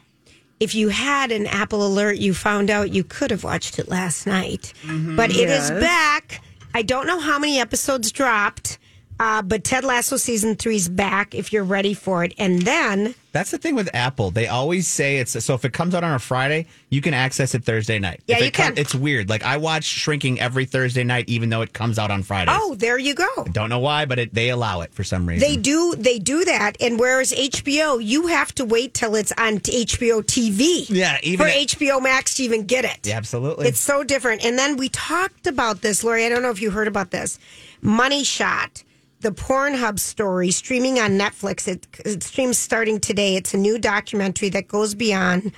If 0.63 0.73
you 0.73 0.87
had 0.87 1.33
an 1.33 1.45
Apple 1.45 1.85
Alert, 1.85 2.19
you 2.19 2.33
found 2.33 2.69
out 2.69 2.93
you 2.93 3.03
could 3.03 3.31
have 3.31 3.43
watched 3.43 3.79
it 3.79 3.89
last 3.89 4.25
night. 4.25 4.71
But 4.87 5.31
it 5.31 5.49
is 5.49 5.69
Yes. 5.69 5.81
back. 5.81 6.41
I 6.73 6.83
don't 6.83 7.05
know 7.05 7.19
how 7.19 7.37
many 7.37 7.59
episodes 7.59 8.13
dropped, 8.13 8.77
uh, 9.19 9.41
but 9.41 9.65
Ted 9.65 9.83
Lasso 9.83 10.15
season 10.15 10.55
three 10.55 10.77
is 10.77 10.87
back 10.87 11.35
if 11.35 11.51
you're 11.51 11.65
ready 11.65 11.93
for 11.93 12.23
it. 12.23 12.33
And 12.37 12.61
then 12.61 13.13
That's 13.33 13.49
the 13.51 13.57
thing 13.57 13.73
with 13.75 13.89
Apple. 13.95 14.29
They 14.31 14.47
always 14.47 14.87
say 14.87 15.17
it's 15.17 15.43
so 15.43 15.55
if 15.55 15.65
it 15.65 15.73
comes 15.73 15.93
out 15.95 16.03
on 16.03 16.13
a 16.13 16.19
Friday, 16.19 16.67
you 16.89 17.01
can 17.01 17.13
access 17.15 17.53
it 17.55 17.65
Thursday 17.65 17.97
night. 17.99 18.21
Yeah, 18.27 18.35
If 18.35 18.41
it 18.43 18.45
you 18.45 18.51
can. 18.51 18.77
It's 18.77 18.93
weird. 18.95 19.27
Like 19.27 19.43
I 19.43 19.57
watch 19.57 19.83
Shrinking 19.85 20.39
every 20.39 20.65
Thursday 20.65 21.03
night, 21.03 21.27
even 21.27 21.49
though 21.49 21.61
it 21.61 21.73
comes 21.73 21.97
out 21.97 22.11
on 22.11 22.21
Friday. 22.23 22.51
oh, 22.53 22.75
there 22.75 22.97
you 22.99 23.15
go. 23.15 23.27
Don't 23.51 23.69
know 23.69 23.79
why, 23.79 24.05
but 24.05 24.19
it, 24.19 24.33
they 24.35 24.49
allow 24.49 24.81
it 24.81 24.93
for 24.93 25.03
some 25.03 25.27
reason. 25.27 25.47
They 25.47 25.57
do 25.57 25.95
they 25.97 26.19
do 26.19 26.45
that, 26.45 26.77
and 26.79 26.99
whereas 26.99 27.33
HBO, 27.33 27.99
you 28.03 28.27
have 28.27 28.53
to 28.55 28.65
wait 28.65 28.93
till 28.93 29.15
it's 29.15 29.31
on 29.33 29.57
HBO 29.59 30.21
TV. 30.21 30.85
Yeah, 30.89 31.17
even 31.23 31.45
for 31.45 31.49
it- 31.51 31.69
HBO 31.69 32.01
Max 32.01 32.35
to 32.35 32.43
even 32.43 32.65
get 32.65 32.85
it. 32.85 32.99
Yeah, 33.03 33.17
absolutely. 33.17 33.67
It's 33.67 33.79
so 33.79 34.03
different. 34.03 34.45
And 34.45 34.59
then 34.59 34.77
we 34.77 34.89
talked 34.89 35.47
about 35.47 35.81
this, 35.81 36.03
Lori. 36.03 36.23
I 36.25 36.29
don't 36.29 36.43
know 36.43 36.51
if 36.51 36.61
you 36.61 36.69
heard 36.69 36.87
about 36.87 37.09
this. 37.09 37.39
Money 37.81 38.23
Shot, 38.23 38.83
the 39.23 39.31
Pornhub 39.31 39.99
story 39.99 40.51
streaming 40.51 40.99
on 40.99 41.11
Netflix. 41.17 41.67
It, 41.67 41.87
it 42.05 42.21
streams 42.23 42.57
starting 42.57 42.99
today. 42.99 43.35
It's 43.35 43.53
a 43.53 43.57
new 43.57 43.79
documentary 43.79 44.49
that 44.49 44.67
goes 44.67 44.93
beyond 44.93 45.51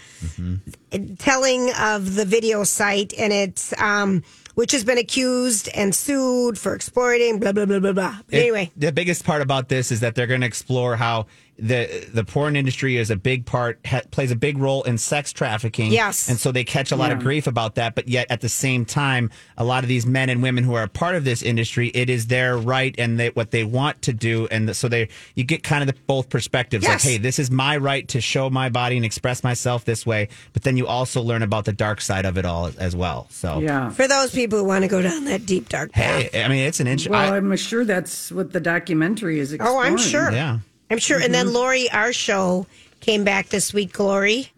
telling 1.19 1.71
of 1.79 2.15
the 2.15 2.25
video 2.25 2.63
site, 2.63 3.13
and 3.17 3.33
it's 3.33 3.73
um, 3.81 4.23
which 4.53 4.71
has 4.71 4.83
been 4.85 4.97
accused 4.97 5.67
and 5.75 5.93
sued 5.93 6.57
for 6.57 6.73
exploiting. 6.75 7.39
Blah 7.39 7.51
blah 7.51 7.65
blah 7.65 7.79
blah 7.79 7.91
blah. 7.93 8.17
But 8.27 8.35
It- 8.35 8.41
anyway, 8.41 8.71
the 8.77 8.91
biggest 8.91 9.25
part 9.25 9.41
about 9.41 9.67
this 9.69 9.91
is 9.91 9.99
that 9.99 10.15
they're 10.15 10.27
going 10.27 10.41
to 10.41 10.47
explore 10.47 10.95
how 10.95 11.25
the 11.57 12.07
the 12.13 12.23
porn 12.23 12.55
industry 12.55 12.97
is 12.97 13.09
a 13.09 13.15
big 13.15 13.45
part 13.45 13.79
ha, 13.85 14.01
plays 14.11 14.29
a 14.31 14.35
big 14.35 14.57
role 14.57 14.83
in 14.83 14.97
sex 14.97 15.31
trafficking. 15.31 15.91
Yes. 15.91 16.27
and 16.29 16.37
so 16.39 16.51
they 16.51 16.63
catch 16.63 16.91
a 16.91 16.95
lot 16.95 17.11
of 17.11 17.19
grief 17.19 17.47
about 17.47 17.75
that. 17.75 17.95
But 17.95 18.07
yet 18.09 18.27
at 18.29 18.41
the 18.41 18.49
same 18.49 18.83
time, 18.85 19.29
a 19.57 19.63
lot 19.63 19.83
of 19.83 19.87
these 19.87 20.05
men 20.05 20.29
and 20.29 20.43
women 20.43 20.63
who 20.63 20.73
are 20.73 20.83
a 20.83 20.87
part 20.89 21.15
of 21.15 21.23
this 21.23 21.41
industry, 21.41 21.89
it 21.93 22.09
is 22.09 22.27
their 22.27 22.57
right 22.57 22.93
and 22.97 23.19
they, 23.19 23.29
what 23.29 23.51
they 23.51 23.63
want 23.63 24.01
to 24.03 24.13
do, 24.13 24.47
and 24.51 24.75
so 24.75 24.87
they 24.89 25.07
you 25.35 25.43
get 25.43 25.63
kind 25.63 25.81
of 25.81 25.87
the 25.87 25.99
both 26.07 26.29
perspectives. 26.29 26.83
Yes. 26.83 27.05
Like, 27.05 27.13
hey, 27.13 27.17
this 27.17 27.39
is 27.39 27.49
my 27.49 27.77
right 27.77 28.07
to 28.09 28.19
show 28.21 28.49
my 28.49 28.69
body 28.69 28.97
and 28.97 29.05
express 29.05 29.43
myself 29.43 29.85
this 29.85 30.05
way. 30.05 30.27
But 30.53 30.63
then 30.63 30.75
you 30.77 30.87
also 30.87 31.21
learn 31.21 31.41
about 31.41 31.65
the 31.65 31.73
dark 31.73 32.01
side 32.01 32.25
of 32.25 32.37
it 32.37 32.45
all 32.45 32.69
as 32.77 32.95
well. 32.95 33.27
So 33.29 33.59
Yeah. 33.59 33.89
for 33.91 34.07
those 34.07 34.31
people 34.31 34.59
who 34.59 34.65
want 34.65 34.83
to 34.83 34.87
go 34.89 35.01
down 35.01 35.25
that 35.25 35.45
deep 35.45 35.69
dark 35.69 35.91
path. 35.93 36.31
Hey, 36.31 36.43
I 36.43 36.47
mean, 36.49 36.65
it's 36.65 36.79
an 36.79 36.87
inch. 36.87 37.07
Well, 37.07 37.33
I- 37.33 37.37
I'm 37.37 37.55
sure 37.55 37.85
that's 37.85 38.31
what 38.31 38.51
the 38.51 38.59
documentary 38.59 39.39
is 39.39 39.55
Oh. 39.59 39.79
I'm 39.79 39.97
sure. 39.97 40.31
Yeah. 40.31 40.59
I'm 40.89 40.97
sure. 40.99 41.19
And 41.19 41.33
then 41.33 41.47
Mhm. 41.47 41.53
Lori, 41.53 41.89
our 41.91 42.13
show 42.13 42.67
came 42.99 43.23
back 43.23 43.49
this 43.49 43.73
week. 43.73 43.93
Glory, 43.93 44.51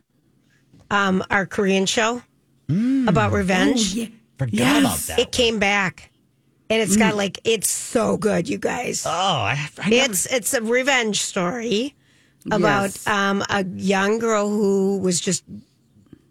um, 0.91 1.23
our 1.29 1.45
Korean 1.45 1.85
show 1.85 2.21
about 2.69 3.31
revenge. 3.31 3.93
Oh, 3.95 3.99
yeah. 4.01 4.07
Forgot 4.37 4.53
Yes. 4.53 4.79
about 4.79 4.99
that 5.07 5.19
It 5.19 5.31
came 5.31 5.57
back, 5.57 6.11
and 6.69 6.81
it's 6.81 6.95
got 6.97 7.15
like 7.15 7.39
it's 7.43 7.69
so 7.71 8.17
good, 8.17 8.47
you 8.47 8.57
guys. 8.59 9.03
Oh, 9.05 9.09
I, 9.09 9.69
I 9.79 9.89
never- 9.89 10.11
it's 10.11 10.25
it's 10.27 10.53
a 10.53 10.61
revenge 10.61 11.21
story 11.21 11.95
about 12.51 12.83
Yes. 12.91 13.07
um, 13.07 13.43
a 13.49 13.65
young 13.65 14.19
girl 14.19 14.47
who 14.49 14.97
was 14.99 15.19
just 15.19 15.43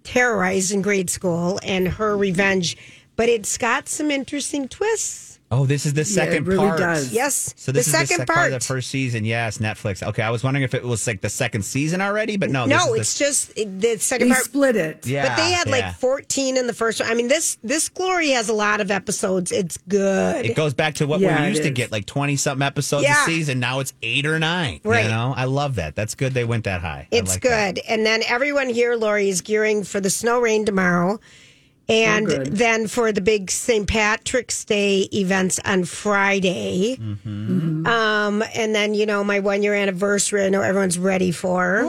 terrorized 0.04 0.70
in 0.72 0.82
grade 0.82 1.10
school 1.10 1.58
and 1.64 1.88
her 1.88 2.16
revenge. 2.16 2.76
But 3.16 3.28
it's 3.28 3.56
got 3.58 3.88
some 3.88 4.10
interesting 4.10 4.68
twists. 4.68 5.25
Oh, 5.48 5.64
this 5.64 5.86
is 5.86 5.94
the 5.94 6.04
second 6.04 6.48
really 6.48 6.66
part. 6.66 6.78
does. 6.80 7.12
Yes, 7.12 7.54
So 7.56 7.70
this 7.70 7.86
the 7.86 7.90
is 7.90 7.92
second 7.92 8.02
the 8.02 8.06
second 8.08 8.26
part. 8.26 8.36
part 8.38 8.52
of 8.52 8.60
the 8.60 8.66
first 8.66 8.90
season. 8.90 9.24
Yes, 9.24 9.58
Netflix. 9.58 10.02
Okay, 10.02 10.22
I 10.22 10.30
was 10.30 10.42
wondering 10.42 10.64
if 10.64 10.74
it 10.74 10.82
was 10.82 11.06
like 11.06 11.20
the 11.20 11.28
second 11.28 11.62
season 11.62 12.00
already, 12.00 12.36
but 12.36 12.50
no. 12.50 12.66
this 12.66 12.84
no, 12.86 12.94
is 12.94 13.00
it's 13.00 13.18
the, 13.18 13.24
just 13.24 13.54
the 13.80 13.96
second 13.98 14.28
They 14.28 14.34
part. 14.34 14.44
split 14.44 14.74
it. 14.76 15.06
Yeah, 15.06 15.28
but 15.28 15.36
they 15.36 15.52
had 15.52 15.68
yeah. 15.68 15.72
like 15.72 15.94
14 15.94 16.56
in 16.56 16.66
the 16.66 16.72
first 16.74 16.98
one. 17.00 17.08
I 17.08 17.14
mean, 17.14 17.28
this 17.28 17.58
this 17.62 17.88
Glory 17.88 18.30
has 18.30 18.48
a 18.48 18.52
lot 18.52 18.80
of 18.80 18.90
episodes. 18.90 19.52
It's 19.52 19.76
good. 19.88 20.44
It 20.46 20.56
goes 20.56 20.74
back 20.74 20.94
to 20.96 21.06
what 21.06 21.20
Yeah, 21.20 21.40
we 21.42 21.48
used 21.50 21.62
to 21.62 21.70
get, 21.70 21.92
like 21.92 22.06
twenty 22.06 22.34
something 22.34 22.66
episodes 22.66 23.04
Yeah. 23.04 23.22
a 23.22 23.26
season. 23.26 23.60
Now 23.60 23.78
it's 23.78 23.92
eight 24.02 24.26
or 24.26 24.40
nine. 24.40 24.80
Right. 24.82 25.04
You 25.04 25.10
know, 25.10 25.32
I 25.36 25.44
love 25.44 25.76
that. 25.76 25.94
That's 25.94 26.16
good. 26.16 26.34
They 26.34 26.44
went 26.44 26.64
that 26.64 26.80
high. 26.80 27.06
It's 27.12 27.30
like 27.34 27.42
that. 27.42 27.74
good. 27.76 27.84
And 27.88 28.04
then 28.04 28.22
everyone 28.26 28.68
here, 28.68 28.96
Lori, 28.96 29.28
is 29.28 29.42
gearing 29.42 29.84
for 29.84 30.00
the 30.00 30.10
snow 30.10 30.40
rain 30.40 30.64
tomorrow. 30.64 31.20
And 31.88 32.26
Oh, 32.26 32.38
good. 32.38 32.46
then 32.56 32.88
for 32.88 33.12
the 33.12 33.20
big 33.20 33.48
St. 33.50 33.86
Patrick's 33.86 34.64
Day 34.64 35.08
events 35.12 35.60
on 35.64 35.84
Friday. 35.84 36.96
Mm-hmm. 37.00 37.86
Um, 37.86 38.42
and 38.56 38.74
then, 38.74 38.94
you 38.94 39.06
know, 39.06 39.22
my 39.22 39.38
one 39.38 39.62
year 39.62 39.74
anniversary, 39.74 40.44
I 40.44 40.48
know 40.48 40.62
everyone's 40.62 40.98
ready 40.98 41.30
for, 41.30 41.84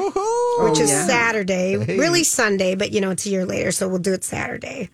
which 0.59 0.79
is 0.79 0.91
yeah. 0.91 1.07
Saturday. 1.07 1.77
Really 1.77 2.23
Sunday, 2.23 2.75
but, 2.75 2.91
you 2.91 3.01
know, 3.01 3.09
it's 3.09 3.25
a 3.25 3.29
year 3.29 3.43
later, 3.45 3.71
so 3.71 3.87
we'll 3.87 3.97
do 3.97 4.13
it 4.13 4.23
Saturday. 4.23 4.89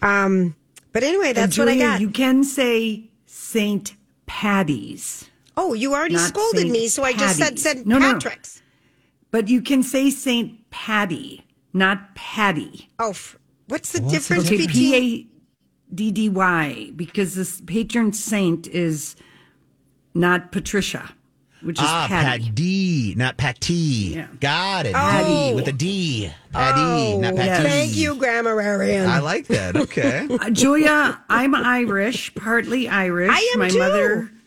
Um, 0.00 0.54
but 0.92 1.02
anyway, 1.02 1.34
that's 1.34 1.58
And 1.58 1.66
what 1.66 1.72
I 1.72 1.74
Julia, 1.74 1.86
got. 1.88 2.00
You 2.00 2.08
can 2.10 2.42
say 2.42 3.04
Saint 3.26 3.94
Patty's, 4.24 5.28
oh, 5.56 5.74
you 5.74 5.92
already 5.92 6.14
not 6.14 6.28
scolded 6.28 6.60
Saint 6.62 6.72
me, 6.72 6.88
so 6.88 7.02
I 7.04 7.12
just 7.12 7.36
said 7.36 7.58
St. 7.58 7.86
No, 7.86 7.98
no. 7.98 8.14
Patrick's. 8.14 8.62
but 9.30 9.48
you 9.48 9.60
can 9.60 9.82
say 9.82 10.08
Saint 10.08 10.70
Patty, 10.70 11.44
not 11.74 12.14
Patty. 12.14 12.88
Oh, 12.98 13.10
f- 13.10 13.36
what's 13.70 13.92
the 13.92 14.00
What's 14.02 14.12
difference 14.12 14.46
Okay, 14.46 14.58
between. 14.58 14.68
P 14.74 14.96
A 14.96 15.94
D 15.94 16.10
D 16.10 16.28
Y, 16.28 16.92
because 16.94 17.34
this 17.34 17.60
patron 17.62 18.12
saint 18.12 18.66
is 18.68 19.16
not 20.14 20.52
Patricia, 20.52 21.10
which 21.62 21.78
is 21.78 21.84
Ah, 21.86 22.06
Patty. 22.08 22.50
D, 22.50 23.14
not 23.16 23.36
Patty. 23.36 23.74
Yeah. 24.16 24.26
Got 24.40 24.86
it. 24.86 24.94
Oh. 24.94 24.98
Patty 24.98 25.54
with 25.54 25.68
a 25.68 25.72
D. 25.72 26.30
Patty, 26.52 26.80
Oh, 26.80 27.20
not 27.20 27.36
Patty. 27.36 27.68
Thank 27.68 27.96
you, 27.96 28.14
Grammararian. 28.16 29.06
I 29.06 29.18
like 29.20 29.46
that. 29.48 29.76
Okay. 29.76 30.26
Uh, 30.30 30.50
Julia, 30.50 31.22
I'm 31.28 31.54
Irish, 31.54 32.34
partly 32.34 32.88
Irish. 32.88 33.30
I 33.32 33.50
am 33.54 33.58
my 33.60 33.68
too. 33.68 33.78
mother 33.78 34.30
y- 34.32 34.39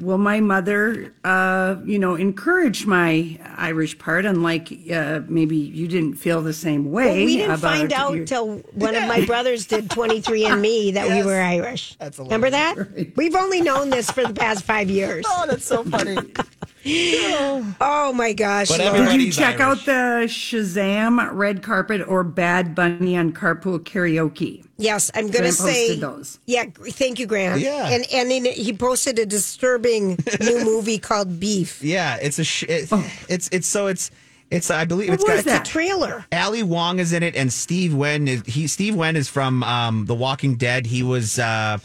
well, 0.00 0.18
my 0.18 0.40
mother, 0.40 1.14
uh, 1.24 1.76
you 1.84 1.98
know, 1.98 2.14
encouraged 2.14 2.86
my 2.86 3.38
Irish 3.56 3.98
part, 3.98 4.24
unlike 4.24 4.72
uh, 4.92 5.20
maybe 5.28 5.56
you 5.56 5.86
didn't 5.88 6.14
feel 6.14 6.40
the 6.42 6.52
same 6.52 6.90
way. 6.90 7.06
Well, 7.06 7.14
we 7.16 7.36
didn't 7.36 7.50
about 7.58 7.60
find 7.78 7.92
out 7.92 8.14
your- 8.14 8.24
till 8.26 8.58
one 8.74 8.94
of 8.94 9.06
my 9.08 9.24
brothers 9.26 9.66
did 9.66 9.90
23 9.90 10.46
and 10.46 10.60
Me 10.62 10.90
that 10.92 11.08
we 11.08 11.22
were 11.22 11.40
Irish. 11.40 11.96
That's 11.98 12.18
a 12.18 12.22
Remember 12.22 12.50
that? 12.50 12.76
We've 13.16 13.34
only 13.34 13.60
known 13.60 13.90
this 13.90 14.10
for 14.10 14.24
the 14.24 14.34
past 14.34 14.64
five 14.64 14.90
years. 14.90 15.24
oh, 15.28 15.46
that's 15.48 15.64
so 15.64 15.84
funny. 15.84 16.16
Oh 17.82 18.12
my 18.14 18.32
gosh. 18.32 18.68
But 18.68 18.78
Did 18.78 19.20
you 19.22 19.30
check 19.32 19.60
Irish. 19.60 19.80
out 19.80 19.84
the 19.86 20.26
Shazam 20.26 21.30
red 21.32 21.62
carpet 21.62 22.06
or 22.06 22.24
Bad 22.24 22.74
Bunny 22.74 23.16
on 23.16 23.32
Carpool 23.32 23.78
Karaoke? 23.80 24.64
Yes, 24.78 25.10
I'm 25.14 25.28
going 25.28 25.44
to 25.44 25.52
say. 25.52 25.96
those. 25.96 26.38
Yeah, 26.46 26.64
thank 26.90 27.18
you, 27.18 27.26
Grant. 27.26 27.60
Yeah. 27.60 27.88
and 27.90 28.04
and 28.12 28.32
in, 28.32 28.44
he 28.46 28.72
posted 28.72 29.18
a 29.18 29.26
disturbing 29.26 30.18
new 30.40 30.64
movie 30.64 30.98
called 30.98 31.38
Beef. 31.38 31.82
Yeah, 31.82 32.16
it's 32.20 32.38
a 32.38 32.44
sh- 32.44 32.64
it, 32.64 32.88
it's 33.28 33.48
it's 33.52 33.66
so 33.68 33.86
it's 33.88 34.10
it's 34.50 34.70
I 34.70 34.84
believe 34.86 35.10
What 35.10 35.14
it's 35.16 35.24
got 35.24 35.36
was 35.36 35.44
that? 35.44 35.64
Trailer. 35.66 36.24
Ali 36.32 36.62
Wong 36.62 36.98
is 36.98 37.12
in 37.12 37.22
it, 37.22 37.36
and 37.36 37.52
Steven 37.52 37.98
Yeun 37.98 38.26
is 38.28 38.42
he. 38.46 38.66
Steven 38.66 38.98
Yeun 38.98 39.16
is 39.16 39.28
from 39.28 39.62
um, 39.62 40.06
The 40.06 40.14
Walking 40.14 40.56
Dead. 40.56 40.86
He 40.86 41.02
was 41.02 41.38
uh, 41.38 41.78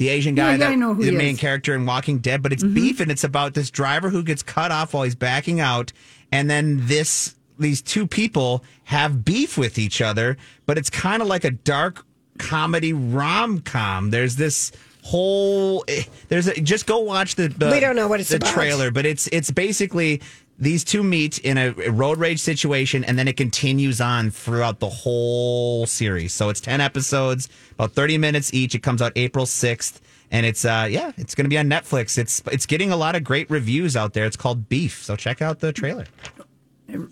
the 0.00 0.08
Asian 0.08 0.34
guy 0.34 0.52
Yeah, 0.52 0.56
yeah, 0.56 0.68
I 0.70 0.74
know 0.76 0.94
who 0.94 1.04
the 1.04 1.12
main 1.12 1.20
is. 1.20 1.32
Mm-hmm. 1.34 1.40
character 1.40 1.74
in 1.74 1.84
Walking 1.84 2.20
Dead. 2.20 2.42
But 2.42 2.54
it's 2.54 2.64
beef, 2.64 3.00
and 3.00 3.10
it's 3.10 3.22
about 3.22 3.52
this 3.52 3.70
driver 3.70 4.08
who 4.08 4.22
gets 4.22 4.42
cut 4.42 4.72
off 4.72 4.94
while 4.94 5.02
he's 5.02 5.14
backing 5.14 5.60
out, 5.60 5.92
and 6.32 6.48
then 6.48 6.86
this 6.86 7.36
these 7.58 7.82
two 7.82 8.06
people 8.06 8.64
have 8.84 9.26
beef 9.26 9.58
with 9.58 9.78
each 9.78 10.00
other. 10.00 10.38
But 10.64 10.78
it's 10.78 10.88
kind 10.88 11.20
of 11.20 11.28
like 11.28 11.44
a 11.44 11.50
dark 11.50 12.06
comedy 12.38 12.94
rom 12.94 13.60
com. 13.60 14.10
There's 14.10 14.36
this 14.36 14.72
whole 15.02 15.84
eh, 15.86 16.04
there's 16.28 16.46
a, 16.46 16.58
just 16.60 16.86
go 16.86 17.00
watch 17.00 17.34
the, 17.34 17.48
the 17.48 17.70
We 17.70 17.80
don't 17.80 17.94
know 17.94 18.08
what 18.08 18.20
it's 18.20 18.30
the 18.30 18.36
about. 18.36 18.54
trailer, 18.54 18.90
but 18.90 19.04
it's 19.04 19.26
it's 19.28 19.50
basically 19.50 20.22
these 20.60 20.84
two 20.84 21.02
meet 21.02 21.38
in 21.38 21.56
a 21.56 21.70
road 21.90 22.18
rage 22.18 22.38
situation 22.38 23.02
and 23.02 23.18
then 23.18 23.26
it 23.26 23.36
continues 23.36 24.00
on 24.00 24.30
throughout 24.30 24.78
the 24.78 24.88
whole 24.88 25.86
series. 25.86 26.32
So 26.34 26.50
it's 26.50 26.60
10 26.60 26.80
episodes, 26.80 27.48
about 27.72 27.92
30 27.92 28.18
minutes 28.18 28.52
each. 28.52 28.74
It 28.74 28.80
comes 28.80 29.00
out 29.00 29.12
April 29.16 29.46
6th 29.46 30.00
and 30.30 30.46
it's 30.46 30.64
uh 30.64 30.86
yeah, 30.88 31.12
it's 31.16 31.34
going 31.34 31.46
to 31.46 31.48
be 31.48 31.58
on 31.58 31.66
Netflix. 31.66 32.18
It's 32.18 32.42
it's 32.52 32.66
getting 32.66 32.92
a 32.92 32.96
lot 32.96 33.16
of 33.16 33.24
great 33.24 33.50
reviews 33.50 33.96
out 33.96 34.12
there. 34.12 34.26
It's 34.26 34.36
called 34.36 34.68
Beef. 34.68 35.02
So 35.02 35.16
check 35.16 35.42
out 35.42 35.60
the 35.60 35.72
trailer. 35.72 36.06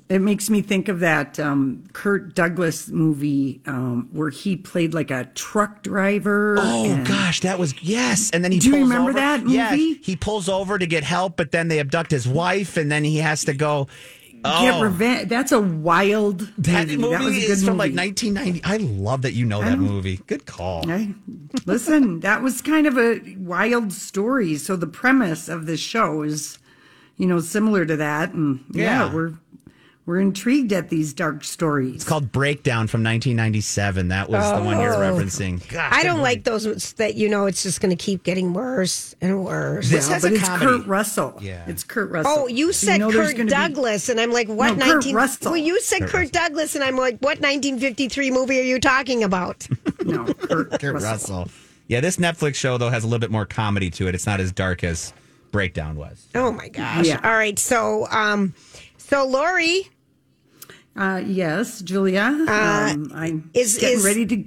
It 0.09 0.21
makes 0.21 0.49
me 0.51 0.63
think 0.63 0.89
of 0.89 1.01
that 1.01 1.39
um, 1.39 1.85
Kurt 1.93 2.35
Douglas 2.35 2.89
movie 2.89 3.61
um, 3.67 4.09
where 4.13 4.31
he 4.31 4.57
played 4.57 4.95
like 4.95 5.11
a 5.11 5.25
truck 5.35 5.83
driver. 5.83 6.57
Oh 6.59 7.05
gosh, 7.05 7.41
that 7.41 7.59
was 7.59 7.81
yes. 7.83 8.31
And 8.31 8.45
then 8.45 8.53
he 8.53 8.59
Do 8.59 8.69
you 8.69 8.77
remember 8.77 9.11
over- 9.11 9.19
that 9.19 9.49
Yeah, 9.49 9.71
movie? 9.71 9.95
he 10.03 10.17
pulls 10.17 10.49
over 10.49 10.79
to 10.79 10.87
get 10.87 11.03
help, 11.05 11.37
but 11.37 11.51
then 11.53 11.69
they 11.69 11.79
abduct 11.81 12.11
his 12.11 12.27
wife, 12.29 12.77
and 12.77 12.91
then 12.91 13.05
he 13.05 13.19
has 13.19 13.45
to 13.45 13.55
go. 13.55 13.89
Get 14.45 14.45
Oh, 14.75 14.83
revenge. 14.83 15.29
That's 15.29 15.51
a 15.51 15.61
wild 15.61 16.41
that 16.59 16.87
movie. 16.87 16.97
movie 16.97 17.11
That 17.13 17.21
was 17.25 17.37
a 17.37 17.41
good 17.41 17.51
is 17.51 17.65
from 17.65 17.77
like 17.77 17.93
1990. 17.93 18.63
I 18.65 18.77
love 18.77 19.23
that 19.23 19.33
you 19.33 19.45
know 19.45 19.61
that 19.61 19.81
movie. 19.81 20.21
Good 20.29 20.47
call. 20.47 20.89
I, 20.89 21.13
listen, 21.67 22.21
that 22.21 22.41
was 22.41 22.63
kind 22.63 22.87
of 22.87 22.97
a 22.97 23.21
wild 23.37 23.93
story. 23.93 24.55
So 24.57 24.77
the 24.77 24.87
premise 24.87 25.49
of 25.49 25.67
this 25.67 25.81
show 25.81 26.23
is, 26.23 26.59
you 27.17 27.27
know, 27.27 27.41
similar 27.41 27.85
to 27.85 27.97
that, 27.97 28.33
and 28.33 28.65
yeah, 28.71 29.07
Yeah. 29.09 29.13
we're 29.13 29.33
we're 30.09 30.21
intrigued 30.21 30.73
at 30.73 30.89
these 30.89 31.13
dark 31.13 31.45
stories. 31.45 31.97
It's 31.97 32.05
called 32.05 32.33
Breakdown 32.33 32.87
from 32.89 33.03
1997. 33.03 34.09
That 34.09 34.31
was 34.31 34.43
the 34.53 34.63
one 34.65 34.81
you're 34.81 34.95
Oh. 34.95 34.99
referencing. 34.99 35.69
Gosh, 35.69 35.93
I 35.93 36.03
don't 36.03 36.23
like 36.23 36.45
those 36.45 36.95
that 36.95 37.17
you 37.17 37.29
know 37.29 37.45
it's 37.45 37.63
just 37.63 37.83
going 37.83 37.95
to 37.95 38.03
keep 38.03 38.23
getting 38.25 38.55
worse 38.55 39.15
and 39.21 39.45
worse. 39.45 39.91
This 39.91 40.07
Well, 40.07 40.15
has 40.15 40.23
but 40.23 40.33
a 40.33 40.35
it's 40.37 40.49
comedy. 40.49 40.65
Kurt 40.79 40.87
Russell. 40.87 41.39
Yeah. 41.43 41.63
it's 41.67 41.85
Kurt 41.85 42.11
Russell. 42.11 42.33
Oh, 42.35 42.47
you 42.47 42.73
So 42.73 42.87
said 42.87 43.01
know 43.01 43.11
Kurt 43.13 43.33
gonna 43.33 43.45
be- 43.45 43.51
Douglas, 43.51 44.09
and 44.09 44.19
I'm 44.19 44.33
like, 44.33 44.49
what 44.49 44.79
No, 44.79 44.87
Kurt 45.01 45.13
Russell. 45.13 45.53
Well, 45.53 45.61
you 45.61 45.79
said 45.83 46.01
Kurt 46.01 46.11
Kurt, 46.11 46.33
Douglas, 46.33 46.75
and 46.75 46.83
I'm 46.83 46.97
like, 46.97 47.19
what 47.19 47.41
1953 47.43 48.31
movie 48.31 48.59
are 48.61 48.65
you 48.65 48.81
talking 48.81 49.23
about? 49.25 49.69
no, 50.07 50.25
Kurt, 50.25 50.71
Kurt 50.81 50.95
Russell. 50.95 51.01
Russell. 51.11 51.51
Yeah, 51.87 52.01
this 52.01 52.17
Netflix 52.17 52.55
show 52.55 52.79
though 52.79 52.89
has 52.89 53.05
a 53.05 53.07
little 53.07 53.19
bit 53.21 53.31
more 53.31 53.45
comedy 53.45 53.91
to 53.91 54.09
it. 54.09 54.15
It's 54.15 54.27
not 54.27 54.41
as 54.41 54.53
dark 54.53 54.83
as 54.85 55.13
Breakdown 55.53 55.97
was. 55.97 56.27
oh 56.35 56.51
my 56.53 56.69
gosh! 56.69 57.07
Yeah. 57.07 57.21
All 57.23 57.33
right, 57.35 57.59
so 57.59 58.07
um, 58.11 58.55
so 58.99 59.27
Lori, 59.27 59.89
Uh, 60.99 61.23
yes, 61.25 61.81
Julia. 61.81 62.23
um, 62.23 63.13
I'm 63.15 63.51
Uh, 63.55 63.59
is- 63.61 63.79
getting 63.79 63.99
is- 63.99 64.05
ready 64.05 64.27
to 64.27 64.45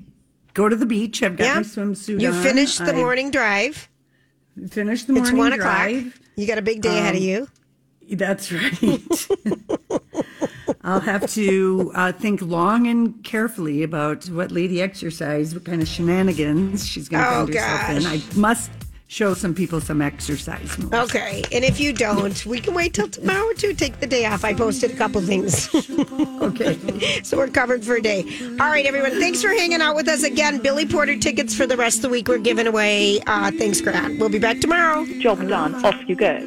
go 0.53 0.67
to 0.67 0.75
the 0.75 0.85
beach. 0.85 1.23
I've 1.23 1.37
got 1.37 1.45
yeah, 1.45 1.55
my 1.55 1.61
swimsuit 1.61 2.19
you 2.19 2.29
on. 2.29 2.43
finished 2.43 2.79
the 2.79 2.91
I 2.93 2.95
morning 2.97 3.31
drive. 3.31 3.87
Finished 4.69 5.07
the 5.07 5.13
morning 5.13 5.31
It's 5.31 5.37
one 5.37 5.51
drive. 5.57 5.97
o'clock. 6.07 6.13
You 6.35 6.45
got 6.47 6.57
a 6.57 6.61
big 6.61 6.81
day 6.81 6.97
ahead 6.99 7.15
of 7.15 7.21
Um, 7.21 7.27
you. 7.27 7.47
That's 8.17 8.51
right. 8.51 9.27
I'll 10.83 10.99
have 10.99 11.29
to 11.33 11.91
uh, 11.95 12.11
think 12.11 12.41
long 12.41 12.87
and 12.87 13.23
carefully 13.23 13.83
about 13.83 14.25
what 14.29 14.51
lady 14.51 14.81
exercise, 14.81 15.53
what 15.53 15.63
kind 15.63 15.81
of 15.81 15.87
shenanigans 15.87 16.85
she's 16.85 17.07
going 17.07 17.23
to 17.23 17.29
Oh, 17.29 17.31
find 17.45 17.53
herself 17.53 17.89
in. 17.91 18.05
I 18.07 18.21
must 18.35 18.71
show 19.11 19.33
some 19.33 19.53
people 19.53 19.81
some 19.81 20.01
exercise 20.01 20.77
moves. 20.77 20.93
Okay, 20.93 21.43
and 21.51 21.65
if 21.65 21.81
you 21.81 21.91
don't, 21.91 22.45
we 22.45 22.61
can 22.61 22.73
wait 22.73 22.93
till 22.93 23.09
tomorrow 23.09 23.51
to 23.57 23.73
take 23.73 23.99
the 23.99 24.07
day 24.07 24.25
off. 24.25 24.45
I 24.45 24.53
posted 24.53 24.91
a 24.91 24.95
couple 24.95 25.21
things. 25.21 25.69
Okay. 26.41 27.21
So 27.23 27.37
we're 27.37 27.49
covered 27.49 27.85
for 27.85 27.95
a 27.95 28.01
day. 28.01 28.25
All 28.59 28.67
right, 28.69 28.85
everyone. 28.85 29.11
Thanks 29.11 29.43
for 29.43 29.49
hanging 29.49 29.79
out 29.79 29.95
with 29.95 30.07
us 30.07 30.23
again. 30.23 30.57
Billy 30.59 30.87
Porter 30.87 31.15
tickets 31.17 31.55
for 31.55 31.67
the 31.67 31.77
rest 31.77 31.97
of 31.97 32.01
the 32.03 32.09
week 32.09 32.27
we're 32.27 32.39
giving 32.39 32.65
away. 32.65 33.19
Uh, 33.27 33.51
thanks, 33.51 33.79
Grant. 33.79 34.19
We'll 34.19 34.29
be 34.29 34.39
back 34.39 34.59
tomorrow. 34.59 35.05
Job 35.19 35.47
done. 35.47 35.85
Off 35.85 35.95
you 36.09 36.15
go. 36.15 36.41